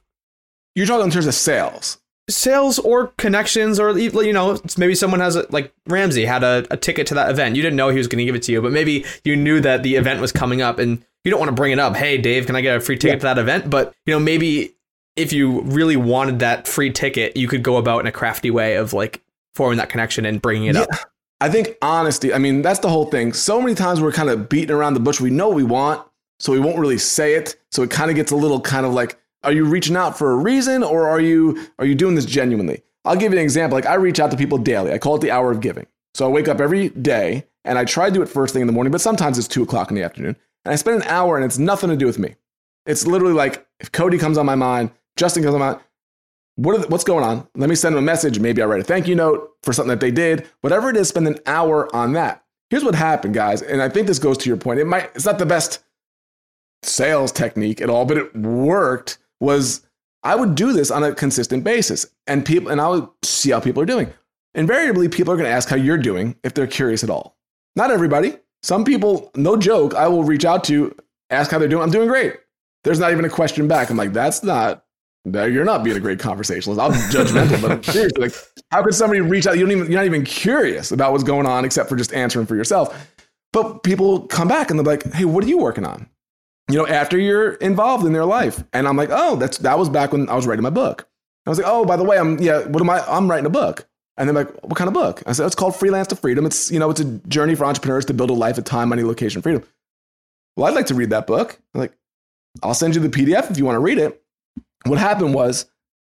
You're 0.75 0.87
talking 0.87 1.05
in 1.05 1.11
terms 1.13 1.29
of 1.29 1.35
sales 1.35 1.99
sales 2.31 2.79
or 2.79 3.09
connections 3.19 3.79
or 3.79 3.99
you 3.99 4.33
know 4.33 4.59
maybe 4.77 4.95
someone 4.95 5.21
has 5.21 5.37
a 5.37 5.47
like 5.51 5.73
ramsey 5.87 6.25
had 6.25 6.43
a, 6.43 6.67
a 6.71 6.77
ticket 6.77 7.07
to 7.07 7.15
that 7.15 7.31
event 7.31 7.57
you 7.57 7.63
didn't 7.63 7.77
know 7.77 7.89
he 7.89 7.99
was 7.99 8.09
going 8.09 8.19
to 8.19 8.25
give 8.25 8.35
it 8.35 8.43
to 8.43 8.53
you 8.53 8.63
but 8.63 8.73
maybe 8.73 9.05
you 9.25 9.37
knew 9.37 9.61
that 9.61 9.83
the 9.83 9.97
event 9.97 10.21
was 10.21 10.33
coming 10.33 10.63
up 10.63 10.79
and 10.79 11.05
you 11.25 11.31
don't 11.31 11.41
want 11.41 11.49
to 11.49 11.55
bring 11.55 11.73
it 11.73 11.79
up 11.79 11.97
hey 11.97 12.17
dave 12.17 12.47
can 12.47 12.57
i 12.57 12.61
get 12.61 12.77
a 12.77 12.81
free 12.81 12.97
ticket 12.97 13.17
yeah. 13.17 13.19
to 13.19 13.35
that 13.35 13.39
event 13.39 13.69
but 13.69 13.95
you 14.07 14.13
know 14.13 14.21
maybe 14.21 14.75
if 15.17 15.33
you 15.33 15.61
really 15.63 15.97
wanted 15.97 16.39
that 16.39 16.67
free 16.67 16.91
ticket, 16.91 17.37
you 17.37 17.49
could 17.49 17.63
go 17.63 17.77
about 17.77 18.01
in 18.01 18.07
a 18.07 18.13
crafty 18.13 18.51
way 18.51 18.77
of 18.77 18.93
like 18.93 19.23
forming 19.55 19.79
that 19.79 19.89
connection 19.89 20.25
and 20.25 20.41
bringing 20.41 20.69
it 20.69 20.77
yeah. 20.77 20.83
up. 20.83 20.91
I 21.43 21.49
think 21.49 21.77
honesty, 21.83 22.33
I 22.33 22.39
mean, 22.39 22.63
that's 22.63 22.81
the 22.81 22.89
whole 22.89 23.07
thing. 23.07 23.33
So 23.33 23.61
many 23.61 23.75
times 23.75 24.01
we're 24.01 24.13
kind 24.13 24.29
of 24.29 24.49
beating 24.49 24.75
around 24.75 24.95
the 24.95 25.01
bush. 25.01 25.21
We 25.21 25.31
know 25.31 25.49
we 25.49 25.63
want, 25.63 26.07
so 26.39 26.53
we 26.53 26.61
won't 26.61 26.79
really 26.79 26.99
say 26.99 27.35
it. 27.35 27.57
So 27.71 27.83
it 27.83 27.91
kind 27.91 28.11
of 28.11 28.17
gets 28.17 28.31
a 28.31 28.37
little 28.37 28.61
kind 28.61 28.87
of 28.87 28.93
like 28.93 29.19
are 29.43 29.53
you 29.53 29.65
reaching 29.65 29.97
out 29.97 30.19
for 30.19 30.33
a 30.33 30.37
reason 30.37 30.83
or 30.83 31.09
are 31.09 31.21
you 31.21 31.67
are 31.79 31.87
you 31.87 31.95
doing 31.95 32.15
this 32.15 32.27
genuinely? 32.27 32.83
I'll 33.05 33.17
give 33.17 33.33
you 33.33 33.39
an 33.39 33.45
example. 33.45 33.77
Like 33.77 33.87
I 33.87 33.95
reach 33.95 34.21
out 34.21 34.31
to 34.31 34.37
people 34.37 34.59
daily. 34.59 34.93
I 34.93 34.99
call 34.99 35.17
it 35.17 35.21
the 35.21 35.31
hour 35.31 35.51
of 35.51 35.61
giving. 35.61 35.87
So 36.15 36.27
I 36.27 36.29
wake 36.29 36.49
up 36.49 36.61
every 36.61 36.91
day 36.91 37.47
and 37.65 37.79
I 37.79 37.85
try 37.85 38.09
to 38.09 38.15
do 38.15 38.23
it 38.23 38.29
first 38.29 38.53
thing 38.53 38.63
in 38.63 38.67
the 38.67 38.73
morning, 38.73 38.91
but 38.91 39.01
sometimes 39.01 39.39
it's 39.39 39.49
two 39.49 39.63
o'clock 39.63 39.91
in 39.91 39.97
the 39.97 40.03
afternoon. 40.03 40.37
And 40.65 40.73
I 40.73 40.77
spend 40.77 41.03
an 41.03 41.09
hour 41.09 41.37
and 41.37 41.45
it's 41.45 41.59
nothing 41.59 41.91
to 41.91 41.97
do 41.97 42.07
with 42.07 42.19
me. 42.19 42.37
It's 42.87 43.07
literally 43.07 43.35
like 43.35 43.67
if 43.79 43.93
Cody 43.93 44.19
comes 44.19 44.37
on 44.37 44.47
my 44.47 44.55
mind, 44.55 44.91
Justin 45.17 45.43
comes 45.43 45.55
on 45.55 45.61
my 45.61 45.73
mind, 45.73 45.81
what 46.57 46.83
the, 46.83 46.89
what's 46.89 47.05
going 47.05 47.25
on? 47.25 47.49
Let 47.55 47.71
me 47.71 47.75
send 47.75 47.95
them 47.95 48.05
a 48.05 48.07
message. 48.07 48.39
Maybe 48.39 48.61
I 48.61 48.67
write 48.67 48.81
a 48.81 48.85
thank 48.85 49.09
you 49.09 49.15
note 49.15 49.57
for 49.63 49.73
something 49.73 49.91
that 49.91 50.01
they 50.01 50.11
did. 50.11 50.47
Whatever 50.61 50.91
it 50.91 50.97
is, 50.97 51.09
spend 51.09 51.27
an 51.27 51.39
hour 51.47 51.95
on 51.95 52.13
that. 52.15 52.45
Here's 52.69 52.85
what 52.85 52.95
happened, 52.95 53.35
guys. 53.35 53.63
And 53.63 53.81
I 53.81 53.89
think 53.89 54.07
this 54.07 54.19
goes 54.19 54.37
to 54.39 54.49
your 54.49 54.57
point. 54.57 54.81
It 54.81 54.87
might, 54.87 55.11
it's 55.15 55.25
not 55.25 55.39
the 55.39 55.47
best 55.47 55.83
sales 56.83 57.33
technique 57.33 57.81
at 57.81 57.91
all, 57.91 58.05
but 58.05 58.17
it 58.17 58.35
worked 58.37 59.19
was 59.41 59.87
I 60.23 60.35
would 60.37 60.55
do 60.55 60.73
this 60.73 60.91
on 60.91 61.03
a 61.03 61.15
consistent 61.15 61.65
basis 61.65 62.07
and 62.27 62.45
people, 62.45 62.71
and 62.71 62.81
I 62.81 62.89
would 62.89 63.09
see 63.25 63.51
how 63.51 63.61
people 63.61 63.83
are 63.83 63.87
doing. 63.87 64.13
Invariably, 64.55 65.09
people 65.09 65.33
are 65.33 65.37
going 65.37 65.49
to 65.49 65.55
ask 65.55 65.69
how 65.69 65.77
you're 65.77 65.99
doing 65.99 66.37
if 66.45 66.55
they're 66.55 66.67
curious 66.67 67.03
at 67.03 67.11
all. 67.11 67.37
Not 67.77 67.91
everybody. 67.91 68.37
Some 68.63 68.85
people, 68.85 69.31
no 69.35 69.57
joke, 69.57 69.95
I 69.95 70.09
will 70.09 70.25
reach 70.25 70.45
out 70.45 70.65
to, 70.65 70.95
ask 71.31 71.51
how 71.51 71.59
they're 71.59 71.69
doing. 71.69 71.83
I'm 71.83 71.91
doing 71.91 72.09
great. 72.09 72.37
There's 72.83 72.99
not 72.99 73.13
even 73.13 73.25
a 73.25 73.31
question 73.31 73.69
back. 73.69 73.89
I'm 73.89 73.97
like, 73.97 74.13
that's 74.13 74.43
not, 74.43 74.85
you're 75.25 75.65
not 75.65 75.85
being 75.85 75.97
a 75.97 76.01
great 76.01 76.19
conversationalist. 76.19 76.81
I'm 76.81 76.93
judgmental, 77.11 77.63
but 77.63 77.71
I'm 77.71 77.83
seriously, 77.85 78.23
like, 78.23 78.35
how 78.71 78.83
could 78.83 78.95
somebody 78.95 79.21
reach 79.21 79.47
out? 79.47 79.57
You 79.57 79.63
don't 79.63 79.73
even, 79.73 79.93
you're 79.93 80.01
not 80.01 80.07
even 80.07 80.25
curious 80.25 80.91
about 80.91 81.13
what's 81.13 81.25
going 81.25 81.47
on 81.47 81.65
except 81.65 81.89
for 81.89 81.97
just 81.97 82.13
answering 82.13 82.47
for 82.47 82.57
yourself. 82.57 83.09
But 83.53 83.83
people 83.83 84.27
come 84.27 84.49
back 84.49 84.71
and 84.71 84.79
they're 84.79 84.85
like, 84.85 85.05
hey, 85.13 85.25
what 85.25 85.45
are 85.45 85.49
you 85.49 85.59
working 85.59 85.85
on? 85.87 86.09
You 86.73 86.79
know, 86.79 86.87
after 86.87 87.19
you're 87.19 87.53
involved 87.55 88.05
in 88.07 88.13
their 88.13 88.25
life. 88.25 88.63
And 88.73 88.87
I'm 88.87 88.97
like, 88.97 89.11
oh, 89.13 89.37
that's 89.37 89.59
that 89.59 89.79
was 89.79 89.89
back 89.89 90.13
when 90.13 90.29
I 90.29 90.35
was 90.35 90.47
writing 90.47 90.63
my 90.63 90.71
book. 90.71 91.09
I 91.47 91.51
was 91.51 91.59
like, 91.59 91.69
oh, 91.69 91.85
by 91.85 91.97
the 91.97 92.05
way, 92.05 92.19
I'm 92.19 92.39
yeah, 92.39 92.67
what 92.67 92.81
am 92.83 92.91
I? 92.91 93.05
I'm 93.07 93.31
writing 93.31 93.47
a 93.47 93.51
book. 93.51 93.87
And 94.17 94.29
they're 94.29 94.45
like, 94.45 94.63
what 94.63 94.77
kind 94.77 94.89
of 94.89 94.95
book? 94.95 95.23
I 95.25 95.33
said, 95.33 95.47
it's 95.47 95.55
called 95.55 95.75
Freelance 95.75 96.09
to 96.09 96.17
Freedom. 96.17 96.45
It's, 96.45 96.71
you 96.71 96.79
know, 96.79 96.91
it's 96.91 97.01
a 97.01 97.05
journey 97.05 97.55
for 97.55 97.65
entrepreneurs 97.65 98.05
to 98.07 98.15
build 98.15 98.29
a 98.29 98.35
life 98.35 98.59
of 98.59 98.65
time, 98.65 98.91
money, 98.91 99.03
location, 99.03 99.41
freedom. 99.41 99.65
Well, 100.57 100.67
I'd 100.67 100.75
like 100.75 100.87
to 100.87 100.95
read 100.95 101.09
that 101.09 101.27
book. 101.27 101.59
I'm 101.75 101.81
like, 101.81 101.97
I'll 102.63 102.75
send 102.75 102.95
you 102.95 103.01
the 103.01 103.09
PDF 103.09 103.51
if 103.51 103.57
you 103.57 103.65
want 103.65 103.77
to 103.77 103.81
read 103.81 103.97
it. 103.97 104.23
What 104.85 104.99
happened 104.99 105.33
was 105.33 105.67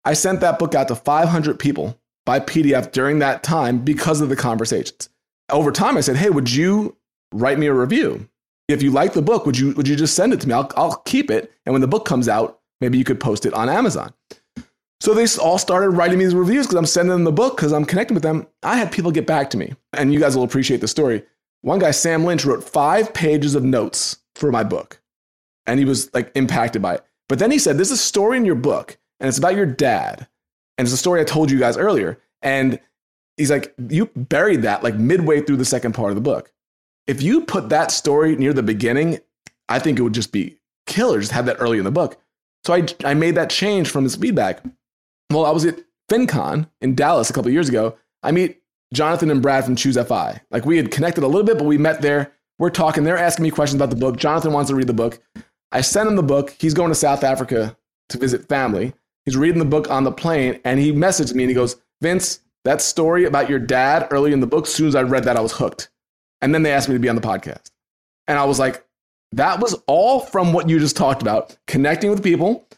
I 0.05 0.13
sent 0.13 0.41
that 0.41 0.59
book 0.59 0.75
out 0.75 0.89
to 0.89 0.95
500 0.95 1.59
people 1.59 1.99
by 2.27 2.41
PDF 2.41 2.93
during 2.93 3.21
that 3.21 3.43
time 3.43 3.79
because 3.79 4.21
of 4.21 4.29
the 4.29 4.37
conversations. 4.37 5.09
Over 5.51 5.73
time, 5.73 5.97
I 5.97 6.01
said, 6.01 6.17
hey, 6.17 6.29
would 6.29 6.53
you 6.53 6.97
write 7.33 7.59
me 7.59 7.67
a 7.67 7.75
review? 7.75 8.29
If 8.69 8.83
you 8.83 8.91
like 8.91 9.13
the 9.13 9.23
book, 9.23 9.47
would 9.47 9.59
you, 9.59 9.73
would 9.73 9.87
you 9.87 9.97
just 9.97 10.15
send 10.15 10.33
it 10.33 10.41
to 10.41 10.49
me? 10.49 10.55
I'll, 10.55 10.71
I'll 10.77 10.97
keep 11.05 11.31
it. 11.31 11.53
And 11.67 11.73
when 11.73 11.83
the 11.83 11.89
book 11.89 12.07
comes 12.07 12.29
out, 12.29 12.61
maybe 12.81 12.99
you 12.99 13.05
could 13.05 13.21
post 13.21 13.45
it 13.47 13.55
on 13.55 13.69
Amazon. 13.69 14.13
So 15.05 15.13
they 15.13 15.27
all 15.39 15.59
started 15.59 15.91
writing 15.91 16.19
me 16.19 16.25
these 16.25 16.35
reviews 16.35 16.67
because 16.67 16.79
I'm 16.79 16.87
sending 16.87 17.11
them 17.11 17.25
the 17.25 17.33
book 17.33 17.57
because 17.57 17.75
I'm 17.75 17.85
connecting 17.85 18.15
with 18.15 18.23
them. 18.23 18.47
I 18.63 18.77
had 18.79 18.91
people 18.91 19.11
get 19.11 19.27
back 19.27 19.51
to 19.51 19.59
me, 19.59 19.75
and 19.93 20.15
you 20.15 20.19
guys 20.19 20.35
will 20.35 20.45
appreciate 20.45 20.81
the 20.81 20.89
story. 20.89 21.23
One 21.61 21.79
guy, 21.79 21.91
Sam 21.91 22.25
Lynch, 22.25 22.47
wrote 22.47 22.65
five 22.65 23.13
pages 23.13 23.55
of 23.55 23.65
notes 23.65 24.17
for 24.35 24.51
my 24.51 24.65
book, 24.65 25.03
and 25.67 25.79
he 25.79 25.85
was 25.85 26.09
like 26.15 26.33
impacted 26.35 26.81
by 26.81 26.95
it. 26.95 27.05
But 27.29 27.39
then 27.39 27.51
he 27.51 27.59
said, 27.59 27.77
"There's 27.77 27.91
a 27.91 27.99
story 27.99 28.39
in 28.39 28.47
your 28.47 28.55
book, 28.55 28.97
and 29.21 29.29
it's 29.29 29.37
about 29.37 29.57
your 29.57 29.67
dad, 29.67 30.27
and 30.79 30.87
it's 30.87 30.95
a 30.95 30.99
story 30.99 31.21
I 31.21 31.25
told 31.25 31.51
you 31.51 31.59
guys 31.59 31.77
earlier." 31.77 32.19
And 32.41 32.81
he's 33.37 33.51
like, 33.51 33.75
"You 33.91 34.07
buried 34.17 34.63
that 34.63 34.83
like 34.83 34.95
midway 34.95 35.43
through 35.43 35.57
the 35.59 35.67
second 35.67 35.93
part 35.93 36.13
of 36.13 36.15
the 36.15 36.23
book. 36.23 36.51
If 37.07 37.23
you 37.23 37.43
put 37.43 37.69
that 37.69 37.91
story 37.91 38.37
near 38.37 38.53
the 38.53 38.63
beginning, 38.63 39.19
I 39.69 39.79
think 39.79 39.99
it 39.99 40.03
would 40.03 40.15
just 40.15 40.33
be 40.33 40.59
killer. 40.87 41.21
Just 41.21 41.33
have 41.33 41.47
that 41.47 41.57
early 41.61 41.79
in 41.79 41.85
the 41.85 41.91
book." 41.91 42.19
So 42.65 42.75
I 42.75 42.87
I 43.05 43.15
made 43.15 43.35
that 43.35 43.51
change 43.51 43.89
from 43.91 44.05
his 44.05 44.17
feedback 44.17 44.63
well, 45.31 45.47
I 45.47 45.51
was 45.51 45.65
at 45.65 45.81
FinCon 46.11 46.69
in 46.81 46.95
Dallas 46.95 47.31
a 47.31 47.33
couple 47.33 47.51
years 47.51 47.69
ago. 47.69 47.97
I 48.23 48.31
meet 48.31 48.63
Jonathan 48.93 49.31
and 49.31 49.43
Brad 49.43 49.65
from 49.65 49.77
Choose 49.77 49.97
FI. 49.97 50.41
Like 50.51 50.65
we 50.65 50.77
had 50.77 50.91
connected 50.91 51.25
a 51.25 51.27
little 51.27 51.45
bit, 51.45 51.59
but 51.59 51.67
we 51.67 51.79
met 51.79 52.03
there. 52.03 52.33
We're 52.59 52.71
talking. 52.71 53.05
They're 53.05 53.19
asking 53.19 53.43
me 53.43 53.51
questions 53.51 53.81
about 53.81 53.91
the 53.91 54.01
book. 54.01 54.17
Jonathan 54.17 54.53
wants 54.53 54.71
to 54.71 54.77
read 54.77 54.87
the 54.87 54.93
book. 54.93 55.21
I 55.73 55.81
sent 55.81 56.09
him 56.09 56.17
the 56.17 56.23
book. 56.23 56.55
He's 56.59 56.75
going 56.75 56.91
to 56.91 56.95
South 56.95 57.25
Africa 57.25 57.77
to 58.11 58.19
visit 58.19 58.49
family. 58.49 58.95
He's 59.25 59.37
reading 59.37 59.59
the 59.59 59.65
book 59.65 59.91
on 59.91 60.05
the 60.05 60.13
plane, 60.13 60.61
and 60.65 60.79
he 60.79 60.93
messaged 60.93 61.35
me 61.35 61.45
and 61.45 61.51
he 61.51 61.55
goes, 61.55 61.77
Vince, 62.01 62.41
that 62.65 62.81
story 62.81 63.25
about 63.25 63.51
your 63.51 63.59
dad 63.59 64.07
early 64.11 64.33
in 64.33 64.41
the 64.41 64.47
book, 64.47 64.67
as 64.67 64.75
soon 64.75 64.87
as 64.87 64.95
I 64.95 65.03
read 65.03 65.25
that, 65.25 65.37
I 65.37 65.41
was 65.41 65.53
hooked. 65.53 65.91
And 66.45 66.55
then 66.55 66.63
they 66.63 66.73
asked 66.73 66.91
me 66.91 66.95
to 66.95 66.99
be 66.99 67.09
on 67.09 67.17
the 67.17 67.23
podcast. 67.23 67.71
And 68.29 68.39
I 68.39 68.45
was 68.45 68.59
like, 68.59 68.87
that 69.33 69.61
was 69.61 69.73
all 69.87 70.21
from 70.21 70.53
what 70.53 70.69
you 70.69 70.79
just 70.79 70.95
talked 70.95 71.23
about 71.23 71.57
connecting 71.67 72.11
with 72.11 72.23
people, 72.23 72.69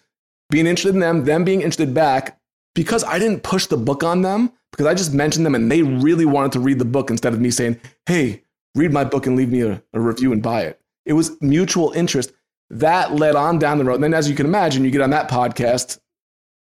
being 0.51 0.69
interested 0.69 0.95
in 0.95 1.01
them, 1.01 1.25
them 1.25 1.43
being 1.43 1.63
interested 1.63 1.93
back, 1.93 2.39
because 2.77 3.03
I 3.03 3.19
didn't 3.19 3.43
push 3.43 3.67
the 3.67 3.77
book 3.77 4.05
on 4.05 4.23
them, 4.23 4.53
because 4.71 4.87
I 4.87 4.95
just 4.95 5.13
mentioned 5.13 5.45
them 5.45 5.57
and 5.57 5.69
they 5.69 5.83
really 5.83 6.25
wanted 6.25 6.53
to 6.53 6.61
read 6.61 6.79
the 6.79 6.85
book 6.85 7.11
instead 7.11 7.33
of 7.33 7.41
me 7.41 7.51
saying, 7.51 7.81
hey, 8.07 8.45
read 8.77 8.93
my 8.93 9.03
book 9.03 9.27
and 9.27 9.35
leave 9.35 9.51
me 9.51 9.63
a, 9.63 9.83
a 9.93 9.99
review 10.01 10.33
and 10.33 10.45
buy 10.45 10.63
it. 10.63 10.81
It 11.05 11.15
was 11.15 11.37
mutual 11.43 11.91
interest. 11.91 12.33
That 12.71 13.17
led 13.17 13.35
on 13.35 13.59
down 13.59 13.79
the 13.79 13.85
road. 13.85 13.97
And 13.97 14.05
then, 14.05 14.15
as 14.15 14.31
you 14.31 14.37
can 14.37 14.47
imagine, 14.47 14.85
you 14.85 14.93
get 14.93 15.01
on 15.01 15.11
that 15.11 15.29
podcast, 15.29 15.99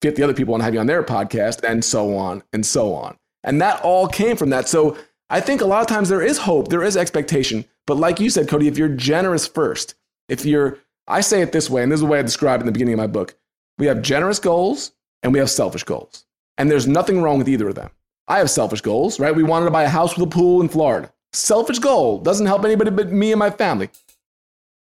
50 0.00 0.22
other 0.22 0.34
people 0.34 0.52
want 0.52 0.62
to 0.62 0.64
have 0.64 0.72
you 0.72 0.80
on 0.80 0.86
their 0.86 1.02
podcast, 1.02 1.62
and 1.62 1.84
so 1.84 2.16
on 2.16 2.42
and 2.54 2.64
so 2.64 2.94
on. 2.94 3.18
And 3.44 3.60
that 3.60 3.82
all 3.82 4.08
came 4.08 4.38
from 4.38 4.48
that. 4.48 4.66
So 4.66 4.96
I 5.28 5.40
think 5.40 5.60
a 5.60 5.66
lot 5.66 5.80
of 5.80 5.88
times 5.88 6.08
there 6.08 6.22
is 6.22 6.38
hope, 6.38 6.68
there 6.68 6.84
is 6.84 6.96
expectation. 6.96 7.64
But 7.86 7.96
like 7.96 8.20
you 8.20 8.30
said, 8.30 8.48
Cody, 8.48 8.68
if 8.68 8.78
you're 8.78 8.88
generous 8.88 9.46
first, 9.46 9.94
if 10.28 10.44
you're, 10.44 10.78
I 11.08 11.20
say 11.20 11.42
it 11.42 11.52
this 11.52 11.70
way, 11.70 11.82
and 11.82 11.90
this 11.90 11.98
is 11.98 12.02
the 12.02 12.06
way 12.06 12.18
I 12.18 12.22
describe 12.22 12.60
it 12.60 12.62
in 12.62 12.66
the 12.66 12.72
beginning 12.72 12.94
of 12.94 12.98
my 12.98 13.06
book 13.06 13.36
we 13.78 13.86
have 13.86 14.02
generous 14.02 14.38
goals 14.38 14.92
and 15.22 15.32
we 15.32 15.38
have 15.38 15.50
selfish 15.50 15.84
goals. 15.84 16.24
And 16.58 16.70
there's 16.70 16.86
nothing 16.86 17.20
wrong 17.20 17.38
with 17.38 17.48
either 17.48 17.68
of 17.68 17.74
them. 17.74 17.90
I 18.28 18.38
have 18.38 18.50
selfish 18.50 18.80
goals, 18.80 19.20
right? 19.20 19.34
We 19.34 19.42
wanted 19.42 19.66
to 19.66 19.70
buy 19.70 19.84
a 19.84 19.88
house 19.88 20.16
with 20.16 20.28
a 20.28 20.30
pool 20.30 20.60
in 20.60 20.68
Florida. 20.68 21.12
Selfish 21.32 21.78
goal 21.78 22.18
doesn't 22.18 22.46
help 22.46 22.64
anybody 22.64 22.90
but 22.90 23.12
me 23.12 23.32
and 23.32 23.38
my 23.38 23.50
family. 23.50 23.90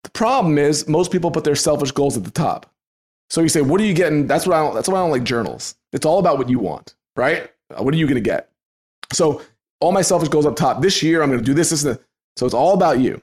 The 0.03 0.11
problem 0.11 0.57
is 0.57 0.87
most 0.87 1.11
people 1.11 1.31
put 1.31 1.43
their 1.43 1.55
selfish 1.55 1.91
goals 1.91 2.15
at 2.15 2.23
the 2.23 2.31
top. 2.31 2.71
So 3.29 3.41
you 3.41 3.49
say, 3.49 3.61
what 3.61 3.81
are 3.81 3.85
you 3.85 3.93
getting? 3.93 4.27
That's 4.27 4.45
what 4.45 4.55
I 4.55 4.61
don't, 4.61 4.75
that's 4.75 4.87
why 4.87 4.99
I 4.99 5.01
don't 5.01 5.09
like 5.09 5.23
journals. 5.23 5.75
It's 5.91 6.05
all 6.05 6.19
about 6.19 6.37
what 6.37 6.47
you 6.47 6.59
want, 6.59 6.93
right? 7.15 7.51
Uh, 7.71 7.81
what 7.81 7.93
are 7.93 7.97
you 7.97 8.05
going 8.05 8.15
to 8.15 8.21
get? 8.21 8.49
So 9.11 9.41
all 9.85 9.91
my 9.91 10.01
selfish 10.01 10.29
goals 10.29 10.45
up 10.45 10.55
top. 10.55 10.81
This 10.81 11.03
year 11.03 11.21
I'm 11.21 11.29
going 11.29 11.39
to 11.39 11.45
do 11.45 11.53
this, 11.53 11.69
this, 11.69 11.83
and 11.83 11.95
this. 11.95 12.03
So 12.37 12.45
it's 12.45 12.55
all 12.55 12.73
about 12.73 12.99
you. 12.99 13.21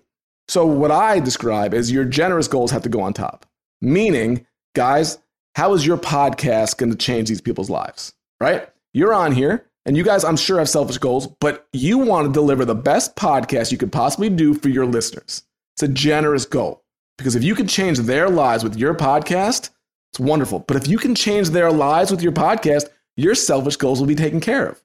So 0.49 0.65
what 0.65 0.91
I 0.91 1.21
describe 1.21 1.75
is 1.75 1.91
your 1.91 2.05
generous 2.05 2.49
goals 2.49 2.71
have 2.71 2.83
to 2.83 2.89
go 2.89 3.01
on 3.01 3.13
top. 3.13 3.47
Meaning, 3.81 4.47
guys, 4.75 5.19
how 5.55 5.75
is 5.75 5.87
your 5.87 5.99
podcast 5.99 6.79
going 6.79 6.91
to 6.91 6.97
change 6.97 7.29
these 7.29 7.41
people's 7.41 7.71
lives? 7.71 8.15
Right? 8.41 8.69
You're 8.95 9.15
on 9.15 9.33
here, 9.33 9.67
and 9.87 9.97
you 9.97 10.05
guys, 10.05 10.25
I'm 10.25 10.37
sure, 10.37 10.59
have 10.59 10.69
selfish 10.69 10.99
goals, 10.99 11.27
but 11.41 11.67
you 11.73 11.99
want 11.99 12.27
to 12.27 12.33
deliver 12.33 12.65
the 12.65 12.75
best 12.75 13.17
podcast 13.17 13.73
you 13.73 13.79
could 13.79 13.93
possibly 13.93 14.29
do 14.29 14.55
for 14.55 14.69
your 14.69 14.87
listeners. 14.87 15.45
It's 15.75 15.83
a 15.83 15.89
generous 15.89 16.45
goal 16.45 16.85
because 17.19 17.35
if 17.35 17.43
you 17.43 17.55
can 17.55 17.67
change 17.67 17.99
their 17.99 18.29
lives 18.29 18.63
with 18.63 18.77
your 18.77 18.95
podcast, 18.95 19.71
it's 20.13 20.21
wonderful. 20.21 20.61
But 20.61 20.77
if 20.77 20.87
you 20.87 20.99
can 20.99 21.15
change 21.15 21.51
their 21.51 21.73
lives 21.73 22.11
with 22.11 22.23
your 22.23 22.33
podcast, 22.33 22.89
your 23.17 23.35
selfish 23.35 23.77
goals 23.77 24.01
will 24.01 24.07
be 24.07 24.15
taken 24.15 24.41
care 24.41 24.67
of. 24.67 24.83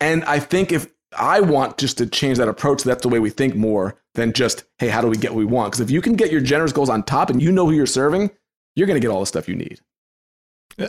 And 0.00 0.24
I 0.24 0.38
think 0.38 0.72
if 0.72 0.88
I 1.16 1.40
want 1.40 1.78
just 1.78 1.98
to 1.98 2.06
change 2.06 2.38
that 2.38 2.48
approach, 2.48 2.82
that's 2.82 3.02
the 3.02 3.08
way 3.08 3.18
we 3.18 3.30
think 3.30 3.54
more 3.54 4.00
than 4.14 4.32
just, 4.32 4.64
hey, 4.78 4.88
how 4.88 5.00
do 5.00 5.08
we 5.08 5.16
get 5.16 5.32
what 5.32 5.38
we 5.38 5.44
want? 5.44 5.72
Because 5.72 5.80
if 5.80 5.90
you 5.90 6.00
can 6.00 6.14
get 6.14 6.30
your 6.30 6.40
generous 6.40 6.72
goals 6.72 6.88
on 6.88 7.02
top 7.02 7.30
and 7.30 7.42
you 7.42 7.52
know 7.52 7.66
who 7.66 7.72
you're 7.72 7.86
serving, 7.86 8.30
you're 8.76 8.86
going 8.86 9.00
to 9.00 9.06
get 9.06 9.12
all 9.12 9.20
the 9.20 9.26
stuff 9.26 9.48
you 9.48 9.56
need. 9.56 9.80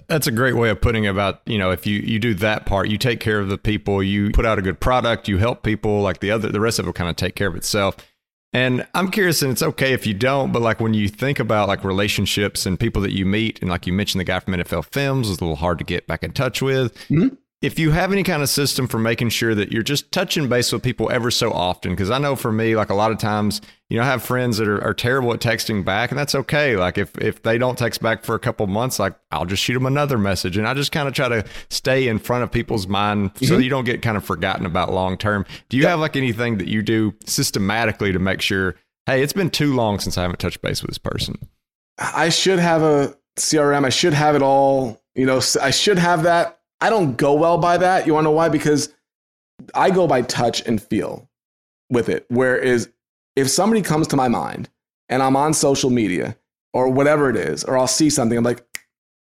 That's 0.07 0.27
a 0.27 0.31
great 0.31 0.55
way 0.55 0.69
of 0.69 0.79
putting 0.79 1.05
it 1.05 1.09
about, 1.09 1.41
you 1.45 1.57
know, 1.57 1.71
if 1.71 1.85
you, 1.85 1.99
you 1.99 2.19
do 2.19 2.33
that 2.35 2.65
part, 2.65 2.87
you 2.87 2.97
take 2.97 3.19
care 3.19 3.39
of 3.39 3.49
the 3.49 3.57
people, 3.57 4.01
you 4.01 4.31
put 4.31 4.45
out 4.45 4.59
a 4.59 4.61
good 4.61 4.79
product, 4.79 5.27
you 5.27 5.37
help 5.37 5.63
people, 5.63 6.01
like 6.01 6.19
the 6.19 6.31
other, 6.31 6.49
the 6.49 6.61
rest 6.61 6.79
of 6.79 6.85
it 6.85 6.87
will 6.87 6.93
kind 6.93 7.09
of 7.09 7.15
take 7.15 7.35
care 7.35 7.47
of 7.47 7.55
itself. 7.55 7.97
And 8.53 8.85
I'm 8.93 9.09
curious, 9.11 9.41
and 9.41 9.51
it's 9.51 9.63
okay 9.63 9.93
if 9.93 10.05
you 10.05 10.13
don't, 10.13 10.51
but 10.51 10.61
like 10.61 10.79
when 10.79 10.93
you 10.93 11.07
think 11.07 11.39
about 11.39 11.67
like 11.67 11.83
relationships 11.83 12.65
and 12.65 12.79
people 12.79 13.01
that 13.01 13.11
you 13.11 13.25
meet, 13.25 13.59
and 13.61 13.69
like 13.69 13.87
you 13.87 13.93
mentioned, 13.93 14.19
the 14.19 14.25
guy 14.25 14.39
from 14.39 14.53
NFL 14.53 14.85
Films 14.91 15.29
was 15.29 15.39
a 15.39 15.43
little 15.43 15.55
hard 15.55 15.77
to 15.79 15.83
get 15.83 16.05
back 16.05 16.23
in 16.23 16.31
touch 16.31 16.61
with. 16.61 16.93
Mm-hmm 17.07 17.35
if 17.61 17.77
you 17.77 17.91
have 17.91 18.11
any 18.11 18.23
kind 18.23 18.41
of 18.41 18.49
system 18.49 18.87
for 18.87 18.97
making 18.97 19.29
sure 19.29 19.53
that 19.53 19.71
you're 19.71 19.83
just 19.83 20.11
touching 20.11 20.49
base 20.49 20.71
with 20.71 20.81
people 20.81 21.11
ever 21.11 21.29
so 21.29 21.51
often, 21.51 21.91
because 21.91 22.09
I 22.09 22.17
know 22.17 22.35
for 22.35 22.51
me, 22.51 22.75
like 22.75 22.89
a 22.89 22.95
lot 22.95 23.11
of 23.11 23.19
times, 23.19 23.61
you 23.87 23.97
know, 23.97 24.03
I 24.03 24.07
have 24.07 24.23
friends 24.23 24.57
that 24.57 24.67
are, 24.67 24.83
are, 24.83 24.95
terrible 24.95 25.31
at 25.31 25.41
texting 25.41 25.85
back, 25.85 26.09
and 26.09 26.17
that's 26.17 26.33
okay. 26.33 26.75
Like 26.75 26.97
if 26.97 27.15
if 27.19 27.43
they 27.43 27.59
don't 27.59 27.77
text 27.77 28.01
back 28.01 28.23
for 28.23 28.33
a 28.33 28.39
couple 28.39 28.65
months, 28.65 28.97
like 28.97 29.13
I'll 29.29 29.45
just 29.45 29.61
shoot 29.61 29.75
them 29.75 29.85
another 29.85 30.17
message, 30.17 30.57
and 30.57 30.67
I 30.67 30.73
just 30.73 30.91
kind 30.91 31.07
of 31.07 31.13
try 31.13 31.29
to 31.29 31.45
stay 31.69 32.07
in 32.07 32.17
front 32.17 32.43
of 32.43 32.51
people's 32.51 32.87
mind 32.87 33.35
mm-hmm. 33.35 33.45
so 33.45 33.59
you 33.59 33.69
don't 33.69 33.85
get 33.85 34.01
kind 34.01 34.17
of 34.17 34.25
forgotten 34.25 34.65
about 34.65 34.91
long 34.91 35.15
term. 35.17 35.45
Do 35.69 35.77
you 35.77 35.85
have 35.85 35.99
like 35.99 36.15
anything 36.15 36.57
that 36.57 36.67
you 36.67 36.81
do 36.81 37.13
systematically 37.25 38.11
to 38.11 38.19
make 38.19 38.41
sure, 38.41 38.75
hey, 39.05 39.21
it's 39.21 39.33
been 39.33 39.51
too 39.51 39.75
long 39.75 39.99
since 39.99 40.17
I 40.17 40.23
haven't 40.23 40.39
touched 40.39 40.63
base 40.63 40.81
with 40.81 40.89
this 40.89 40.97
person? 40.97 41.37
I 41.99 42.29
should 42.29 42.57
have 42.57 42.81
a 42.81 43.15
CRM. 43.37 43.85
I 43.85 43.89
should 43.89 44.13
have 44.13 44.35
it 44.35 44.41
all. 44.41 44.99
You 45.13 45.27
know, 45.27 45.41
I 45.61 45.69
should 45.69 45.99
have 45.99 46.23
that 46.23 46.60
I 46.81 46.89
don't 46.89 47.15
go 47.15 47.33
well 47.33 47.57
by 47.57 47.77
that. 47.77 48.07
You 48.07 48.13
want 48.13 48.25
to 48.25 48.29
know 48.29 48.35
why? 48.35 48.49
Because 48.49 48.93
I 49.75 49.91
go 49.91 50.07
by 50.07 50.23
touch 50.23 50.65
and 50.65 50.81
feel 50.81 51.29
with 51.89 52.09
it. 52.09 52.25
Whereas 52.29 52.89
if 53.35 53.49
somebody 53.49 53.81
comes 53.81 54.07
to 54.07 54.15
my 54.15 54.27
mind 54.27 54.69
and 55.07 55.21
I'm 55.21 55.35
on 55.35 55.53
social 55.53 55.89
media 55.89 56.35
or 56.73 56.89
whatever 56.89 57.29
it 57.29 57.35
is, 57.35 57.63
or 57.63 57.77
I'll 57.77 57.87
see 57.87 58.09
something. 58.09 58.37
I'm 58.37 58.43
like, 58.43 58.65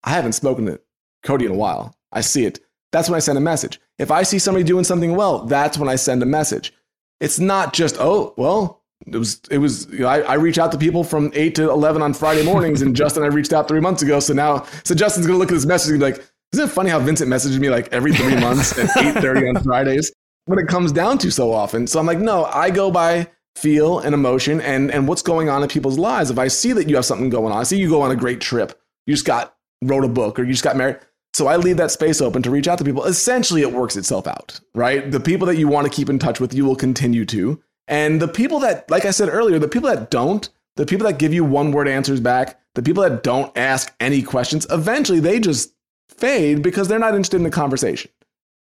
I 0.05 0.11
haven't 0.11 0.33
spoken 0.33 0.67
to 0.67 0.81
Cody 1.23 1.47
in 1.47 1.53
a 1.53 1.57
while. 1.57 1.97
I 2.13 2.21
see 2.21 2.45
it. 2.45 2.61
That's 2.93 3.09
when 3.09 3.17
I 3.17 3.21
send 3.21 3.39
a 3.39 3.43
message. 3.43 3.81
If 3.99 4.11
I 4.11 4.23
see 4.23 4.39
somebody 4.39 4.65
doing 4.65 4.85
something 4.85 5.17
well, 5.17 5.45
that's 5.45 5.79
when 5.79 5.89
I 5.89 5.97
send 5.97 6.23
a 6.23 6.27
message. 6.27 6.73
It's 7.21 7.39
not 7.39 7.73
just, 7.73 7.97
oh, 7.99 8.35
well, 8.37 8.83
it 9.07 9.17
was, 9.17 9.41
it 9.51 9.59
was, 9.59 9.87
you 9.87 10.01
know, 10.01 10.09
I, 10.09 10.21
I 10.21 10.35
reach 10.35 10.59
out 10.59 10.73
to 10.73 10.79
people 10.79 11.05
from 11.05 11.31
8 11.35 11.55
to 11.57 11.71
11 11.71 12.03
on 12.03 12.15
Friday 12.15 12.43
mornings, 12.43 12.83
and 12.83 12.97
Justin, 12.97 13.23
I 13.23 13.27
reached 13.27 13.53
out 13.53 13.69
three 13.69 13.81
months 13.81 14.03
ago. 14.03 14.21
So 14.21 14.35
now, 14.35 14.67
so 14.85 14.95
Justin's 14.95 15.27
to 15.27 15.35
look 15.35 15.51
at 15.51 15.55
this 15.55 15.67
message 15.67 15.93
and 15.93 16.01
be 16.01 16.07
like, 16.07 16.25
isn't 16.53 16.69
it 16.69 16.73
funny 16.73 16.91
how 16.91 16.99
Vincent 16.99 17.29
messages 17.29 17.59
me 17.59 17.71
like 17.71 17.93
every 17.93 18.13
three 18.13 18.37
months 18.37 18.79
at 18.79 18.89
8.30 18.97 19.57
on 19.57 19.63
Fridays? 19.63 20.13
What 20.47 20.59
it 20.59 20.69
comes 20.69 20.93
down 20.93 21.19
to 21.19 21.31
so 21.31 21.53
often. 21.53 21.87
So 21.87 21.99
I'm 21.99 22.07
like, 22.07 22.19
no, 22.19 22.45
I 22.45 22.71
go 22.71 22.91
by 22.91 23.29
feel 23.57 23.99
and 23.99 24.15
emotion 24.15 24.61
and, 24.61 24.91
and 24.91 25.09
what's 25.09 25.23
going 25.23 25.49
on 25.49 25.63
in 25.63 25.69
people's 25.69 25.99
lives. 25.99 26.31
If 26.31 26.39
I 26.39 26.49
see 26.49 26.73
that 26.73 26.89
you 26.89 26.97
have 26.97 27.05
something 27.05 27.31
going 27.31 27.53
on, 27.53 27.59
I 27.59 27.65
see 27.65 27.79
you 27.79 27.89
go 27.89 28.03
on 28.03 28.11
a 28.11 28.17
great 28.17 28.41
trip, 28.41 28.79
you 29.07 29.15
just 29.15 29.27
got, 29.27 29.55
wrote 29.83 30.05
a 30.05 30.09
book 30.09 30.39
or 30.39 30.45
you 30.45 30.53
just 30.53 30.65
got 30.65 30.77
married. 30.77 30.99
So 31.35 31.49
I 31.49 31.57
leave 31.57 31.77
that 31.77 31.91
space 31.91 32.23
open 32.23 32.43
to 32.45 32.51
reach 32.51 32.67
out 32.67 32.79
to 32.79 32.85
people. 32.85 33.05
Essentially, 33.05 33.61
it 33.61 33.71
works 33.71 33.97
itself 33.97 34.27
out, 34.27 34.59
right? 34.75 35.11
The 35.11 35.21
people 35.21 35.47
that 35.49 35.57
you 35.57 35.69
want 35.69 35.87
to 35.87 35.93
keep 35.95 36.09
in 36.09 36.19
touch 36.19 36.41
with, 36.41 36.55
you 36.55 36.65
will 36.65 36.77
continue 36.77 37.27
to. 37.27 37.61
And 37.89 38.23
the 38.23 38.29
people 38.29 38.59
that, 38.61 38.91
like 38.91 39.05
I 39.05 39.11
said 39.11 39.29
earlier, 39.29 39.59
the 39.59 39.69
people 39.69 39.91
that 39.91 40.11
don't, 40.11 40.49
the 40.77 40.87
people 40.87 41.07
that 41.07 41.19
give 41.19 41.35
you 41.35 41.45
one 41.45 41.73
word 41.73 41.89
answers 41.89 42.21
back, 42.21 42.59
the 42.75 42.83
people 42.83 43.03
that 43.03 43.23
don't 43.23 43.57
ask 43.57 43.95
any 44.01 44.23
questions, 44.23 44.67
eventually 44.71 45.21
they 45.21 45.39
just 45.39 45.73
fade 46.09 46.63
because 46.63 46.89
they're 46.89 46.99
not 46.99 47.15
interested 47.15 47.37
in 47.37 47.43
the 47.43 47.51
conversation. 47.51 48.11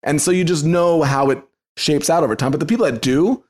And 0.04 0.22
so 0.22 0.32
you 0.32 0.44
just 0.44 0.66
know 0.66 1.02
how 1.02 1.30
it 1.30 1.42
shapes 1.78 2.10
out 2.10 2.24
over 2.24 2.36
time. 2.36 2.52
But 2.52 2.60
the 2.60 2.66
people 2.66 2.86
that 2.86 3.02
do, 3.02 3.44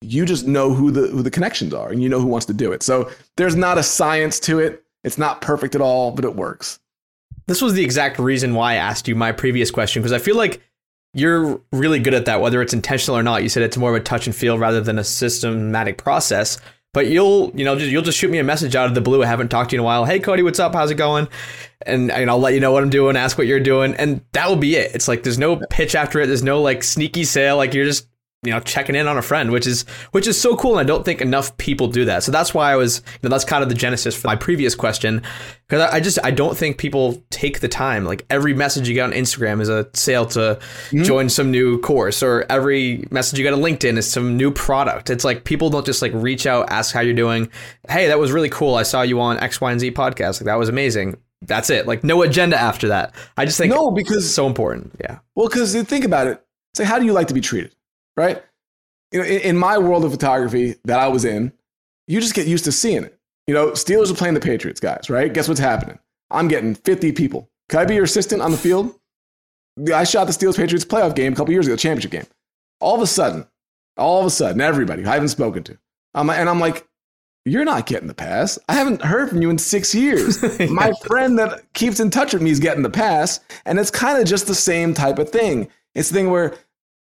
you 0.00 0.26
just 0.26 0.46
know 0.46 0.74
who 0.74 0.90
the 0.90 1.08
who 1.08 1.22
the 1.22 1.30
connections 1.30 1.72
are 1.72 1.90
and 1.90 2.02
you 2.02 2.08
know 2.08 2.20
who 2.20 2.26
wants 2.26 2.46
to 2.46 2.54
do 2.54 2.72
it. 2.72 2.82
So 2.82 3.10
there's 3.36 3.56
not 3.56 3.78
a 3.78 3.82
science 3.82 4.38
to 4.40 4.58
it. 4.58 4.84
It's 5.02 5.18
not 5.18 5.40
perfect 5.40 5.74
at 5.74 5.80
all, 5.80 6.10
but 6.10 6.24
it 6.24 6.34
works. 6.34 6.78
This 7.46 7.62
was 7.62 7.74
the 7.74 7.84
exact 7.84 8.18
reason 8.18 8.54
why 8.54 8.72
I 8.72 8.76
asked 8.76 9.06
you 9.06 9.14
my 9.14 9.32
previous 9.32 9.70
question 9.70 10.02
because 10.02 10.12
I 10.12 10.18
feel 10.18 10.36
like 10.36 10.62
you're 11.12 11.60
really 11.72 12.00
good 12.00 12.14
at 12.14 12.24
that, 12.26 12.40
whether 12.40 12.60
it's 12.60 12.74
intentional 12.74 13.16
or 13.16 13.22
not. 13.22 13.42
You 13.42 13.48
said 13.48 13.62
it's 13.62 13.76
more 13.76 13.90
of 13.90 13.96
a 13.96 14.00
touch 14.00 14.26
and 14.26 14.34
feel 14.34 14.58
rather 14.58 14.80
than 14.80 14.98
a 14.98 15.04
systematic 15.04 15.98
process. 15.98 16.58
But 16.94 17.08
you'll, 17.08 17.50
you 17.54 17.64
know, 17.64 17.76
just, 17.76 17.90
you'll 17.90 18.02
just 18.02 18.16
shoot 18.16 18.30
me 18.30 18.38
a 18.38 18.44
message 18.44 18.74
out 18.74 18.86
of 18.86 18.94
the 18.94 19.02
blue. 19.02 19.22
I 19.22 19.26
haven't 19.26 19.48
talked 19.48 19.70
to 19.70 19.76
you 19.76 19.80
in 19.80 19.84
a 19.84 19.84
while. 19.84 20.06
Hey, 20.06 20.20
Cody, 20.20 20.42
what's 20.42 20.60
up? 20.60 20.74
How's 20.74 20.90
it 20.90 20.94
going? 20.94 21.28
And, 21.84 22.10
and 22.10 22.30
I'll 22.30 22.38
let 22.38 22.54
you 22.54 22.60
know 22.60 22.72
what 22.72 22.82
I'm 22.82 22.88
doing, 22.88 23.16
ask 23.16 23.36
what 23.36 23.46
you're 23.46 23.60
doing, 23.60 23.94
and 23.96 24.22
that 24.32 24.48
will 24.48 24.56
be 24.56 24.76
it. 24.76 24.94
It's 24.94 25.08
like 25.08 25.24
there's 25.24 25.38
no 25.38 25.56
pitch 25.68 25.94
after 25.94 26.20
it. 26.20 26.26
There's 26.28 26.42
no 26.44 26.62
like 26.62 26.82
sneaky 26.82 27.24
sale. 27.24 27.58
Like 27.58 27.74
you're 27.74 27.84
just 27.84 28.08
you 28.44 28.52
know 28.52 28.60
checking 28.60 28.94
in 28.94 29.06
on 29.06 29.16
a 29.16 29.22
friend 29.22 29.50
which 29.50 29.66
is 29.66 29.82
which 30.12 30.26
is 30.26 30.40
so 30.40 30.56
cool. 30.56 30.78
And 30.78 30.80
i 30.80 30.84
don't 30.84 31.04
think 31.04 31.20
enough 31.20 31.56
people 31.56 31.88
do 31.88 32.04
that. 32.04 32.22
So 32.22 32.32
that's 32.32 32.54
why 32.54 32.72
i 32.72 32.76
was 32.76 33.02
you 33.06 33.20
know 33.22 33.30
that's 33.30 33.44
kind 33.44 33.62
of 33.62 33.68
the 33.68 33.74
genesis 33.74 34.14
for 34.14 34.28
my 34.28 34.36
previous 34.36 34.74
question. 34.74 35.22
Because 35.66 35.90
I, 35.90 35.96
I, 35.96 36.00
just 36.00 36.18
i 36.24 36.30
don't 36.30 36.56
think 36.56 36.78
people 36.78 37.22
take 37.30 37.60
the 37.60 37.68
time. 37.68 38.04
Like 38.04 38.26
every 38.30 38.54
message 38.54 38.88
you 38.88 38.94
get 38.94 39.04
on 39.04 39.12
instagram 39.12 39.60
is 39.60 39.68
a 39.68 39.88
sale 39.94 40.26
to 40.26 40.38
mm-hmm. 40.38 41.02
join 41.02 41.28
some 41.28 41.50
new 41.50 41.80
course 41.80 42.22
or 42.22 42.46
every 42.50 43.06
message 43.10 43.38
you 43.38 43.44
get 43.44 43.54
on 43.54 43.60
linkedin 43.60 43.96
is 43.96 44.10
some 44.10 44.36
new 44.36 44.50
product. 44.50 45.10
It's 45.10 45.24
like 45.24 45.44
people 45.44 45.70
don't 45.70 45.86
just 45.86 46.02
like 46.02 46.12
reach 46.14 46.46
out 46.46 46.70
ask 46.70 46.94
how 46.94 47.00
you're 47.00 47.14
doing. 47.14 47.50
Hey 47.88 48.06
that 48.08 48.18
was 48.18 48.32
really 48.32 48.50
cool. 48.50 48.74
I 48.74 48.82
saw 48.82 49.02
you 49.02 49.20
on 49.20 49.38
x 49.38 49.60
y 49.60 49.70
and 49.72 49.80
z 49.80 49.90
podcast. 49.90 50.40
Like 50.40 50.46
that 50.46 50.58
was 50.58 50.68
amazing. 50.68 51.16
That's 51.46 51.70
it. 51.70 51.86
Like 51.86 52.04
no 52.04 52.22
agenda 52.22 52.58
after 52.60 52.88
that. 52.88 53.14
I 53.36 53.44
just 53.44 53.58
think 53.58 53.72
no 53.72 53.90
because 53.90 54.24
it's 54.24 54.34
so 54.34 54.46
important. 54.46 54.92
Yeah. 55.00 55.18
Well 55.34 55.48
because 55.48 55.74
think 55.82 56.04
about 56.04 56.26
it. 56.26 56.44
Say 56.74 56.84
how 56.84 56.98
do 56.98 57.04
you 57.04 57.12
like 57.12 57.28
to 57.28 57.34
be 57.34 57.40
treated 57.40 57.74
right? 58.16 58.42
You 59.12 59.20
know, 59.20 59.26
in, 59.26 59.40
in, 59.40 59.56
my 59.56 59.78
world 59.78 60.04
of 60.04 60.10
photography 60.10 60.76
that 60.84 60.98
I 60.98 61.08
was 61.08 61.24
in, 61.24 61.52
you 62.06 62.20
just 62.20 62.34
get 62.34 62.46
used 62.46 62.64
to 62.64 62.72
seeing 62.72 63.04
it. 63.04 63.18
You 63.46 63.54
know, 63.54 63.70
Steelers 63.72 64.10
are 64.10 64.14
playing 64.14 64.34
the 64.34 64.40
Patriots, 64.40 64.80
guys, 64.80 65.08
right? 65.08 65.32
Guess 65.32 65.48
what's 65.48 65.60
happening? 65.60 65.98
I'm 66.30 66.48
getting 66.48 66.74
50 66.74 67.12
people. 67.12 67.48
Can 67.68 67.80
I 67.80 67.84
be 67.84 67.94
your 67.94 68.04
assistant 68.04 68.42
on 68.42 68.50
the 68.50 68.56
field? 68.56 68.94
I 69.92 70.04
shot 70.04 70.26
the 70.26 70.32
Steelers 70.32 70.56
Patriots 70.56 70.84
playoff 70.84 71.14
game 71.14 71.32
a 71.32 71.36
couple 71.36 71.52
years 71.52 71.66
ago, 71.66 71.76
championship 71.76 72.10
game. 72.10 72.26
All 72.80 72.94
of 72.94 73.02
a 73.02 73.06
sudden, 73.06 73.46
all 73.96 74.20
of 74.20 74.26
a 74.26 74.30
sudden, 74.30 74.60
everybody 74.60 75.04
I 75.04 75.14
haven't 75.14 75.28
spoken 75.28 75.62
to, 75.64 75.78
um, 76.14 76.30
and 76.30 76.48
I'm 76.48 76.60
like, 76.60 76.86
you're 77.44 77.64
not 77.64 77.86
getting 77.86 78.08
the 78.08 78.14
pass. 78.14 78.58
I 78.68 78.74
haven't 78.74 79.02
heard 79.02 79.28
from 79.28 79.42
you 79.42 79.50
in 79.50 79.58
six 79.58 79.94
years. 79.94 80.42
yeah. 80.58 80.66
My 80.66 80.92
friend 81.04 81.38
that 81.38 81.72
keeps 81.74 82.00
in 82.00 82.10
touch 82.10 82.32
with 82.32 82.42
me 82.42 82.50
is 82.50 82.60
getting 82.60 82.82
the 82.82 82.90
pass. 82.90 83.40
And 83.66 83.78
it's 83.78 83.90
kind 83.90 84.20
of 84.20 84.26
just 84.26 84.46
the 84.46 84.54
same 84.54 84.94
type 84.94 85.18
of 85.18 85.28
thing. 85.28 85.68
It's 85.94 86.08
the 86.08 86.14
thing 86.14 86.30
where 86.30 86.54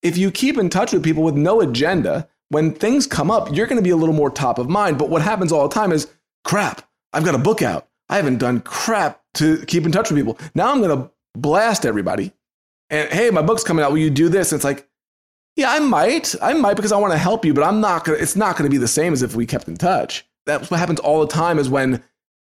if 0.04 0.18
you 0.18 0.30
keep 0.30 0.58
in 0.58 0.70
touch 0.70 0.94
with 0.94 1.04
people 1.04 1.24
with 1.24 1.36
no 1.36 1.62
agenda, 1.62 2.28
when 2.50 2.74
things 2.74 3.08
come 3.08 3.32
up, 3.32 3.56
you're 3.56 3.66
going 3.66 3.80
to 3.80 3.84
be 3.84 3.90
a 3.90 3.96
little 3.96 4.14
more 4.14 4.30
top 4.30 4.60
of 4.60 4.70
mind. 4.70 5.00
But 5.00 5.10
what 5.10 5.22
happens 5.22 5.52
all 5.52 5.68
the 5.68 5.74
time 5.74 5.92
is, 5.92 6.12
crap, 6.44 6.88
I've 7.14 7.26
got 7.26 7.36
a 7.36 7.40
book 7.40 7.62
out. 7.62 7.88
I 8.10 8.18
haven't 8.18 8.38
done 8.38 8.60
crap 8.62 9.22
to 9.36 9.66
keep 9.66 9.86
in 9.86 9.92
touch 9.92 10.12
with 10.12 10.20
people. 10.20 10.38
Now 10.54 10.72
I'm 10.72 10.82
going 10.82 10.96
to 10.96 11.10
blast 11.36 11.86
everybody. 11.86 12.32
And 12.90 13.10
hey, 13.10 13.32
my 13.32 13.42
book's 13.42 13.64
coming 13.64 13.84
out. 13.84 13.92
Will 13.92 13.98
you 13.98 14.12
do 14.12 14.30
this? 14.30 14.52
And 14.52 14.58
it's 14.58 14.66
like, 14.66 14.88
yeah, 15.56 15.72
I 15.72 15.80
might. 15.80 16.36
I 16.42 16.54
might 16.54 16.76
because 16.76 16.92
I 16.92 16.98
want 16.98 17.14
to 17.14 17.18
help 17.18 17.46
you, 17.46 17.54
but 17.54 17.64
I'm 17.64 17.80
not 17.80 18.06
going 18.06 18.18
to, 18.18 18.22
it's 18.22 18.36
not 18.36 18.58
going 18.58 18.70
to 18.70 18.74
be 18.74 18.78
the 18.78 18.88
same 18.88 19.14
as 19.14 19.24
if 19.24 19.36
we 19.36 19.46
kept 19.46 19.68
in 19.68 19.78
touch. 19.78 20.26
That's 20.46 20.70
what 20.70 20.80
happens 20.80 21.00
all 21.00 21.22
the 21.22 21.28
time 21.28 21.58
is 21.58 21.70
when 21.70 22.04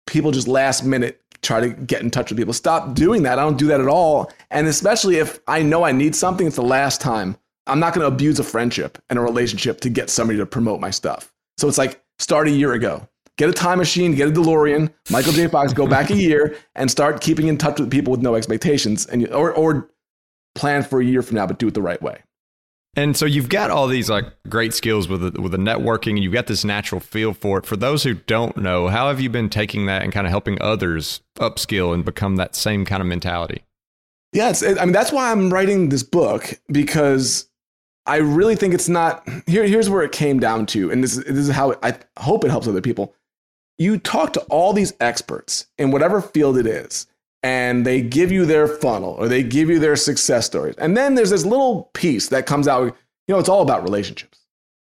people 0.07 0.31
just 0.31 0.49
last 0.49 0.85
minute 0.85 1.23
try 1.43 1.61
to 1.61 1.69
get 1.69 2.03
in 2.03 2.11
touch 2.11 2.31
with 2.31 2.39
people. 2.39 2.53
Stop 2.53 2.95
doing 2.95 3.23
that. 3.23 3.39
I 3.39 3.43
don't 3.43 3.59
do 3.59 3.69
that 3.69 3.81
at 3.81 3.89
all. 3.89 4.33
And 4.51 4.67
especially 4.67 5.17
if 5.17 5.41
I 5.47 5.63
know 5.63 5.85
I 5.85 5.93
need 5.93 6.15
something, 6.15 6.47
it's 6.47 6.57
the 6.57 6.63
last 6.63 7.01
time. 7.01 7.37
I'm 7.67 7.81
not 7.81 7.95
going 7.95 8.09
to 8.09 8.15
abuse 8.15 8.39
a 8.39 8.45
friendship 8.45 8.99
and 9.11 9.19
a 9.19 9.23
relationship 9.23 9.81
to 9.81 9.91
get 9.91 10.09
somebody 10.09 10.39
to 10.39 10.47
promote 10.47 10.81
my 10.81 10.91
stuff. 10.91 11.33
So 11.59 11.69
it's 11.69 11.79
like 11.79 12.03
start 12.19 12.49
a 12.49 12.53
year 12.53 12.73
ago. 12.75 13.09
Get 13.39 13.51
a 13.51 13.53
time 13.53 13.79
machine, 13.79 14.15
get 14.15 14.29
a 14.29 14.31
DeLorean, 14.31 14.91
Michael 15.11 15.33
J. 15.33 15.49
Fox, 15.49 15.73
go 15.73 15.87
back 15.87 16.11
a 16.11 16.15
year 16.17 16.57
and 16.75 16.91
start 16.91 17.21
keeping 17.21 17.49
in 17.49 17.59
touch 17.59 17.79
with 17.79 17.91
people 17.91 18.11
with 18.11 18.23
no 18.23 18.35
expectations 18.35 19.05
and 19.07 19.29
or 19.29 19.53
or 19.53 19.91
plan 20.55 20.83
for 20.83 21.01
a 21.01 21.05
year 21.05 21.21
from 21.21 21.37
now 21.37 21.47
but 21.47 21.59
do 21.59 21.69
it 21.69 21.75
the 21.75 21.83
right 21.83 22.01
way. 22.01 22.23
And 22.99 23.15
so 23.15 23.27
you've 23.27 23.51
got 23.51 23.71
all 23.71 23.89
these 23.89 24.09
like 24.09 24.25
great 24.49 24.73
skills 24.73 25.07
with 25.07 25.21
the, 25.21 25.41
with 25.41 25.53
the 25.53 25.59
networking, 25.59 26.13
and 26.13 26.25
you've 26.25 26.33
got 26.33 26.47
this 26.47 26.65
natural 26.65 26.99
feel 27.01 27.35
for 27.35 27.59
it. 27.59 27.67
For 27.67 27.77
those 27.77 28.03
who 28.05 28.15
don't 28.15 28.57
know, 28.57 28.89
how 28.89 29.09
have 29.09 29.21
you 29.21 29.29
been 29.29 29.51
taking 29.51 29.85
that 29.85 30.03
and 30.03 30.13
kind 30.13 30.27
of 30.27 30.31
helping 30.31 30.61
others 30.63 31.21
upskill 31.39 31.93
and 31.93 32.07
become 32.07 32.37
that 32.37 32.57
same 32.57 32.87
kind 32.87 33.03
of 33.03 33.07
mentality? 33.07 33.65
Yes, 34.33 34.63
I 34.63 34.85
mean 34.85 34.93
that's 34.93 35.13
why 35.13 35.31
I'm 35.31 35.53
writing 35.53 35.89
this 35.89 36.03
book 36.03 36.61
because 36.71 37.49
I 38.07 38.17
really 38.17 38.57
think 38.57 38.75
it's 38.75 38.89
not. 38.89 39.27
Here, 39.47 39.65
here's 39.67 39.89
where 39.89 40.03
it 40.03 40.13
came 40.13 40.39
down 40.39 40.67
to, 40.67 40.91
and 40.91 41.03
this, 41.03 41.17
this 41.17 41.49
is 41.49 41.51
how 41.51 41.75
I 41.83 41.99
hope 42.19 42.45
it 42.45 42.51
helps 42.51 42.69
other 42.69 42.83
people. 42.83 43.15
You 43.79 43.99
talk 43.99 44.33
to 44.35 44.41
all 44.43 44.73
these 44.73 44.95
experts 45.01 45.67
in 45.79 45.91
whatever 45.91 46.21
field 46.21 46.57
it 46.57 46.67
is, 46.67 47.07
and 47.47 47.87
they 47.87 48.03
give 48.03 48.33
you 48.33 48.45
their 48.45 48.67
funnel 48.67 49.11
or 49.19 49.29
they 49.29 49.43
give 49.43 49.69
you 49.71 49.79
their 49.79 49.95
success 49.95 50.47
stories. 50.47 50.75
And 50.79 50.97
then 50.97 51.15
there's 51.15 51.31
this 51.31 51.45
little 51.45 51.91
piece 51.95 52.29
that 52.31 52.45
comes 52.45 52.67
out, 52.67 52.85
you 52.85 52.95
know, 53.29 53.39
it's 53.39 53.49
all 53.49 53.63
about 53.63 53.85
relationships. 53.85 54.41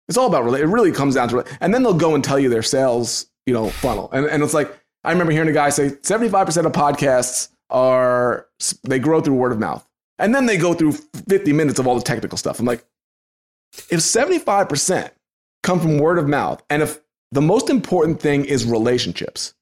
It's 0.08 0.16
all 0.16 0.28
about, 0.28 0.58
it 0.58 0.64
really 0.64 0.90
comes 0.90 1.14
down 1.14 1.28
to 1.28 1.40
it. 1.40 1.46
And 1.60 1.74
then 1.74 1.82
they'll 1.82 1.92
go 1.92 2.14
and 2.14 2.24
tell 2.24 2.38
you 2.38 2.48
their 2.48 2.62
sales, 2.62 3.26
you 3.44 3.52
know, 3.52 3.68
funnel. 3.68 4.08
And, 4.12 4.24
and 4.24 4.42
it's 4.42 4.54
like, 4.54 4.74
I 5.04 5.12
remember 5.12 5.32
hearing 5.32 5.50
a 5.50 5.52
guy 5.52 5.68
say 5.68 5.90
75% 5.90 6.64
of 6.64 6.72
podcasts 6.72 7.50
are, 7.70 8.46
they 8.84 8.98
grow 8.98 9.20
through 9.20 9.34
word 9.34 9.52
of 9.52 9.58
mouth. 9.58 9.86
And 10.18 10.34
then 10.34 10.46
they 10.46 10.56
go 10.56 10.74
through 10.74 10.92
50 10.92 11.52
minutes 11.52 11.78
of 11.78 11.86
all 11.86 11.94
the 11.94 12.02
technical 12.02 12.38
stuff. 12.38 12.58
I'm 12.58 12.66
like, 12.66 12.84
if 13.90 14.00
75% 14.00 15.10
come 15.62 15.80
from 15.80 15.98
word 15.98 16.18
of 16.18 16.26
mouth, 16.28 16.62
and 16.70 16.82
if 16.82 17.00
the 17.30 17.42
most 17.42 17.70
important 17.70 18.20
thing 18.20 18.44
is 18.44 18.64
relationships, 18.64 19.54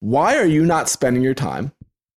why 0.00 0.36
are 0.36 0.44
you 0.44 0.64
not 0.64 0.88
spending 0.88 1.22
your 1.22 1.34
time 1.34 1.72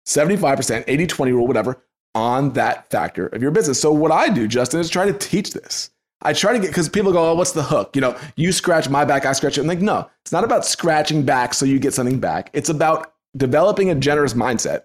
75%, 0.06 0.84
80 0.86 1.06
20 1.06 1.32
rule, 1.32 1.46
whatever, 1.46 1.82
on 2.14 2.52
that 2.52 2.88
factor 2.90 3.26
of 3.26 3.42
your 3.42 3.50
business. 3.50 3.80
So, 3.80 3.92
what 3.92 4.12
I 4.12 4.28
do, 4.28 4.48
Justin, 4.48 4.80
is 4.80 4.88
try 4.88 5.04
to 5.04 5.12
teach 5.12 5.52
this. 5.52 5.90
I 6.22 6.32
try 6.32 6.54
to 6.54 6.58
get, 6.58 6.68
because 6.68 6.88
people 6.88 7.12
go, 7.12 7.30
oh, 7.30 7.34
what's 7.34 7.52
the 7.52 7.62
hook? 7.62 7.94
You 7.94 8.00
know, 8.00 8.16
you 8.36 8.52
scratch 8.52 8.88
my 8.88 9.04
back, 9.04 9.26
I 9.26 9.32
scratch 9.32 9.58
it. 9.58 9.60
I'm 9.60 9.66
like, 9.66 9.80
no, 9.80 10.08
it's 10.22 10.32
not 10.32 10.44
about 10.44 10.64
scratching 10.64 11.24
back 11.24 11.52
so 11.52 11.66
you 11.66 11.78
get 11.78 11.92
something 11.92 12.18
back. 12.18 12.48
It's 12.54 12.70
about 12.70 13.12
developing 13.36 13.90
a 13.90 13.94
generous 13.94 14.32
mindset 14.32 14.84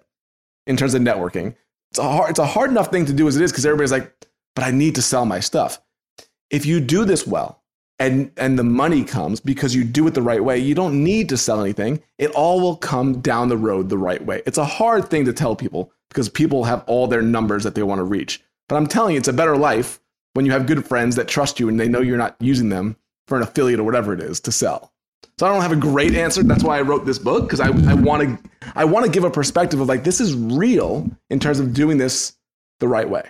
in 0.66 0.76
terms 0.76 0.94
of 0.94 1.02
networking. 1.02 1.54
It's 1.90 1.98
a 1.98 2.02
hard, 2.02 2.30
it's 2.30 2.38
a 2.38 2.46
hard 2.46 2.70
enough 2.70 2.90
thing 2.90 3.06
to 3.06 3.12
do 3.12 3.28
as 3.28 3.36
it 3.36 3.42
is 3.42 3.52
because 3.52 3.66
everybody's 3.66 3.92
like, 3.92 4.12
but 4.54 4.64
I 4.64 4.70
need 4.70 4.94
to 4.94 5.02
sell 5.02 5.26
my 5.26 5.40
stuff. 5.40 5.80
If 6.50 6.66
you 6.66 6.80
do 6.80 7.04
this 7.04 7.26
well, 7.26 7.62
and 7.98 8.32
and 8.36 8.58
the 8.58 8.64
money 8.64 9.04
comes 9.04 9.38
because 9.38 9.74
you 9.74 9.84
do 9.84 10.06
it 10.08 10.14
the 10.14 10.22
right 10.22 10.42
way. 10.42 10.58
You 10.58 10.74
don't 10.74 11.04
need 11.04 11.28
to 11.28 11.36
sell 11.36 11.60
anything. 11.60 12.02
It 12.18 12.32
all 12.32 12.60
will 12.60 12.76
come 12.76 13.20
down 13.20 13.48
the 13.48 13.56
road 13.56 13.88
the 13.88 13.98
right 13.98 14.24
way. 14.24 14.42
It's 14.44 14.58
a 14.58 14.64
hard 14.64 15.08
thing 15.08 15.24
to 15.26 15.32
tell 15.32 15.54
people 15.54 15.92
because 16.08 16.28
people 16.28 16.64
have 16.64 16.82
all 16.86 17.06
their 17.06 17.22
numbers 17.22 17.62
that 17.64 17.74
they 17.74 17.82
want 17.82 18.00
to 18.00 18.04
reach. 18.04 18.42
But 18.68 18.76
I'm 18.76 18.86
telling 18.86 19.12
you, 19.12 19.18
it's 19.18 19.28
a 19.28 19.32
better 19.32 19.56
life 19.56 20.00
when 20.34 20.46
you 20.46 20.52
have 20.52 20.66
good 20.66 20.86
friends 20.86 21.16
that 21.16 21.28
trust 21.28 21.60
you 21.60 21.68
and 21.68 21.78
they 21.78 21.88
know 21.88 22.00
you're 22.00 22.18
not 22.18 22.36
using 22.40 22.70
them 22.70 22.96
for 23.28 23.36
an 23.36 23.42
affiliate 23.42 23.78
or 23.78 23.84
whatever 23.84 24.12
it 24.12 24.20
is 24.20 24.40
to 24.40 24.52
sell. 24.52 24.92
So 25.38 25.46
I 25.46 25.52
don't 25.52 25.62
have 25.62 25.72
a 25.72 25.76
great 25.76 26.14
answer. 26.14 26.42
That's 26.42 26.62
why 26.62 26.78
I 26.78 26.82
wrote 26.82 27.04
this 27.04 27.18
book 27.18 27.44
because 27.44 27.60
I, 27.60 27.70
want 27.70 28.22
to 28.22 28.50
I 28.74 28.84
want 28.84 29.06
to 29.06 29.10
give 29.10 29.24
a 29.24 29.30
perspective 29.30 29.80
of 29.80 29.88
like 29.88 30.04
this 30.04 30.20
is 30.20 30.34
real 30.34 31.08
in 31.30 31.40
terms 31.40 31.58
of 31.58 31.72
doing 31.74 31.98
this 31.98 32.36
the 32.80 32.88
right 32.88 33.08
way 33.08 33.24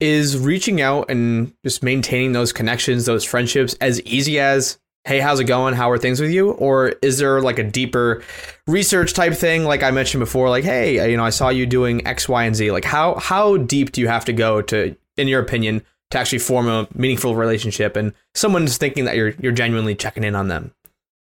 is 0.00 0.38
reaching 0.38 0.80
out 0.80 1.10
and 1.10 1.52
just 1.64 1.82
maintaining 1.82 2.32
those 2.32 2.52
connections, 2.52 3.06
those 3.06 3.24
friendships 3.24 3.74
as 3.80 4.00
easy 4.02 4.38
as 4.38 4.78
hey, 5.04 5.20
how's 5.20 5.40
it 5.40 5.44
going? 5.44 5.72
How 5.72 5.90
are 5.90 5.96
things 5.96 6.20
with 6.20 6.30
you? 6.30 6.50
Or 6.50 6.88
is 7.00 7.16
there 7.16 7.40
like 7.40 7.58
a 7.58 7.64
deeper 7.64 8.22
research 8.66 9.14
type 9.14 9.32
thing, 9.32 9.64
like 9.64 9.82
I 9.82 9.90
mentioned 9.90 10.20
before, 10.20 10.50
like, 10.50 10.64
hey, 10.64 11.10
you 11.10 11.16
know, 11.16 11.24
I 11.24 11.30
saw 11.30 11.48
you 11.48 11.64
doing 11.64 12.06
X, 12.06 12.28
Y, 12.28 12.44
and 12.44 12.54
Z. 12.54 12.70
Like, 12.72 12.84
how 12.84 13.14
how 13.14 13.56
deep 13.56 13.92
do 13.92 14.02
you 14.02 14.08
have 14.08 14.26
to 14.26 14.34
go 14.34 14.60
to, 14.62 14.94
in 15.16 15.28
your 15.28 15.40
opinion, 15.40 15.82
to 16.10 16.18
actually 16.18 16.40
form 16.40 16.68
a 16.68 16.86
meaningful 16.94 17.34
relationship 17.34 17.96
and 17.96 18.12
someone's 18.34 18.76
thinking 18.76 19.06
that 19.06 19.16
you're 19.16 19.30
you're 19.40 19.52
genuinely 19.52 19.94
checking 19.94 20.24
in 20.24 20.34
on 20.34 20.48
them? 20.48 20.74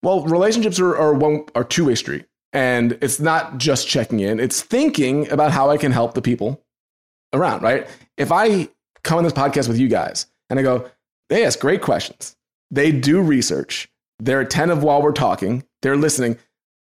Well, 0.03 0.23
relationships 0.23 0.79
are, 0.79 0.95
are 0.95 1.13
one 1.13 1.45
are 1.55 1.63
two 1.63 1.85
way 1.85 1.95
street, 1.95 2.25
and 2.53 2.97
it's 3.01 3.19
not 3.19 3.57
just 3.57 3.87
checking 3.87 4.19
in; 4.19 4.39
it's 4.39 4.61
thinking 4.61 5.29
about 5.29 5.51
how 5.51 5.69
I 5.69 5.77
can 5.77 5.91
help 5.91 6.13
the 6.13 6.21
people 6.21 6.63
around. 7.33 7.61
Right? 7.61 7.87
If 8.17 8.31
I 8.31 8.69
come 9.03 9.17
on 9.17 9.23
this 9.23 9.33
podcast 9.33 9.67
with 9.67 9.77
you 9.77 9.87
guys 9.87 10.27
and 10.49 10.59
I 10.59 10.63
go, 10.63 10.89
they 11.29 11.45
ask 11.45 11.59
great 11.59 11.81
questions, 11.81 12.35
they 12.71 12.91
do 12.91 13.21
research, 13.21 13.89
they're 14.19 14.41
attentive 14.41 14.83
while 14.83 15.01
we're 15.01 15.11
talking, 15.11 15.63
they're 15.81 15.97
listening. 15.97 16.37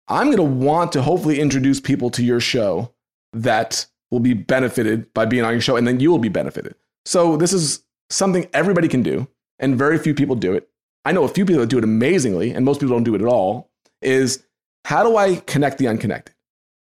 I'm 0.09 0.27
going 0.27 0.37
to 0.37 0.43
want 0.43 0.93
to 0.93 1.03
hopefully 1.03 1.41
introduce 1.41 1.81
people 1.81 2.11
to 2.11 2.25
your 2.25 2.39
show 2.39 2.93
that 3.33 3.87
will 4.11 4.21
be 4.21 4.35
benefited 4.35 5.13
by 5.15 5.27
being 5.27 5.45
on 5.45 5.53
your 5.53 5.61
show, 5.61 5.77
and 5.77 5.87
then 5.87 6.01
you 6.01 6.11
will 6.11 6.19
be 6.19 6.29
benefited. 6.29 6.75
So 7.05 7.37
this 7.37 7.53
is 7.53 7.83
something 8.11 8.49
everybody 8.53 8.89
can 8.89 9.03
do, 9.03 9.29
and 9.59 9.77
very 9.77 9.99
few 9.99 10.15
people 10.15 10.37
do 10.37 10.53
it. 10.53 10.69
I 11.07 11.13
know 11.13 11.23
a 11.23 11.29
few 11.29 11.47
people 11.47 11.61
that 11.61 11.69
do 11.69 11.79
it 11.79 11.85
amazingly, 11.85 12.51
and 12.51 12.65
most 12.65 12.81
people 12.81 12.97
don't 12.97 13.05
do 13.05 13.15
it 13.15 13.21
at 13.21 13.29
all. 13.29 13.71
Is 14.03 14.45
how 14.85 15.05
do 15.05 15.17
I 15.17 15.37
connect 15.37 15.79
the 15.79 15.87
unconnected? 15.87 16.35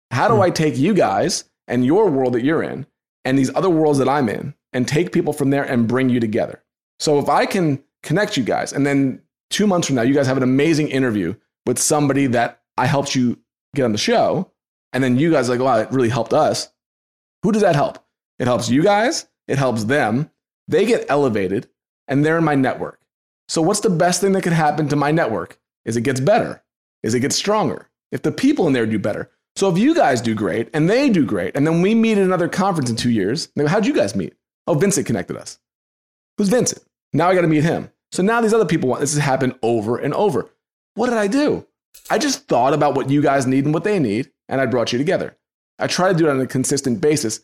How 0.10 0.28
do 0.28 0.36
hmm. 0.36 0.42
I 0.42 0.50
take 0.50 0.76
you 0.76 0.96
guys 0.96 1.44
and 1.68 1.86
your 1.86 2.10
world 2.10 2.34
that 2.34 2.44
you're 2.44 2.64
in 2.64 2.88
and 3.26 3.38
these 3.38 3.54
other 3.56 3.70
worlds 3.70 4.00
that 4.00 4.10
I'm 4.10 4.28
in 4.28 4.56
and 4.74 4.88
take 4.88 5.12
people 5.12 5.34
from 5.34 5.52
there 5.52 5.64
and 5.64 5.88
bring 5.88 6.10
you 6.10 6.20
together? 6.20 6.64
So 6.98 7.20
if 7.20 7.30
I 7.30 7.46
can 7.46 7.84
connect 8.02 8.38
you 8.38 8.44
guys, 8.44 8.74
and 8.74 8.88
then 8.88 9.22
two 9.52 9.68
months 9.68 9.86
from 9.86 9.98
now, 9.98 10.02
you 10.02 10.16
guys 10.16 10.26
have 10.26 10.38
an 10.38 10.44
amazing 10.44 10.88
interview 10.88 11.36
with 11.68 11.78
somebody 11.78 12.26
that 12.26 12.62
I 12.76 12.88
helped 12.88 13.14
you 13.14 13.38
get 13.76 13.86
on 13.86 13.92
the 13.92 14.00
show, 14.00 14.52
and 14.94 15.04
then 15.04 15.20
you 15.20 15.32
guys 15.32 15.48
are 15.48 15.58
like, 15.58 15.62
wow, 15.62 15.78
it 15.78 15.92
really 15.92 16.10
helped 16.10 16.34
us. 16.34 16.70
Who 17.44 17.52
does 17.52 17.62
that 17.62 17.76
help? 17.76 18.00
It 18.40 18.48
helps 18.48 18.68
you 18.68 18.82
guys, 18.82 19.28
it 19.48 19.60
helps 19.60 19.84
them. 19.84 20.32
They 20.68 20.86
get 20.86 21.06
elevated, 21.08 21.70
and 22.08 22.26
they're 22.26 22.40
in 22.40 22.44
my 22.44 22.56
network. 22.56 23.00
So, 23.48 23.62
what's 23.62 23.80
the 23.80 23.90
best 23.90 24.22
thing 24.22 24.34
that 24.34 24.42
could 24.44 24.54
happen 24.54 24.88
to 24.90 24.96
my 24.96 25.12
network? 25.12 25.60
Is 25.86 25.96
it 25.96 26.02
gets 26.02 26.20
better? 26.20 26.64
Is 27.04 27.14
it 27.14 27.22
gets 27.22 27.36
stronger? 27.36 27.90
If 28.12 28.22
the 28.22 28.32
people 28.32 28.68
in 28.68 28.74
there 28.74 28.86
do 28.86 29.00
better. 29.00 29.32
So, 29.56 29.70
if 29.70 29.78
you 29.78 29.96
guys 29.96 30.22
do 30.22 30.36
great 30.36 30.70
and 30.74 30.90
they 30.90 31.10
do 31.10 31.26
great, 31.26 31.56
and 31.56 31.66
then 31.66 31.82
we 31.82 31.96
meet 31.96 32.18
at 32.18 32.24
another 32.26 32.50
conference 32.50 32.90
in 32.90 32.96
two 32.96 33.10
years, 33.10 33.50
how'd 33.68 33.86
you 33.86 33.94
guys 33.94 34.16
meet? 34.16 34.34
Oh, 34.68 34.74
Vincent 34.74 35.08
connected 35.08 35.38
us. 35.38 35.60
Who's 36.38 36.50
Vincent? 36.50 36.84
Now 37.14 37.30
I 37.30 37.36
got 37.36 37.42
to 37.42 37.48
meet 37.48 37.64
him. 37.64 37.90
So 38.12 38.22
now 38.22 38.42
these 38.42 38.54
other 38.54 38.66
people 38.66 38.90
want 38.90 39.02
this 39.02 39.14
has 39.14 39.24
happened 39.24 39.56
over 39.62 39.98
and 39.98 40.14
over. 40.14 40.50
What 40.96 41.08
did 41.08 41.18
I 41.18 41.28
do? 41.28 41.66
I 42.10 42.18
just 42.18 42.48
thought 42.48 42.74
about 42.74 42.96
what 42.96 43.10
you 43.10 43.22
guys 43.22 43.48
need 43.48 43.66
and 43.66 43.74
what 43.74 43.84
they 43.84 44.00
need, 44.00 44.32
and 44.48 44.62
I 44.62 44.66
brought 44.66 44.92
you 44.92 44.98
together. 44.98 45.38
I 45.80 45.88
try 45.88 46.12
to 46.12 46.18
do 46.18 46.28
it 46.28 46.32
on 46.32 46.40
a 46.40 46.48
consistent 46.48 47.02
basis. 47.02 47.42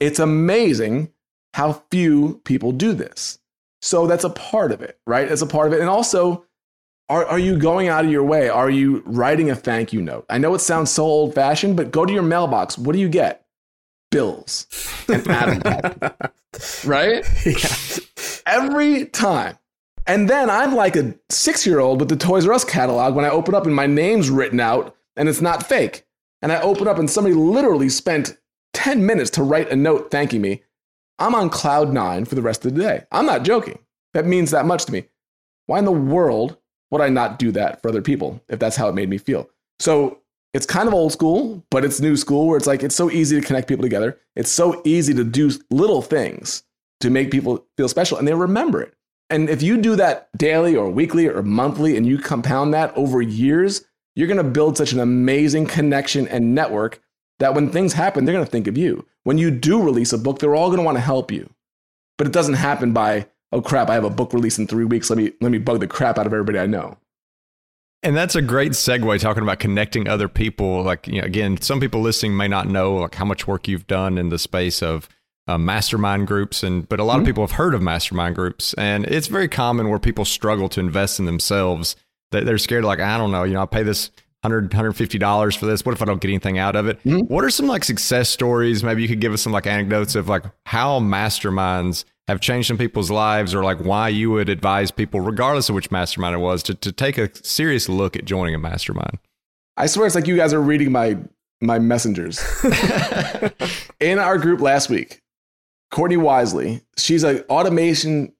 It's 0.00 0.18
amazing 0.18 1.12
how 1.54 1.82
few 1.90 2.40
people 2.44 2.72
do 2.72 2.92
this. 2.92 3.38
So 3.80 4.06
that's 4.06 4.24
a 4.24 4.30
part 4.30 4.72
of 4.72 4.82
it, 4.82 4.98
right? 5.06 5.30
It's 5.30 5.42
a 5.42 5.46
part 5.46 5.68
of 5.68 5.72
it. 5.72 5.80
And 5.80 5.88
also, 5.88 6.44
are, 7.08 7.24
are 7.24 7.38
you 7.38 7.56
going 7.58 7.88
out 7.88 8.04
of 8.04 8.10
your 8.10 8.24
way? 8.24 8.48
Are 8.48 8.70
you 8.70 9.02
writing 9.06 9.50
a 9.50 9.54
thank 9.56 9.92
you 9.92 10.02
note? 10.02 10.26
I 10.28 10.38
know 10.38 10.54
it 10.54 10.60
sounds 10.60 10.90
so 10.90 11.04
old 11.04 11.34
fashioned, 11.34 11.76
but 11.76 11.90
go 11.90 12.04
to 12.04 12.12
your 12.12 12.22
mailbox. 12.22 12.76
What 12.76 12.92
do 12.92 12.98
you 12.98 13.08
get? 13.08 13.46
Bills 14.10 14.66
and 15.08 15.26
Adam 15.28 15.60
right? 16.84 17.24
Yeah. 17.44 17.76
Every 18.46 19.06
time. 19.06 19.58
And 20.06 20.28
then 20.28 20.48
I'm 20.48 20.74
like 20.74 20.96
a 20.96 21.14
six 21.28 21.66
year 21.66 21.80
old 21.80 22.00
with 22.00 22.08
the 22.08 22.16
Toys 22.16 22.46
R 22.46 22.54
Us 22.54 22.64
catalog 22.64 23.14
when 23.14 23.26
I 23.26 23.30
open 23.30 23.54
up 23.54 23.66
and 23.66 23.74
my 23.74 23.86
name's 23.86 24.30
written 24.30 24.58
out 24.60 24.96
and 25.16 25.28
it's 25.28 25.42
not 25.42 25.68
fake. 25.68 26.06
And 26.40 26.52
I 26.52 26.60
open 26.62 26.88
up 26.88 26.98
and 26.98 27.10
somebody 27.10 27.34
literally 27.34 27.90
spent 27.90 28.38
10 28.72 29.04
minutes 29.04 29.30
to 29.30 29.42
write 29.42 29.70
a 29.70 29.76
note 29.76 30.10
thanking 30.10 30.40
me. 30.40 30.62
I'm 31.18 31.34
on 31.34 31.50
cloud 31.50 31.92
nine 31.92 32.24
for 32.24 32.34
the 32.34 32.42
rest 32.42 32.64
of 32.64 32.74
the 32.74 32.80
day. 32.80 33.04
I'm 33.10 33.26
not 33.26 33.42
joking. 33.42 33.78
That 34.14 34.26
means 34.26 34.50
that 34.50 34.66
much 34.66 34.84
to 34.86 34.92
me. 34.92 35.04
Why 35.66 35.78
in 35.78 35.84
the 35.84 35.92
world 35.92 36.56
would 36.90 37.00
I 37.00 37.08
not 37.08 37.38
do 37.38 37.52
that 37.52 37.82
for 37.82 37.88
other 37.88 38.02
people 38.02 38.42
if 38.48 38.58
that's 38.58 38.76
how 38.76 38.88
it 38.88 38.94
made 38.94 39.10
me 39.10 39.18
feel? 39.18 39.50
So 39.80 40.20
it's 40.54 40.66
kind 40.66 40.88
of 40.88 40.94
old 40.94 41.12
school, 41.12 41.64
but 41.70 41.84
it's 41.84 42.00
new 42.00 42.16
school 42.16 42.46
where 42.46 42.56
it's 42.56 42.66
like 42.66 42.82
it's 42.82 42.94
so 42.94 43.10
easy 43.10 43.38
to 43.38 43.46
connect 43.46 43.68
people 43.68 43.82
together. 43.82 44.18
It's 44.34 44.50
so 44.50 44.80
easy 44.84 45.12
to 45.14 45.24
do 45.24 45.50
little 45.70 46.02
things 46.02 46.62
to 47.00 47.10
make 47.10 47.30
people 47.30 47.66
feel 47.76 47.88
special 47.88 48.18
and 48.18 48.26
they 48.26 48.34
remember 48.34 48.80
it. 48.80 48.94
And 49.30 49.50
if 49.50 49.62
you 49.62 49.76
do 49.76 49.94
that 49.96 50.30
daily 50.36 50.74
or 50.74 50.88
weekly 50.88 51.28
or 51.28 51.42
monthly 51.42 51.96
and 51.96 52.06
you 52.06 52.18
compound 52.18 52.72
that 52.72 52.96
over 52.96 53.20
years, 53.20 53.84
you're 54.16 54.26
going 54.26 54.38
to 54.38 54.44
build 54.44 54.76
such 54.76 54.92
an 54.92 55.00
amazing 55.00 55.66
connection 55.66 56.26
and 56.28 56.54
network 56.54 57.00
that 57.38 57.54
when 57.54 57.70
things 57.70 57.92
happen, 57.92 58.24
they're 58.24 58.34
going 58.34 58.44
to 58.44 58.50
think 58.50 58.66
of 58.66 58.78
you. 58.78 59.06
When 59.24 59.38
you 59.38 59.50
do 59.50 59.82
release 59.82 60.12
a 60.12 60.18
book, 60.18 60.38
they're 60.38 60.54
all 60.54 60.68
going 60.68 60.78
to 60.78 60.84
want 60.84 60.96
to 60.96 61.02
help 61.02 61.30
you. 61.30 61.50
But 62.16 62.26
it 62.26 62.32
doesn't 62.32 62.54
happen 62.54 62.92
by, 62.92 63.28
oh 63.52 63.60
crap, 63.60 63.88
I 63.88 63.94
have 63.94 64.04
a 64.04 64.10
book 64.10 64.32
release 64.32 64.58
in 64.58 64.66
three 64.66 64.84
weeks. 64.84 65.10
Let 65.10 65.18
me, 65.18 65.32
let 65.40 65.52
me 65.52 65.58
bug 65.58 65.80
the 65.80 65.86
crap 65.86 66.18
out 66.18 66.26
of 66.26 66.32
everybody 66.32 66.58
I 66.58 66.66
know. 66.66 66.98
And 68.02 68.16
that's 68.16 68.36
a 68.36 68.42
great 68.42 68.72
segue 68.72 69.20
talking 69.20 69.42
about 69.42 69.58
connecting 69.58 70.08
other 70.08 70.28
people. 70.28 70.82
Like, 70.82 71.06
you 71.08 71.20
know, 71.20 71.26
again, 71.26 71.60
some 71.60 71.80
people 71.80 72.00
listening 72.00 72.36
may 72.36 72.48
not 72.48 72.68
know 72.68 72.94
like 72.94 73.14
how 73.14 73.24
much 73.24 73.46
work 73.46 73.66
you've 73.66 73.86
done 73.86 74.18
in 74.18 74.28
the 74.28 74.38
space 74.38 74.82
of 74.82 75.08
uh, 75.48 75.56
mastermind 75.56 76.26
groups 76.26 76.62
and 76.62 76.86
but 76.88 77.00
a 77.00 77.04
lot 77.04 77.14
mm-hmm. 77.14 77.20
of 77.22 77.26
people 77.26 77.42
have 77.42 77.52
heard 77.52 77.74
of 77.74 77.80
mastermind 77.80 78.34
groups 78.34 78.74
and 78.74 79.06
it's 79.06 79.28
very 79.28 79.48
common 79.48 79.88
where 79.88 79.98
people 79.98 80.26
struggle 80.26 80.68
to 80.68 80.78
invest 80.78 81.18
in 81.18 81.24
themselves 81.24 81.96
that 82.32 82.44
they're 82.44 82.58
scared 82.58 82.84
like 82.84 83.00
i 83.00 83.16
don't 83.16 83.32
know 83.32 83.44
you 83.44 83.54
know 83.54 83.62
i 83.62 83.66
pay 83.66 83.82
this 83.82 84.10
100 84.42 84.72
150 84.72 85.18
dollars 85.18 85.56
for 85.56 85.66
this? 85.66 85.84
What 85.84 85.92
if 85.92 86.02
i 86.02 86.04
don't 86.04 86.20
get 86.20 86.28
anything 86.28 86.58
out 86.58 86.76
of 86.76 86.86
it? 86.86 86.98
Mm-hmm. 87.04 87.32
what 87.32 87.44
are 87.44 87.50
some 87.50 87.66
like 87.66 87.84
success 87.84 88.28
stories? 88.28 88.82
Maybe 88.82 89.02
you 89.02 89.08
could 89.08 89.20
give 89.20 89.32
us 89.32 89.42
some 89.42 89.52
like 89.52 89.66
anecdotes 89.66 90.14
of 90.14 90.28
like 90.28 90.44
how 90.66 91.00
masterminds 91.00 92.04
have 92.28 92.40
changed 92.40 92.68
some 92.68 92.78
people's 92.78 93.10
lives 93.10 93.54
or 93.54 93.64
like 93.64 93.78
why 93.78 94.08
you 94.08 94.30
would 94.30 94.48
advise 94.48 94.90
people 94.90 95.20
regardless 95.20 95.68
of 95.68 95.74
which 95.74 95.90
mastermind 95.90 96.34
it 96.34 96.38
was 96.38 96.62
to, 96.64 96.74
to 96.74 96.92
take 96.92 97.16
a 97.18 97.30
serious 97.42 97.88
look 97.88 98.16
at 98.16 98.24
joining 98.24 98.54
a 98.54 98.58
mastermind? 98.58 99.18
I 99.76 99.86
swear 99.86 100.06
it's 100.06 100.14
like 100.14 100.26
you 100.26 100.36
guys 100.36 100.52
are 100.52 100.60
reading 100.60 100.92
my 100.92 101.16
my 101.60 101.78
messengers. 101.78 102.40
In 104.00 104.18
our 104.18 104.38
group 104.38 104.60
last 104.60 104.88
week 104.88 105.22
Courtney 105.90 106.16
Wisely, 106.16 106.82
she's 106.96 107.24
an 107.24 107.40
automation 107.48 108.32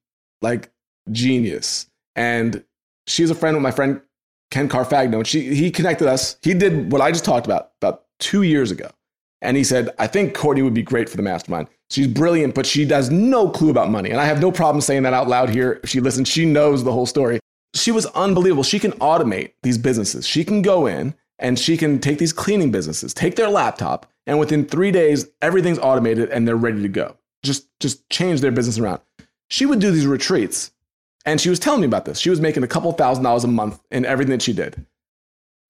like 0.42 0.70
genius. 1.10 1.86
And 2.14 2.64
she's 3.06 3.30
a 3.30 3.34
friend 3.34 3.56
with 3.56 3.62
my 3.62 3.70
friend 3.70 4.00
Ken 4.50 4.68
Carfagno. 4.68 5.18
And 5.18 5.26
she 5.26 5.54
he 5.54 5.70
connected 5.70 6.08
us. 6.08 6.36
He 6.42 6.54
did 6.54 6.92
what 6.92 7.00
I 7.00 7.10
just 7.10 7.24
talked 7.24 7.46
about 7.46 7.72
about 7.80 8.04
two 8.18 8.42
years 8.42 8.70
ago. 8.70 8.90
And 9.40 9.56
he 9.56 9.64
said, 9.64 9.90
I 9.98 10.08
think 10.08 10.34
Courtney 10.34 10.62
would 10.62 10.74
be 10.74 10.82
great 10.82 11.08
for 11.08 11.16
the 11.16 11.22
mastermind. 11.22 11.68
She's 11.90 12.08
brilliant, 12.08 12.54
but 12.54 12.66
she 12.66 12.86
has 12.86 13.10
no 13.10 13.48
clue 13.48 13.70
about 13.70 13.90
money. 13.90 14.10
And 14.10 14.20
I 14.20 14.24
have 14.24 14.40
no 14.40 14.50
problem 14.50 14.80
saying 14.80 15.04
that 15.04 15.14
out 15.14 15.28
loud 15.28 15.48
here. 15.48 15.80
If 15.84 15.90
she 15.90 16.00
listens, 16.00 16.28
she 16.28 16.44
knows 16.44 16.82
the 16.82 16.92
whole 16.92 17.06
story. 17.06 17.38
She 17.74 17.92
was 17.92 18.06
unbelievable. 18.06 18.64
She 18.64 18.80
can 18.80 18.92
automate 18.92 19.52
these 19.62 19.78
businesses. 19.78 20.26
She 20.26 20.44
can 20.44 20.60
go 20.60 20.86
in 20.86 21.14
and 21.38 21.58
she 21.58 21.76
can 21.76 22.00
take 22.00 22.18
these 22.18 22.32
cleaning 22.32 22.72
businesses, 22.72 23.14
take 23.14 23.36
their 23.36 23.48
laptop, 23.48 24.06
and 24.26 24.40
within 24.40 24.66
three 24.66 24.90
days, 24.90 25.28
everything's 25.40 25.78
automated 25.78 26.30
and 26.30 26.48
they're 26.48 26.56
ready 26.56 26.82
to 26.82 26.88
go 26.88 27.16
just 27.42 27.68
just 27.80 28.08
change 28.10 28.40
their 28.40 28.50
business 28.50 28.78
around. 28.78 29.00
She 29.48 29.66
would 29.66 29.78
do 29.78 29.90
these 29.90 30.06
retreats, 30.06 30.72
and 31.24 31.40
she 31.40 31.50
was 31.50 31.58
telling 31.58 31.80
me 31.80 31.86
about 31.86 32.04
this. 32.04 32.18
She 32.18 32.30
was 32.30 32.40
making 32.40 32.62
a 32.62 32.68
couple 32.68 32.90
thousand 32.92 33.24
dollars 33.24 33.44
a 33.44 33.48
month 33.48 33.80
in 33.90 34.04
everything 34.04 34.32
that 34.32 34.42
she 34.42 34.52
did, 34.52 34.84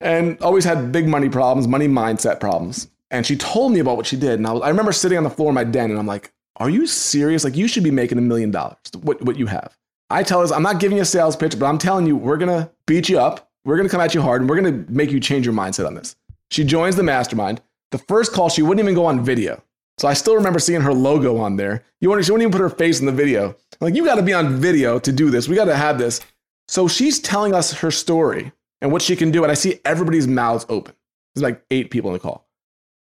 and 0.00 0.40
always 0.40 0.64
had 0.64 0.92
big 0.92 1.08
money 1.08 1.28
problems, 1.28 1.66
money 1.68 1.88
mindset 1.88 2.40
problems. 2.40 2.88
And 3.10 3.24
she 3.24 3.36
told 3.36 3.72
me 3.72 3.80
about 3.80 3.96
what 3.96 4.06
she 4.06 4.16
did, 4.16 4.32
and 4.38 4.46
I, 4.46 4.52
was, 4.52 4.62
I 4.62 4.68
remember 4.68 4.92
sitting 4.92 5.16
on 5.16 5.24
the 5.24 5.30
floor 5.30 5.48
in 5.48 5.54
my 5.54 5.64
den, 5.64 5.90
and 5.90 5.98
I'm 5.98 6.06
like, 6.06 6.32
"Are 6.56 6.68
you 6.68 6.86
serious? 6.86 7.44
Like 7.44 7.56
you 7.56 7.68
should 7.68 7.84
be 7.84 7.90
making 7.90 8.18
a 8.18 8.22
million 8.22 8.50
dollars. 8.50 8.76
What 9.00 9.22
what 9.22 9.38
you 9.38 9.46
have?" 9.46 9.76
I 10.10 10.22
tell 10.22 10.46
her, 10.46 10.54
I'm 10.54 10.62
not 10.62 10.80
giving 10.80 10.96
you 10.96 11.02
a 11.02 11.06
sales 11.06 11.36
pitch, 11.36 11.58
but 11.58 11.66
I'm 11.66 11.78
telling 11.78 12.06
you, 12.06 12.16
we're 12.16 12.38
gonna 12.38 12.70
beat 12.86 13.08
you 13.08 13.18
up. 13.18 13.50
We're 13.64 13.76
gonna 13.76 13.88
come 13.88 14.00
at 14.00 14.14
you 14.14 14.22
hard, 14.22 14.40
and 14.40 14.48
we're 14.48 14.56
gonna 14.56 14.84
make 14.88 15.10
you 15.10 15.20
change 15.20 15.44
your 15.44 15.54
mindset 15.54 15.86
on 15.86 15.94
this. 15.94 16.16
She 16.50 16.64
joins 16.64 16.96
the 16.96 17.02
mastermind. 17.02 17.60
The 17.90 17.98
first 17.98 18.32
call, 18.32 18.48
she 18.48 18.62
wouldn't 18.62 18.82
even 18.82 18.94
go 18.94 19.06
on 19.06 19.24
video. 19.24 19.62
So 19.98 20.06
I 20.06 20.14
still 20.14 20.36
remember 20.36 20.60
seeing 20.60 20.80
her 20.80 20.94
logo 20.94 21.36
on 21.38 21.56
there. 21.56 21.82
You 22.00 22.08
want 22.08 22.24
she 22.24 22.30
wouldn't 22.30 22.48
even 22.48 22.52
put 22.52 22.60
her 22.60 22.74
face 22.74 23.00
in 23.00 23.06
the 23.06 23.12
video. 23.12 23.48
I'm 23.48 23.56
like, 23.80 23.94
you 23.94 24.04
got 24.04 24.14
to 24.14 24.22
be 24.22 24.32
on 24.32 24.56
video 24.56 24.98
to 25.00 25.12
do 25.12 25.30
this. 25.30 25.48
We 25.48 25.56
got 25.56 25.64
to 25.64 25.76
have 25.76 25.98
this. 25.98 26.20
So 26.68 26.86
she's 26.86 27.18
telling 27.18 27.54
us 27.54 27.72
her 27.72 27.90
story 27.90 28.52
and 28.80 28.92
what 28.92 29.02
she 29.02 29.16
can 29.16 29.30
do. 29.30 29.42
And 29.42 29.50
I 29.50 29.54
see 29.54 29.80
everybody's 29.84 30.28
mouths 30.28 30.66
open. 30.68 30.94
There's 31.34 31.42
like 31.42 31.62
eight 31.70 31.90
people 31.90 32.10
in 32.10 32.14
the 32.14 32.20
call. 32.20 32.46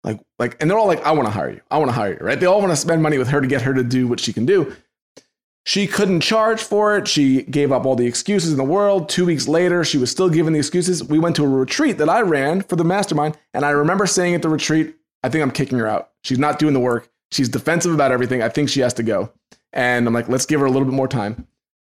Like, 0.04 0.20
like, 0.38 0.56
and 0.60 0.70
they're 0.70 0.78
all 0.78 0.86
like, 0.86 1.04
I 1.04 1.10
want 1.10 1.26
to 1.26 1.32
hire 1.32 1.50
you. 1.50 1.60
I 1.70 1.78
want 1.78 1.88
to 1.88 1.94
hire 1.94 2.12
you, 2.12 2.24
right? 2.24 2.38
They 2.38 2.46
all 2.46 2.60
want 2.60 2.72
to 2.72 2.76
spend 2.76 3.02
money 3.02 3.18
with 3.18 3.28
her 3.28 3.40
to 3.40 3.46
get 3.46 3.62
her 3.62 3.74
to 3.74 3.82
do 3.82 4.06
what 4.06 4.20
she 4.20 4.32
can 4.32 4.46
do. 4.46 4.74
She 5.64 5.88
couldn't 5.88 6.20
charge 6.20 6.62
for 6.62 6.96
it. 6.96 7.08
She 7.08 7.42
gave 7.42 7.72
up 7.72 7.84
all 7.84 7.96
the 7.96 8.06
excuses 8.06 8.52
in 8.52 8.56
the 8.56 8.64
world. 8.64 9.08
Two 9.08 9.26
weeks 9.26 9.48
later, 9.48 9.84
she 9.84 9.98
was 9.98 10.12
still 10.12 10.30
giving 10.30 10.52
the 10.52 10.60
excuses. 10.60 11.02
We 11.02 11.18
went 11.18 11.34
to 11.36 11.44
a 11.44 11.48
retreat 11.48 11.98
that 11.98 12.08
I 12.08 12.20
ran 12.20 12.62
for 12.62 12.76
the 12.76 12.84
mastermind. 12.84 13.36
And 13.52 13.64
I 13.64 13.70
remember 13.70 14.06
saying 14.06 14.36
at 14.36 14.42
the 14.42 14.48
retreat, 14.48 14.94
I 15.24 15.28
think 15.28 15.42
I'm 15.42 15.50
kicking 15.50 15.78
her 15.78 15.88
out. 15.88 16.10
She's 16.26 16.40
not 16.40 16.58
doing 16.58 16.74
the 16.74 16.80
work. 16.80 17.08
She's 17.30 17.48
defensive 17.48 17.94
about 17.94 18.10
everything. 18.10 18.42
I 18.42 18.48
think 18.48 18.68
she 18.68 18.80
has 18.80 18.92
to 18.94 19.04
go. 19.04 19.30
And 19.72 20.08
I'm 20.08 20.12
like, 20.12 20.28
let's 20.28 20.44
give 20.44 20.58
her 20.58 20.66
a 20.66 20.70
little 20.70 20.84
bit 20.84 20.94
more 20.94 21.06
time. 21.06 21.46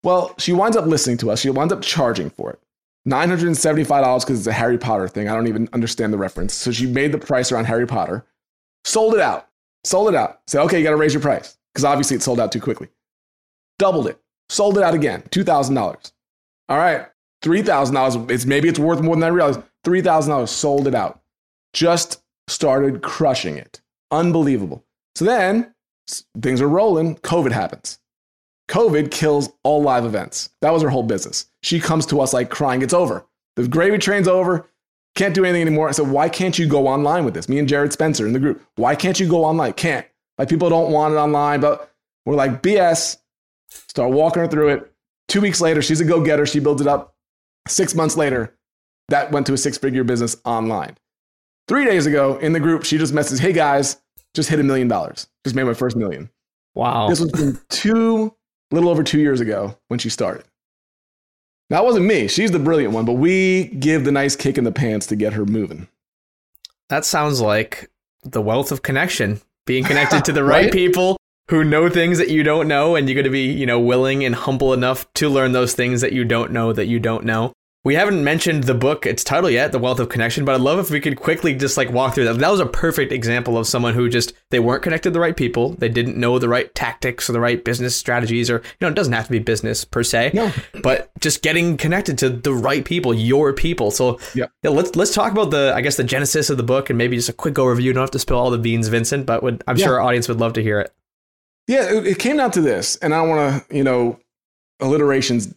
Well, 0.04 0.34
she 0.38 0.54
winds 0.54 0.78
up 0.78 0.86
listening 0.86 1.18
to 1.18 1.32
us. 1.32 1.42
She 1.42 1.50
winds 1.50 1.74
up 1.74 1.82
charging 1.82 2.30
for 2.30 2.52
it. 2.52 2.60
$975 3.10 4.22
because 4.22 4.40
it's 4.40 4.48
a 4.48 4.54
Harry 4.54 4.78
Potter 4.78 5.10
thing. 5.10 5.28
I 5.28 5.36
don't 5.36 5.48
even 5.48 5.68
understand 5.74 6.14
the 6.14 6.18
reference. 6.18 6.54
So 6.54 6.72
she 6.72 6.86
made 6.86 7.12
the 7.12 7.18
price 7.18 7.52
around 7.52 7.66
Harry 7.66 7.86
Potter, 7.86 8.26
sold 8.86 9.16
it 9.16 9.20
out, 9.20 9.50
sold 9.84 10.08
it 10.08 10.16
out. 10.16 10.40
Said, 10.48 10.62
okay, 10.62 10.78
you 10.78 10.86
got 10.86 10.92
to 10.92 10.96
raise 10.96 11.14
your 11.14 11.22
price 11.22 11.58
because 11.74 11.84
obviously 11.84 12.16
it 12.16 12.24
sold 12.24 12.40
out 12.40 12.54
too 12.54 12.62
quickly. 12.62 12.88
Doubled 13.80 14.08
it, 14.08 14.18
sold 14.48 14.78
it 14.78 14.84
out 14.84 14.94
again, 14.94 15.24
$2,000. 15.24 16.12
All 16.70 16.78
right, 16.78 17.08
$3,000. 17.44 18.32
It's 18.32 18.46
maybe 18.46 18.70
it's 18.70 18.80
worth 18.80 19.02
more 19.02 19.16
than 19.16 19.26
I 19.26 19.28
realized. 19.28 19.60
$3,000 19.84 20.48
sold 20.48 20.88
it 20.88 20.96
out. 20.96 21.20
Just 21.74 22.22
started 22.48 23.02
crushing 23.02 23.58
it. 23.58 23.82
Unbelievable. 24.12 24.86
So 25.16 25.26
then 25.26 25.74
things 26.42 26.62
are 26.62 26.70
rolling. 26.70 27.16
COVID 27.18 27.52
happens. 27.52 28.00
COVID 28.70 29.12
kills 29.12 29.50
all 29.64 29.82
live 29.82 30.06
events. 30.06 30.50
That 30.62 30.72
was 30.72 30.82
her 30.82 30.90
whole 30.90 31.04
business. 31.04 31.46
She 31.62 31.80
comes 31.80 32.06
to 32.08 32.22
us 32.22 32.34
like 32.34 32.50
crying, 32.50 32.82
it's 32.82 32.94
over. 32.94 33.26
The 33.56 33.68
gravy 33.68 33.98
train's 33.98 34.28
over. 34.28 34.70
Can't 35.16 35.36
do 35.36 35.44
anything 35.44 35.62
anymore. 35.62 35.90
I 35.90 35.92
said, 35.92 36.08
why 36.08 36.30
can't 36.30 36.58
you 36.58 36.68
go 36.68 36.88
online 36.88 37.26
with 37.26 37.34
this? 37.34 37.50
Me 37.50 37.60
and 37.60 37.68
Jared 37.68 37.92
Spencer 37.92 38.26
in 38.26 38.32
the 38.32 38.40
group. 38.40 38.66
Why 38.76 38.96
can't 38.96 39.20
you 39.20 39.28
go 39.28 39.44
online? 39.44 39.74
Can't. 39.74 40.08
Like 40.38 40.48
people 40.48 40.70
don't 40.70 40.92
want 40.92 41.14
it 41.14 41.18
online, 41.18 41.60
but 41.60 41.94
we're 42.26 42.36
like, 42.36 42.62
BS. 42.64 43.18
Start 43.70 44.12
walking 44.12 44.42
her 44.42 44.48
through 44.48 44.70
it. 44.70 44.92
Two 45.28 45.42
weeks 45.42 45.62
later, 45.62 45.82
she's 45.82 46.02
a 46.02 46.06
go 46.06 46.22
getter. 46.22 46.46
She 46.46 46.60
builds 46.60 46.82
it 46.82 46.88
up. 46.88 47.16
Six 47.68 47.94
months 47.94 48.18
later, 48.18 48.56
that 49.10 49.32
went 49.32 49.46
to 49.48 49.54
a 49.54 49.58
six 49.58 49.78
figure 49.78 50.04
business 50.04 50.36
online. 50.46 50.98
Three 51.68 51.86
days 51.86 52.06
ago 52.06 52.38
in 52.38 52.54
the 52.54 52.60
group, 52.60 52.84
she 52.84 52.98
just 52.98 53.14
messaged, 53.14 53.40
hey 53.40 53.54
guys, 53.54 54.01
just 54.34 54.50
hit 54.50 54.60
a 54.60 54.64
million 54.64 54.88
dollars. 54.88 55.28
Just 55.44 55.56
made 55.56 55.64
my 55.64 55.74
first 55.74 55.96
million. 55.96 56.30
Wow. 56.74 57.10
This 57.10 57.20
was 57.20 57.32
from 57.32 57.60
two, 57.70 58.34
little 58.72 58.90
over 58.90 59.04
two 59.04 59.20
years 59.20 59.42
ago 59.42 59.78
when 59.88 60.00
she 60.00 60.10
started. 60.10 60.46
That 61.70 61.86
wasn't 61.86 62.06
me. 62.06 62.28
She's 62.28 62.52
the 62.52 62.60
brilliant 62.60 62.94
one, 62.94 63.06
but 63.06 63.14
we 63.14 63.66
give 63.66 64.04
the 64.04 64.12
nice 64.12 64.36
kick 64.36 64.58
in 64.58 64.66
the 64.66 64.72
pants 64.72 65.08
to 65.08 65.16
get 65.16 65.34
her 65.34 65.46
moving. 65.46 65.88
That 66.90 67.06
sounds 67.06 67.40
like 67.40 67.90
the 68.24 68.42
wealth 68.42 68.72
of 68.72 68.82
connection, 68.82 69.42
being 69.66 69.84
connected 69.84 70.26
to 70.26 70.32
the 70.34 70.44
right, 70.44 70.66
right? 70.66 70.74
people 70.74 71.18
who 71.50 71.64
know 71.64 71.90
things 71.90 72.18
that 72.18 72.30
you 72.30 72.44
don't 72.44 72.68
know, 72.68 72.96
and 72.96 73.08
you're 73.08 73.16
going 73.16 73.24
to 73.24 73.30
be, 73.30 73.52
you 73.52 73.66
know, 73.66 73.80
willing 73.80 74.24
and 74.24 74.36
humble 74.36 74.74
enough 74.74 75.12
to 75.14 75.30
learn 75.30 75.54
those 75.54 75.74
things 75.74 76.02
that 76.02 76.14
you 76.14 76.26
don't 76.26 76.52
know 76.52 76.74
that 76.74 76.88
you 76.88 77.00
don't 77.00 77.24
know. 77.24 77.54
We 77.84 77.96
haven't 77.96 78.24
mentioned 78.24 78.66
the 78.66 78.76
book, 78.76 79.08
its 79.08 79.24
title 79.24 79.50
yet, 79.50 79.72
The 79.72 79.80
Wealth 79.80 80.00
of 80.00 80.08
Connection, 80.08 80.46
but 80.46 80.54
I'd 80.54 80.62
love 80.62 80.78
if 80.78 80.92
we 80.92 81.00
could 81.00 81.18
quickly 81.18 81.56
just 81.56 81.78
like 81.78 81.92
walk 81.92 82.14
through 82.14 82.26
that. 82.26 82.38
That 82.38 82.52
was 82.52 82.60
a 82.60 82.66
perfect 82.68 83.12
example 83.12 83.58
of 83.58 83.66
someone 83.66 83.96
who 83.96 84.08
just 84.08 84.34
they 84.52 84.60
weren't 84.60 84.84
connected 84.84 85.10
to 85.10 85.14
the 85.14 85.20
right 85.20 85.36
people, 85.36 85.70
they 85.74 85.90
didn't 85.90 86.16
know 86.16 86.38
the 86.38 86.48
right 86.48 86.74
tactics 86.76 87.28
or 87.28 87.34
the 87.34 87.40
right 87.40 87.64
business 87.66 87.96
strategies, 87.96 88.52
or 88.52 88.58
you 88.58 88.78
know, 88.82 88.90
it 88.90 88.94
doesn't 88.94 89.14
have 89.14 89.26
to 89.26 89.32
be 89.32 89.40
business 89.40 89.84
per 89.84 90.04
se, 90.04 90.30
no. 90.36 90.52
but 90.84 91.10
just 91.22 91.42
getting 91.42 91.76
connected 91.76 92.20
to 92.20 92.30
the 92.30 92.54
right 92.54 92.86
people, 92.86 93.16
your 93.16 93.52
people. 93.52 93.90
So 93.90 94.20
yeah. 94.36 94.46
yeah, 94.62 94.70
let's 94.70 94.96
let's 94.96 95.16
talk 95.16 95.32
about 95.32 95.50
the 95.50 95.74
I 95.76 95.82
guess 95.82 95.98
the 95.98 96.04
genesis 96.04 96.52
of 96.52 96.58
the 96.58 96.64
book 96.64 96.92
and 96.92 97.00
maybe 97.00 97.16
just 97.16 97.30
a 97.30 97.34
quick 97.34 97.56
overview. 97.56 97.82
You 97.82 97.94
don't 97.94 98.04
have 98.04 98.12
to 98.12 98.20
spill 98.20 98.38
all 98.38 98.52
the 98.52 98.60
beans, 98.60 98.90
Vincent, 98.90 99.26
but 99.26 99.42
would, 99.42 99.64
I'm 99.66 99.78
yeah. 99.78 99.86
sure 99.88 99.96
our 99.96 100.02
audience 100.02 100.28
would 100.28 100.40
love 100.40 100.54
to 100.54 100.62
hear 100.62 100.80
it. 100.80 100.94
Yeah, 101.68 101.92
it, 101.92 102.06
it 102.06 102.20
came 102.20 102.38
down 102.38 102.52
to 102.52 102.62
this, 102.62 102.98
and 102.98 103.12
I 103.12 103.22
want 103.24 103.68
to, 103.68 103.76
you 103.76 103.84
know, 103.84 104.20
alliterations 104.80 105.56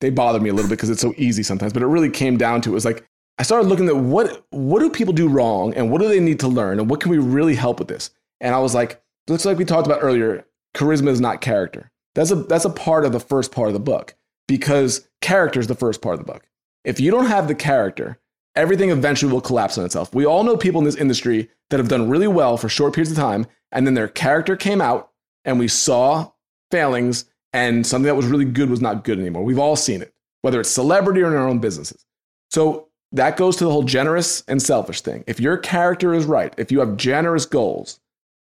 they 0.00 0.10
bother 0.10 0.40
me 0.40 0.50
a 0.50 0.54
little 0.54 0.68
bit 0.68 0.76
because 0.76 0.90
it's 0.90 1.00
so 1.00 1.14
easy 1.16 1.42
sometimes. 1.42 1.72
But 1.72 1.82
it 1.82 1.86
really 1.86 2.10
came 2.10 2.36
down 2.36 2.60
to 2.62 2.70
it 2.70 2.74
was 2.74 2.84
like 2.84 3.06
I 3.38 3.42
started 3.42 3.68
looking 3.68 3.88
at 3.88 3.96
what 3.96 4.46
what 4.50 4.80
do 4.80 4.90
people 4.90 5.12
do 5.12 5.28
wrong 5.28 5.74
and 5.74 5.90
what 5.90 6.00
do 6.00 6.08
they 6.08 6.20
need 6.20 6.40
to 6.40 6.48
learn 6.48 6.78
and 6.78 6.88
what 6.88 7.00
can 7.00 7.10
we 7.10 7.18
really 7.18 7.54
help 7.54 7.78
with 7.78 7.88
this? 7.88 8.10
And 8.40 8.54
I 8.54 8.58
was 8.58 8.74
like, 8.74 9.02
looks 9.28 9.44
like 9.44 9.58
we 9.58 9.64
talked 9.64 9.86
about 9.86 10.02
earlier, 10.02 10.46
charisma 10.74 11.08
is 11.08 11.20
not 11.20 11.40
character. 11.40 11.90
That's 12.14 12.30
a 12.30 12.36
that's 12.36 12.64
a 12.64 12.70
part 12.70 13.04
of 13.04 13.12
the 13.12 13.20
first 13.20 13.52
part 13.52 13.68
of 13.68 13.74
the 13.74 13.80
book 13.80 14.14
because 14.46 15.08
character 15.20 15.60
is 15.60 15.66
the 15.66 15.74
first 15.74 16.02
part 16.02 16.18
of 16.18 16.24
the 16.24 16.32
book. 16.32 16.46
If 16.84 17.00
you 17.00 17.10
don't 17.10 17.26
have 17.26 17.48
the 17.48 17.54
character, 17.54 18.18
everything 18.54 18.90
eventually 18.90 19.32
will 19.32 19.40
collapse 19.40 19.78
on 19.78 19.84
itself. 19.84 20.14
We 20.14 20.26
all 20.26 20.44
know 20.44 20.56
people 20.56 20.80
in 20.80 20.84
this 20.84 20.96
industry 20.96 21.50
that 21.70 21.80
have 21.80 21.88
done 21.88 22.08
really 22.08 22.28
well 22.28 22.56
for 22.56 22.68
short 22.68 22.94
periods 22.94 23.10
of 23.10 23.16
time, 23.16 23.46
and 23.72 23.86
then 23.86 23.94
their 23.94 24.08
character 24.08 24.54
came 24.56 24.80
out, 24.80 25.10
and 25.44 25.58
we 25.58 25.66
saw 25.66 26.32
failings 26.70 27.24
and 27.54 27.86
something 27.86 28.06
that 28.06 28.16
was 28.16 28.26
really 28.26 28.44
good 28.44 28.68
was 28.68 28.82
not 28.82 29.04
good 29.04 29.18
anymore. 29.18 29.44
We've 29.44 29.60
all 29.60 29.76
seen 29.76 30.02
it, 30.02 30.12
whether 30.42 30.60
it's 30.60 30.68
celebrity 30.68 31.22
or 31.22 31.28
in 31.28 31.36
our 31.36 31.48
own 31.48 31.60
businesses. 31.60 32.04
So 32.50 32.88
that 33.12 33.36
goes 33.36 33.56
to 33.56 33.64
the 33.64 33.70
whole 33.70 33.84
generous 33.84 34.42
and 34.48 34.60
selfish 34.60 35.00
thing. 35.00 35.22
If 35.28 35.38
your 35.38 35.56
character 35.56 36.12
is 36.12 36.26
right, 36.26 36.52
if 36.58 36.72
you 36.72 36.80
have 36.80 36.96
generous 36.96 37.46
goals, 37.46 38.00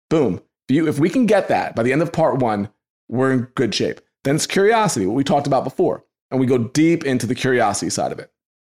boom. 0.10 0.42
If, 0.68 0.76
you, 0.76 0.88
if 0.88 0.98
we 0.98 1.10
can 1.10 1.28
get 1.28 1.48
that 1.50 1.76
by 1.76 1.84
the 1.84 1.94
end 1.94 2.02
of 2.02 2.12
part 2.12 2.40
one, 2.40 2.70
we're 3.08 3.32
in 3.32 3.42
good 3.54 3.76
shape. 3.76 4.02
Then 4.24 4.36
it's 4.36 4.48
curiosity, 4.48 5.06
what 5.06 5.16
we 5.16 5.24
talked 5.24 5.46
about 5.46 5.64
before. 5.64 6.04
And 6.32 6.40
we 6.40 6.48
go 6.48 6.58
deep 6.58 7.06
into 7.06 7.28
the 7.28 7.36
curiosity 7.36 7.92
side 7.92 8.12
of 8.12 8.18
it. 8.18 8.32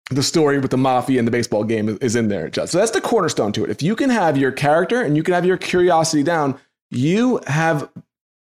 The 0.10 0.24
story 0.24 0.58
with 0.58 0.72
the 0.72 0.78
mafia 0.78 1.20
and 1.20 1.28
the 1.28 1.32
baseball 1.32 1.64
game 1.64 1.96
is 2.02 2.16
in 2.16 2.28
there. 2.28 2.52
So 2.52 2.80
that's 2.80 2.92
the 2.92 3.00
cornerstone 3.00 3.52
to 3.54 3.64
it. 3.64 3.70
If 3.70 3.84
you 3.84 3.96
can 3.96 4.10
have 4.10 4.36
your 4.36 4.52
character 4.52 5.04
and 5.04 5.16
you 5.16 5.22
can 5.22 5.36
have 5.36 5.46
your 5.46 5.58
curiosity 5.58 6.24
down, 6.24 6.60
you 6.90 7.40
have 7.46 7.90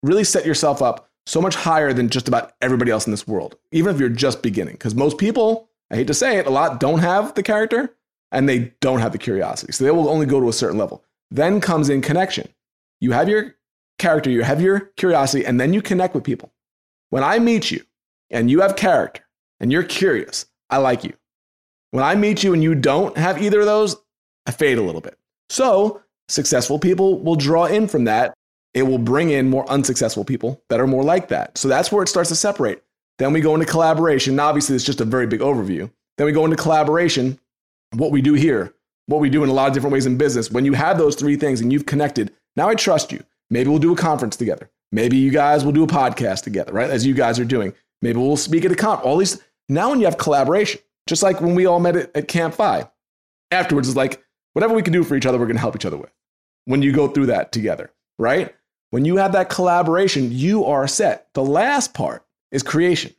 really 0.01 0.23
set 0.23 0.45
yourself 0.45 0.81
up 0.81 1.09
so 1.25 1.41
much 1.41 1.55
higher 1.55 1.93
than 1.93 2.09
just 2.09 2.27
about 2.27 2.53
everybody 2.61 2.91
else 2.91 3.07
in 3.07 3.11
this 3.11 3.27
world, 3.27 3.55
even 3.71 3.93
if 3.93 3.99
you're 3.99 4.09
just 4.09 4.41
beginning. 4.41 4.73
Because 4.73 4.95
most 4.95 5.17
people, 5.17 5.69
I 5.91 5.95
hate 5.95 6.07
to 6.07 6.13
say 6.13 6.37
it, 6.37 6.47
a 6.47 6.49
lot 6.49 6.79
don't 6.79 6.99
have 6.99 7.33
the 7.35 7.43
character 7.43 7.95
and 8.31 8.49
they 8.49 8.73
don't 8.81 8.99
have 8.99 9.11
the 9.11 9.17
curiosity. 9.17 9.71
So 9.71 9.83
they 9.83 9.91
will 9.91 10.09
only 10.09 10.25
go 10.25 10.39
to 10.39 10.49
a 10.49 10.53
certain 10.53 10.77
level. 10.77 11.03
Then 11.31 11.61
comes 11.61 11.89
in 11.89 12.01
connection. 12.01 12.49
You 12.99 13.11
have 13.11 13.29
your 13.29 13.55
character, 13.99 14.29
you 14.29 14.43
have 14.43 14.61
your 14.61 14.79
curiosity, 14.97 15.45
and 15.45 15.59
then 15.59 15.73
you 15.73 15.81
connect 15.81 16.13
with 16.15 16.23
people. 16.23 16.51
When 17.09 17.23
I 17.23 17.39
meet 17.39 17.71
you 17.71 17.83
and 18.29 18.49
you 18.49 18.61
have 18.61 18.75
character 18.75 19.23
and 19.59 19.71
you're 19.71 19.83
curious, 19.83 20.47
I 20.69 20.77
like 20.77 21.03
you. 21.03 21.13
When 21.91 22.03
I 22.03 22.15
meet 22.15 22.43
you 22.43 22.53
and 22.53 22.63
you 22.63 22.75
don't 22.75 23.15
have 23.17 23.41
either 23.41 23.59
of 23.59 23.65
those, 23.65 23.95
I 24.45 24.51
fade 24.51 24.77
a 24.77 24.81
little 24.81 25.01
bit. 25.01 25.17
So 25.49 26.01
successful 26.27 26.79
people 26.79 27.19
will 27.19 27.35
draw 27.35 27.65
in 27.65 27.87
from 27.87 28.05
that 28.05 28.33
it 28.73 28.83
will 28.83 28.97
bring 28.97 29.29
in 29.29 29.49
more 29.49 29.69
unsuccessful 29.69 30.25
people 30.25 30.61
that 30.69 30.79
are 30.79 30.87
more 30.87 31.03
like 31.03 31.27
that. 31.29 31.57
So 31.57 31.67
that's 31.67 31.91
where 31.91 32.03
it 32.03 32.09
starts 32.09 32.29
to 32.29 32.35
separate. 32.35 32.81
Then 33.19 33.33
we 33.33 33.41
go 33.41 33.53
into 33.53 33.65
collaboration. 33.65 34.35
Now, 34.35 34.47
obviously, 34.47 34.75
it's 34.75 34.85
just 34.85 35.01
a 35.01 35.05
very 35.05 35.27
big 35.27 35.41
overview. 35.41 35.91
Then 36.17 36.25
we 36.25 36.31
go 36.31 36.45
into 36.45 36.57
collaboration, 36.57 37.39
what 37.91 38.11
we 38.11 38.21
do 38.21 38.33
here, 38.33 38.73
what 39.05 39.19
we 39.19 39.29
do 39.29 39.43
in 39.43 39.49
a 39.49 39.53
lot 39.53 39.67
of 39.67 39.73
different 39.73 39.93
ways 39.93 40.05
in 40.05 40.17
business. 40.17 40.51
When 40.51 40.65
you 40.65 40.73
have 40.73 40.97
those 40.97 41.15
three 41.15 41.35
things 41.35 41.61
and 41.61 41.71
you've 41.71 41.85
connected, 41.85 42.31
now 42.55 42.69
I 42.69 42.75
trust 42.75 43.11
you. 43.11 43.23
Maybe 43.49 43.69
we'll 43.69 43.79
do 43.79 43.93
a 43.93 43.97
conference 43.97 44.35
together. 44.35 44.69
Maybe 44.91 45.17
you 45.17 45.31
guys 45.31 45.65
will 45.65 45.71
do 45.71 45.83
a 45.83 45.87
podcast 45.87 46.43
together, 46.43 46.71
right? 46.71 46.89
As 46.89 47.05
you 47.05 47.13
guys 47.13 47.39
are 47.39 47.45
doing. 47.45 47.73
Maybe 48.01 48.19
we'll 48.19 48.37
speak 48.37 48.65
at 48.65 48.71
a 48.71 48.75
comp. 48.75 49.05
All 49.05 49.17
these 49.17 49.41
now 49.69 49.89
when 49.89 49.99
you 49.99 50.05
have 50.05 50.17
collaboration, 50.17 50.81
just 51.07 51.23
like 51.23 51.41
when 51.41 51.55
we 51.55 51.65
all 51.65 51.79
met 51.79 51.95
at, 51.95 52.15
at 52.15 52.27
Camp 52.27 52.53
FI, 52.53 52.89
afterwards 53.51 53.87
is 53.87 53.95
like 53.95 54.23
whatever 54.53 54.73
we 54.73 54.81
can 54.81 54.93
do 54.93 55.03
for 55.03 55.15
each 55.15 55.25
other, 55.25 55.39
we're 55.39 55.47
gonna 55.47 55.59
help 55.59 55.75
each 55.75 55.85
other 55.85 55.97
with. 55.97 56.11
When 56.65 56.81
you 56.81 56.91
go 56.91 57.07
through 57.07 57.27
that 57.27 57.51
together, 57.51 57.91
right? 58.17 58.53
When 58.93 59.05
you 59.05 59.17
have 59.17 59.31
that 59.31 59.49
collaboration, 59.49 60.31
you 60.31 60.65
are 60.65 60.87
set. 60.87 61.27
The 61.33 61.43
last 61.43 61.95
part 61.95 62.23
is 62.51 62.61
creation. 62.61 63.11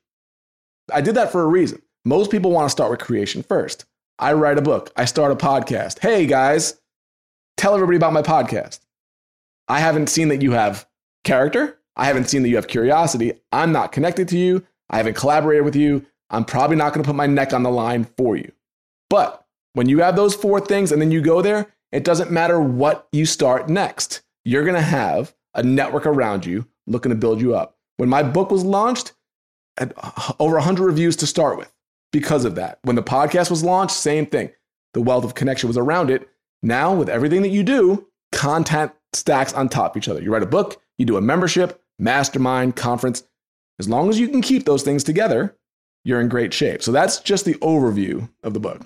I 0.93 1.01
did 1.01 1.17
that 1.17 1.33
for 1.33 1.43
a 1.43 1.49
reason. 1.49 1.83
Most 2.05 2.31
people 2.31 2.53
want 2.53 2.67
to 2.67 2.71
start 2.71 2.93
with 2.93 3.01
creation 3.01 3.43
first. 3.43 3.85
I 4.21 4.35
write 4.35 4.57
a 4.57 4.63
book, 4.63 4.93
I 4.97 5.05
start 5.05 5.33
a 5.33 5.35
podcast. 5.35 5.99
Hey 5.99 6.27
guys, 6.27 6.81
tell 7.57 7.75
everybody 7.75 7.97
about 7.97 8.13
my 8.13 8.23
podcast. 8.23 8.79
I 9.67 9.81
haven't 9.81 10.11
seen 10.11 10.29
that 10.29 10.43
you 10.43 10.53
have 10.53 10.87
character. 11.25 11.77
I 11.97 12.05
haven't 12.05 12.29
seen 12.29 12.45
that 12.45 12.51
you 12.51 12.55
have 12.55 12.69
curiosity. 12.69 13.33
I'm 13.51 13.73
not 13.73 13.91
connected 13.91 14.29
to 14.29 14.39
you. 14.39 14.65
I 14.91 14.99
haven't 14.99 15.17
collaborated 15.17 15.65
with 15.65 15.75
you. 15.75 16.07
I'm 16.31 16.45
probably 16.45 16.77
not 16.77 16.95
going 16.95 17.03
to 17.03 17.09
put 17.09 17.17
my 17.17 17.27
neck 17.27 17.53
on 17.53 17.65
the 17.65 17.71
line 17.73 18.05
for 18.17 18.37
you. 18.37 18.53
But 19.11 19.45
when 19.73 19.89
you 19.89 20.03
have 20.03 20.15
those 20.15 20.37
four 20.37 20.61
things 20.61 20.93
and 20.93 21.03
then 21.03 21.11
you 21.11 21.21
go 21.21 21.43
there, 21.43 21.67
it 21.91 22.05
doesn't 22.05 22.31
matter 22.31 22.61
what 22.61 23.09
you 23.11 23.27
start 23.27 23.69
next. 23.69 24.23
You're 24.45 24.63
going 24.63 24.77
to 24.77 24.81
have 24.81 25.35
a 25.55 25.63
network 25.63 26.07
around 26.07 26.45
you 26.47 26.67
looking 26.87 27.11
to 27.11 27.17
build 27.17 27.41
you 27.41 27.55
up. 27.55 27.77
When 27.97 28.09
my 28.09 28.23
book 28.23 28.51
was 28.51 28.65
launched, 28.65 29.13
had 29.79 29.95
uh, 29.97 30.33
over 30.39 30.55
100 30.57 30.85
reviews 30.85 31.17
to 31.17 31.27
start 31.27 31.57
with 31.57 31.73
because 32.13 32.45
of 32.45 32.55
that. 32.57 32.79
When 32.83 32.97
the 32.97 33.03
podcast 33.03 33.51
was 33.51 33.65
launched, 33.65 33.95
same 33.95 34.27
thing. 34.27 34.51
The 34.95 35.01
wealth 35.01 35.25
of 35.25 35.35
connection 35.35 35.69
was 35.69 35.77
around 35.77 36.11
it. 36.11 36.29
Now, 36.63 36.95
with 36.95 37.09
everything 37.09 37.43
that 37.43 37.49
you 37.49 37.63
do, 37.63 38.07
content 38.33 38.93
stacks 39.13 39.53
on 39.53 39.69
top 39.69 39.95
of 39.95 40.03
each 40.03 40.09
other. 40.09 40.23
You 40.23 40.33
write 40.33 40.43
a 40.43 40.47
book, 40.47 40.81
you 40.99 41.07
do 41.07 41.17
a 41.17 41.21
membership, 41.21 41.83
mastermind, 41.99 42.77
conference. 42.77 43.25
As 43.79 43.89
long 43.89 44.09
as 44.09 44.19
you 44.19 44.29
can 44.29 44.41
keep 44.41 44.65
those 44.65 44.83
things 44.83 45.05
together, 45.05 45.57
you're 46.05 46.21
in 46.21 46.29
great 46.29 46.55
shape. 46.55 46.83
So 46.83 46.93
that's 46.93 47.19
just 47.21 47.45
the 47.45 47.55
overview 47.55 48.29
of 48.43 48.55
the 48.55 48.61
book. 48.61 48.81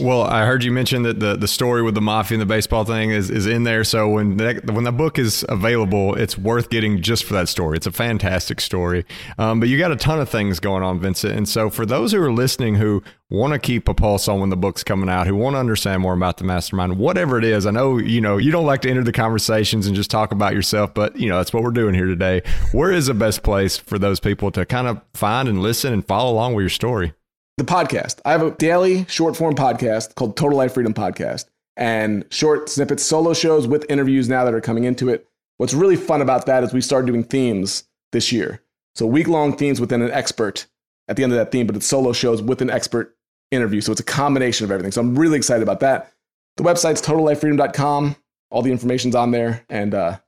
Well, 0.00 0.22
I 0.22 0.46
heard 0.46 0.64
you 0.64 0.72
mention 0.72 1.02
that 1.02 1.20
the, 1.20 1.36
the 1.36 1.46
story 1.46 1.82
with 1.82 1.94
the 1.94 2.00
mafia 2.00 2.36
and 2.36 2.40
the 2.40 2.46
baseball 2.46 2.86
thing 2.86 3.10
is, 3.10 3.28
is 3.28 3.46
in 3.46 3.64
there. 3.64 3.84
So 3.84 4.08
when 4.08 4.38
the, 4.38 4.62
when 4.72 4.84
the 4.84 4.92
book 4.92 5.18
is 5.18 5.44
available, 5.50 6.14
it's 6.14 6.38
worth 6.38 6.70
getting 6.70 7.02
just 7.02 7.24
for 7.24 7.34
that 7.34 7.50
story. 7.50 7.76
It's 7.76 7.86
a 7.86 7.92
fantastic 7.92 8.62
story. 8.62 9.04
Um, 9.36 9.60
but 9.60 9.68
you 9.68 9.76
got 9.76 9.92
a 9.92 9.96
ton 9.96 10.18
of 10.18 10.30
things 10.30 10.58
going 10.58 10.82
on, 10.82 11.00
Vincent. 11.00 11.36
And 11.36 11.46
so 11.46 11.68
for 11.68 11.84
those 11.84 12.12
who 12.12 12.22
are 12.22 12.32
listening 12.32 12.76
who 12.76 13.02
want 13.28 13.52
to 13.52 13.58
keep 13.58 13.88
a 13.88 13.94
pulse 13.94 14.26
on 14.26 14.40
when 14.40 14.48
the 14.48 14.56
book's 14.56 14.82
coming 14.82 15.10
out, 15.10 15.26
who 15.26 15.36
want 15.36 15.54
to 15.54 15.60
understand 15.60 16.00
more 16.00 16.14
about 16.14 16.38
the 16.38 16.44
mastermind, 16.44 16.96
whatever 16.96 17.36
it 17.36 17.44
is, 17.44 17.66
I 17.66 17.70
know 17.70 17.98
you 17.98 18.22
know 18.22 18.38
you 18.38 18.50
don't 18.50 18.66
like 18.66 18.80
to 18.82 18.90
enter 18.90 19.04
the 19.04 19.12
conversations 19.12 19.86
and 19.86 19.94
just 19.94 20.10
talk 20.10 20.32
about 20.32 20.54
yourself, 20.54 20.94
but 20.94 21.16
you 21.16 21.28
know 21.28 21.36
that's 21.36 21.52
what 21.52 21.62
we're 21.62 21.70
doing 21.72 21.94
here 21.94 22.06
today. 22.06 22.42
Where 22.72 22.90
is 22.90 23.06
the 23.06 23.14
best 23.14 23.42
place 23.42 23.76
for 23.76 23.98
those 23.98 24.18
people 24.18 24.50
to 24.52 24.64
kind 24.64 24.86
of 24.86 25.00
find 25.12 25.46
and 25.46 25.60
listen 25.60 25.92
and 25.92 26.06
follow 26.06 26.32
along 26.32 26.54
with 26.54 26.62
your 26.62 26.70
story? 26.70 27.12
The 27.56 27.64
podcast. 27.64 28.20
I 28.24 28.32
have 28.32 28.42
a 28.42 28.52
daily 28.52 29.04
short 29.06 29.36
form 29.36 29.54
podcast 29.54 30.14
called 30.14 30.36
Total 30.36 30.56
Life 30.56 30.74
Freedom 30.74 30.94
Podcast 30.94 31.46
and 31.76 32.24
short 32.30 32.68
snippets, 32.68 33.02
solo 33.02 33.32
shows 33.34 33.66
with 33.66 33.90
interviews 33.90 34.28
now 34.28 34.44
that 34.44 34.54
are 34.54 34.60
coming 34.60 34.84
into 34.84 35.08
it. 35.08 35.26
What's 35.56 35.74
really 35.74 35.96
fun 35.96 36.22
about 36.22 36.46
that 36.46 36.64
is 36.64 36.72
we 36.72 36.80
started 36.80 37.06
doing 37.06 37.24
themes 37.24 37.84
this 38.12 38.32
year. 38.32 38.62
So 38.94 39.06
week 39.06 39.28
long 39.28 39.56
themes 39.56 39.80
within 39.80 40.02
an 40.02 40.10
expert 40.10 40.66
at 41.08 41.16
the 41.16 41.22
end 41.22 41.32
of 41.32 41.38
that 41.38 41.52
theme, 41.52 41.66
but 41.66 41.76
it's 41.76 41.86
solo 41.86 42.12
shows 42.12 42.42
with 42.42 42.62
an 42.62 42.70
expert 42.70 43.16
interview. 43.50 43.80
So 43.80 43.92
it's 43.92 44.00
a 44.00 44.04
combination 44.04 44.64
of 44.64 44.70
everything. 44.70 44.92
So 44.92 45.00
I'm 45.00 45.18
really 45.18 45.36
excited 45.36 45.62
about 45.62 45.80
that. 45.80 46.12
The 46.56 46.62
website's 46.62 47.02
totallifefreedom.com. 47.02 48.16
All 48.50 48.62
the 48.62 48.72
information's 48.72 49.14
on 49.14 49.30
there 49.30 49.64
and 49.68 49.94
uh, 49.94 50.18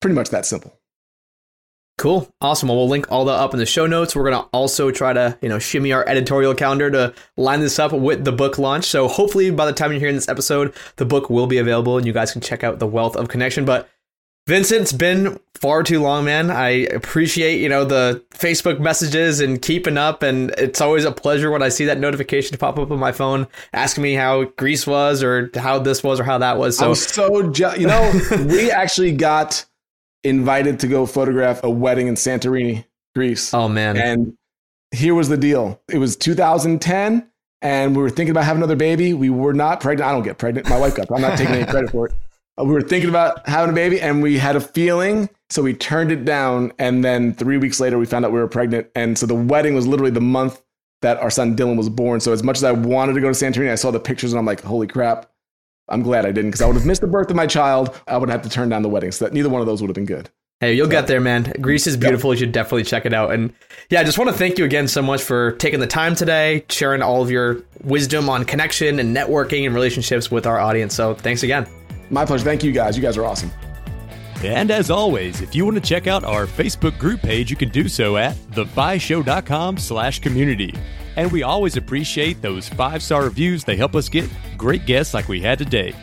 pretty 0.00 0.14
much 0.14 0.30
that 0.30 0.46
simple. 0.46 0.79
Cool. 2.00 2.32
Awesome. 2.40 2.70
Well, 2.70 2.78
we'll 2.78 2.88
link 2.88 3.12
all 3.12 3.26
that 3.26 3.34
up 3.34 3.52
in 3.52 3.60
the 3.60 3.66
show 3.66 3.86
notes. 3.86 4.16
We're 4.16 4.30
going 4.30 4.42
to 4.42 4.48
also 4.54 4.90
try 4.90 5.12
to, 5.12 5.36
you 5.42 5.50
know, 5.50 5.58
shimmy 5.58 5.92
our 5.92 6.02
editorial 6.08 6.54
calendar 6.54 6.90
to 6.90 7.12
line 7.36 7.60
this 7.60 7.78
up 7.78 7.92
with 7.92 8.24
the 8.24 8.32
book 8.32 8.56
launch. 8.56 8.86
So 8.86 9.06
hopefully 9.06 9.50
by 9.50 9.66
the 9.66 9.74
time 9.74 9.90
you're 9.90 10.00
hearing 10.00 10.14
this 10.14 10.26
episode, 10.26 10.72
the 10.96 11.04
book 11.04 11.28
will 11.28 11.46
be 11.46 11.58
available 11.58 11.98
and 11.98 12.06
you 12.06 12.14
guys 12.14 12.32
can 12.32 12.40
check 12.40 12.64
out 12.64 12.78
The 12.78 12.86
Wealth 12.86 13.16
of 13.16 13.28
Connection. 13.28 13.66
But 13.66 13.86
Vincent, 14.46 14.80
it's 14.80 14.92
been 14.92 15.38
far 15.60 15.82
too 15.82 16.00
long, 16.00 16.24
man. 16.24 16.50
I 16.50 16.70
appreciate, 16.70 17.60
you 17.60 17.68
know, 17.68 17.84
the 17.84 18.24
Facebook 18.30 18.80
messages 18.80 19.40
and 19.40 19.60
keeping 19.60 19.98
up. 19.98 20.22
And 20.22 20.52
it's 20.56 20.80
always 20.80 21.04
a 21.04 21.12
pleasure 21.12 21.50
when 21.50 21.62
I 21.62 21.68
see 21.68 21.84
that 21.84 22.00
notification 22.00 22.56
pop 22.56 22.78
up 22.78 22.90
on 22.90 22.98
my 22.98 23.12
phone 23.12 23.46
asking 23.74 24.04
me 24.04 24.14
how 24.14 24.44
Greece 24.44 24.86
was 24.86 25.22
or 25.22 25.50
how 25.54 25.78
this 25.78 26.02
was 26.02 26.18
or 26.18 26.24
how 26.24 26.38
that 26.38 26.56
was. 26.56 26.78
So, 26.78 26.88
I'm 26.88 26.94
so, 26.94 27.50
je- 27.50 27.78
you 27.78 27.86
know, 27.86 28.10
we 28.46 28.70
actually 28.70 29.12
got 29.12 29.66
invited 30.24 30.80
to 30.80 30.86
go 30.86 31.06
photograph 31.06 31.62
a 31.64 31.70
wedding 31.70 32.06
in 32.08 32.14
Santorini, 32.14 32.84
Greece. 33.14 33.52
oh, 33.54 33.68
man. 33.68 33.96
And 33.96 34.36
here 34.92 35.14
was 35.14 35.28
the 35.28 35.36
deal. 35.36 35.80
It 35.88 35.98
was 35.98 36.16
2010, 36.16 37.26
and 37.62 37.96
we 37.96 38.02
were 38.02 38.10
thinking 38.10 38.30
about 38.30 38.44
having 38.44 38.60
another 38.62 38.76
baby. 38.76 39.14
We 39.14 39.30
were 39.30 39.52
not 39.52 39.80
pregnant. 39.80 40.08
I 40.08 40.12
don't 40.12 40.22
get 40.22 40.38
pregnant. 40.38 40.68
My 40.68 40.78
wife 40.78 40.94
got. 40.96 41.10
I'm 41.12 41.20
not 41.20 41.38
taking 41.38 41.54
any 41.54 41.64
credit 41.66 41.90
for 41.90 42.06
it. 42.06 42.14
Uh, 42.58 42.64
We 42.64 42.72
were 42.72 42.82
thinking 42.82 43.08
about 43.10 43.48
having 43.48 43.70
a 43.70 43.74
baby, 43.74 44.00
and 44.00 44.22
we 44.22 44.38
had 44.38 44.56
a 44.56 44.60
feeling, 44.60 45.28
so 45.48 45.62
we 45.62 45.74
turned 45.74 46.10
it 46.12 46.24
down. 46.24 46.72
And 46.78 47.04
then 47.04 47.34
three 47.34 47.56
weeks 47.58 47.80
later, 47.80 47.98
we 47.98 48.06
found 48.06 48.24
out 48.24 48.32
we 48.32 48.38
were 48.40 48.48
pregnant. 48.48 48.88
And 48.94 49.16
so 49.16 49.26
the 49.26 49.34
wedding 49.34 49.74
was 49.74 49.86
literally 49.86 50.10
the 50.10 50.20
month 50.20 50.62
that 51.02 51.16
our 51.18 51.30
son 51.30 51.56
Dylan 51.56 51.76
was 51.76 51.88
born. 51.88 52.20
So 52.20 52.32
as 52.32 52.42
much 52.42 52.58
as 52.58 52.64
I 52.64 52.72
wanted 52.72 53.14
to 53.14 53.20
go 53.20 53.32
to 53.32 53.44
Santorini, 53.44 53.70
I 53.70 53.76
saw 53.76 53.90
the 53.90 54.00
pictures, 54.00 54.32
and 54.32 54.38
I'm 54.38 54.44
like, 54.46 54.60
holy 54.62 54.86
crap. 54.86 55.30
I'm 55.90 56.02
glad 56.02 56.24
I 56.24 56.32
didn't 56.32 56.50
because 56.50 56.62
I 56.62 56.66
would 56.66 56.76
have 56.76 56.86
missed 56.86 57.00
the 57.00 57.06
birth 57.06 57.30
of 57.30 57.36
my 57.36 57.46
child. 57.46 58.00
I 58.06 58.16
would 58.16 58.28
have 58.28 58.42
to 58.42 58.48
turn 58.48 58.68
down 58.68 58.82
the 58.82 58.88
wedding. 58.88 59.12
So 59.12 59.24
that 59.24 59.34
neither 59.34 59.48
one 59.48 59.60
of 59.60 59.66
those 59.66 59.82
would 59.82 59.88
have 59.88 59.94
been 59.94 60.06
good. 60.06 60.30
Hey, 60.60 60.74
you'll 60.74 60.88
get 60.88 61.06
there, 61.06 61.22
man. 61.22 61.54
Greece 61.62 61.86
is 61.86 61.96
beautiful. 61.96 62.34
You 62.34 62.40
should 62.40 62.52
definitely 62.52 62.84
check 62.84 63.06
it 63.06 63.14
out. 63.14 63.32
And 63.32 63.50
yeah, 63.88 64.00
I 64.00 64.04
just 64.04 64.18
want 64.18 64.30
to 64.30 64.36
thank 64.36 64.58
you 64.58 64.66
again 64.66 64.88
so 64.88 65.00
much 65.00 65.22
for 65.22 65.52
taking 65.52 65.80
the 65.80 65.86
time 65.86 66.14
today, 66.14 66.66
sharing 66.68 67.00
all 67.00 67.22
of 67.22 67.30
your 67.30 67.62
wisdom 67.82 68.28
on 68.28 68.44
connection 68.44 68.98
and 68.98 69.16
networking 69.16 69.64
and 69.64 69.74
relationships 69.74 70.30
with 70.30 70.46
our 70.46 70.58
audience. 70.60 70.94
So 70.94 71.14
thanks 71.14 71.42
again. 71.44 71.66
My 72.10 72.26
pleasure. 72.26 72.44
Thank 72.44 72.62
you 72.62 72.72
guys. 72.72 72.94
You 72.94 73.02
guys 73.02 73.16
are 73.16 73.24
awesome. 73.24 73.50
And 74.44 74.70
as 74.70 74.90
always, 74.90 75.40
if 75.40 75.54
you 75.54 75.64
want 75.64 75.76
to 75.76 75.82
check 75.82 76.06
out 76.06 76.24
our 76.24 76.46
Facebook 76.46 76.98
group 76.98 77.22
page, 77.22 77.50
you 77.50 77.56
can 77.56 77.70
do 77.70 77.88
so 77.88 78.18
at 78.18 78.36
thefishow.com 78.52 79.78
slash 79.78 80.20
community. 80.20 80.74
And 81.20 81.30
we 81.30 81.42
always 81.42 81.76
appreciate 81.76 82.40
those 82.40 82.66
five-star 82.66 83.24
reviews. 83.24 83.62
They 83.62 83.76
help 83.76 83.94
us 83.94 84.08
get 84.08 84.26
great 84.56 84.86
guests 84.86 85.12
like 85.12 85.28
we 85.28 85.38
had 85.38 85.58
today. 85.58 85.94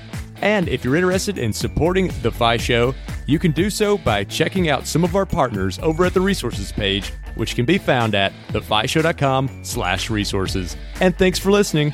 And 0.42 0.70
if 0.70 0.86
you're 0.86 0.96
interested 0.96 1.40
in 1.40 1.52
supporting 1.52 2.12
The 2.22 2.30
Fi 2.30 2.58
Show, 2.58 2.94
you 3.26 3.40
can 3.40 3.52
do 3.52 3.72
so 3.72 3.98
by 3.98 4.24
checking 4.26 4.70
out 4.70 4.86
some 4.86 5.04
of 5.04 5.16
our 5.16 5.26
partners 5.26 5.80
over 5.80 6.06
at 6.06 6.14
the 6.14 6.22
resources 6.22 6.72
page, 6.72 7.12
which 7.34 7.56
can 7.56 7.66
be 7.66 7.80
found 7.80 8.14
at 8.14 8.32
thefishow.com 8.50 9.64
slash 9.64 10.12
resources. 10.12 10.78
And 11.02 11.18
thanks 11.18 11.40
for 11.40 11.50
listening. 11.50 11.94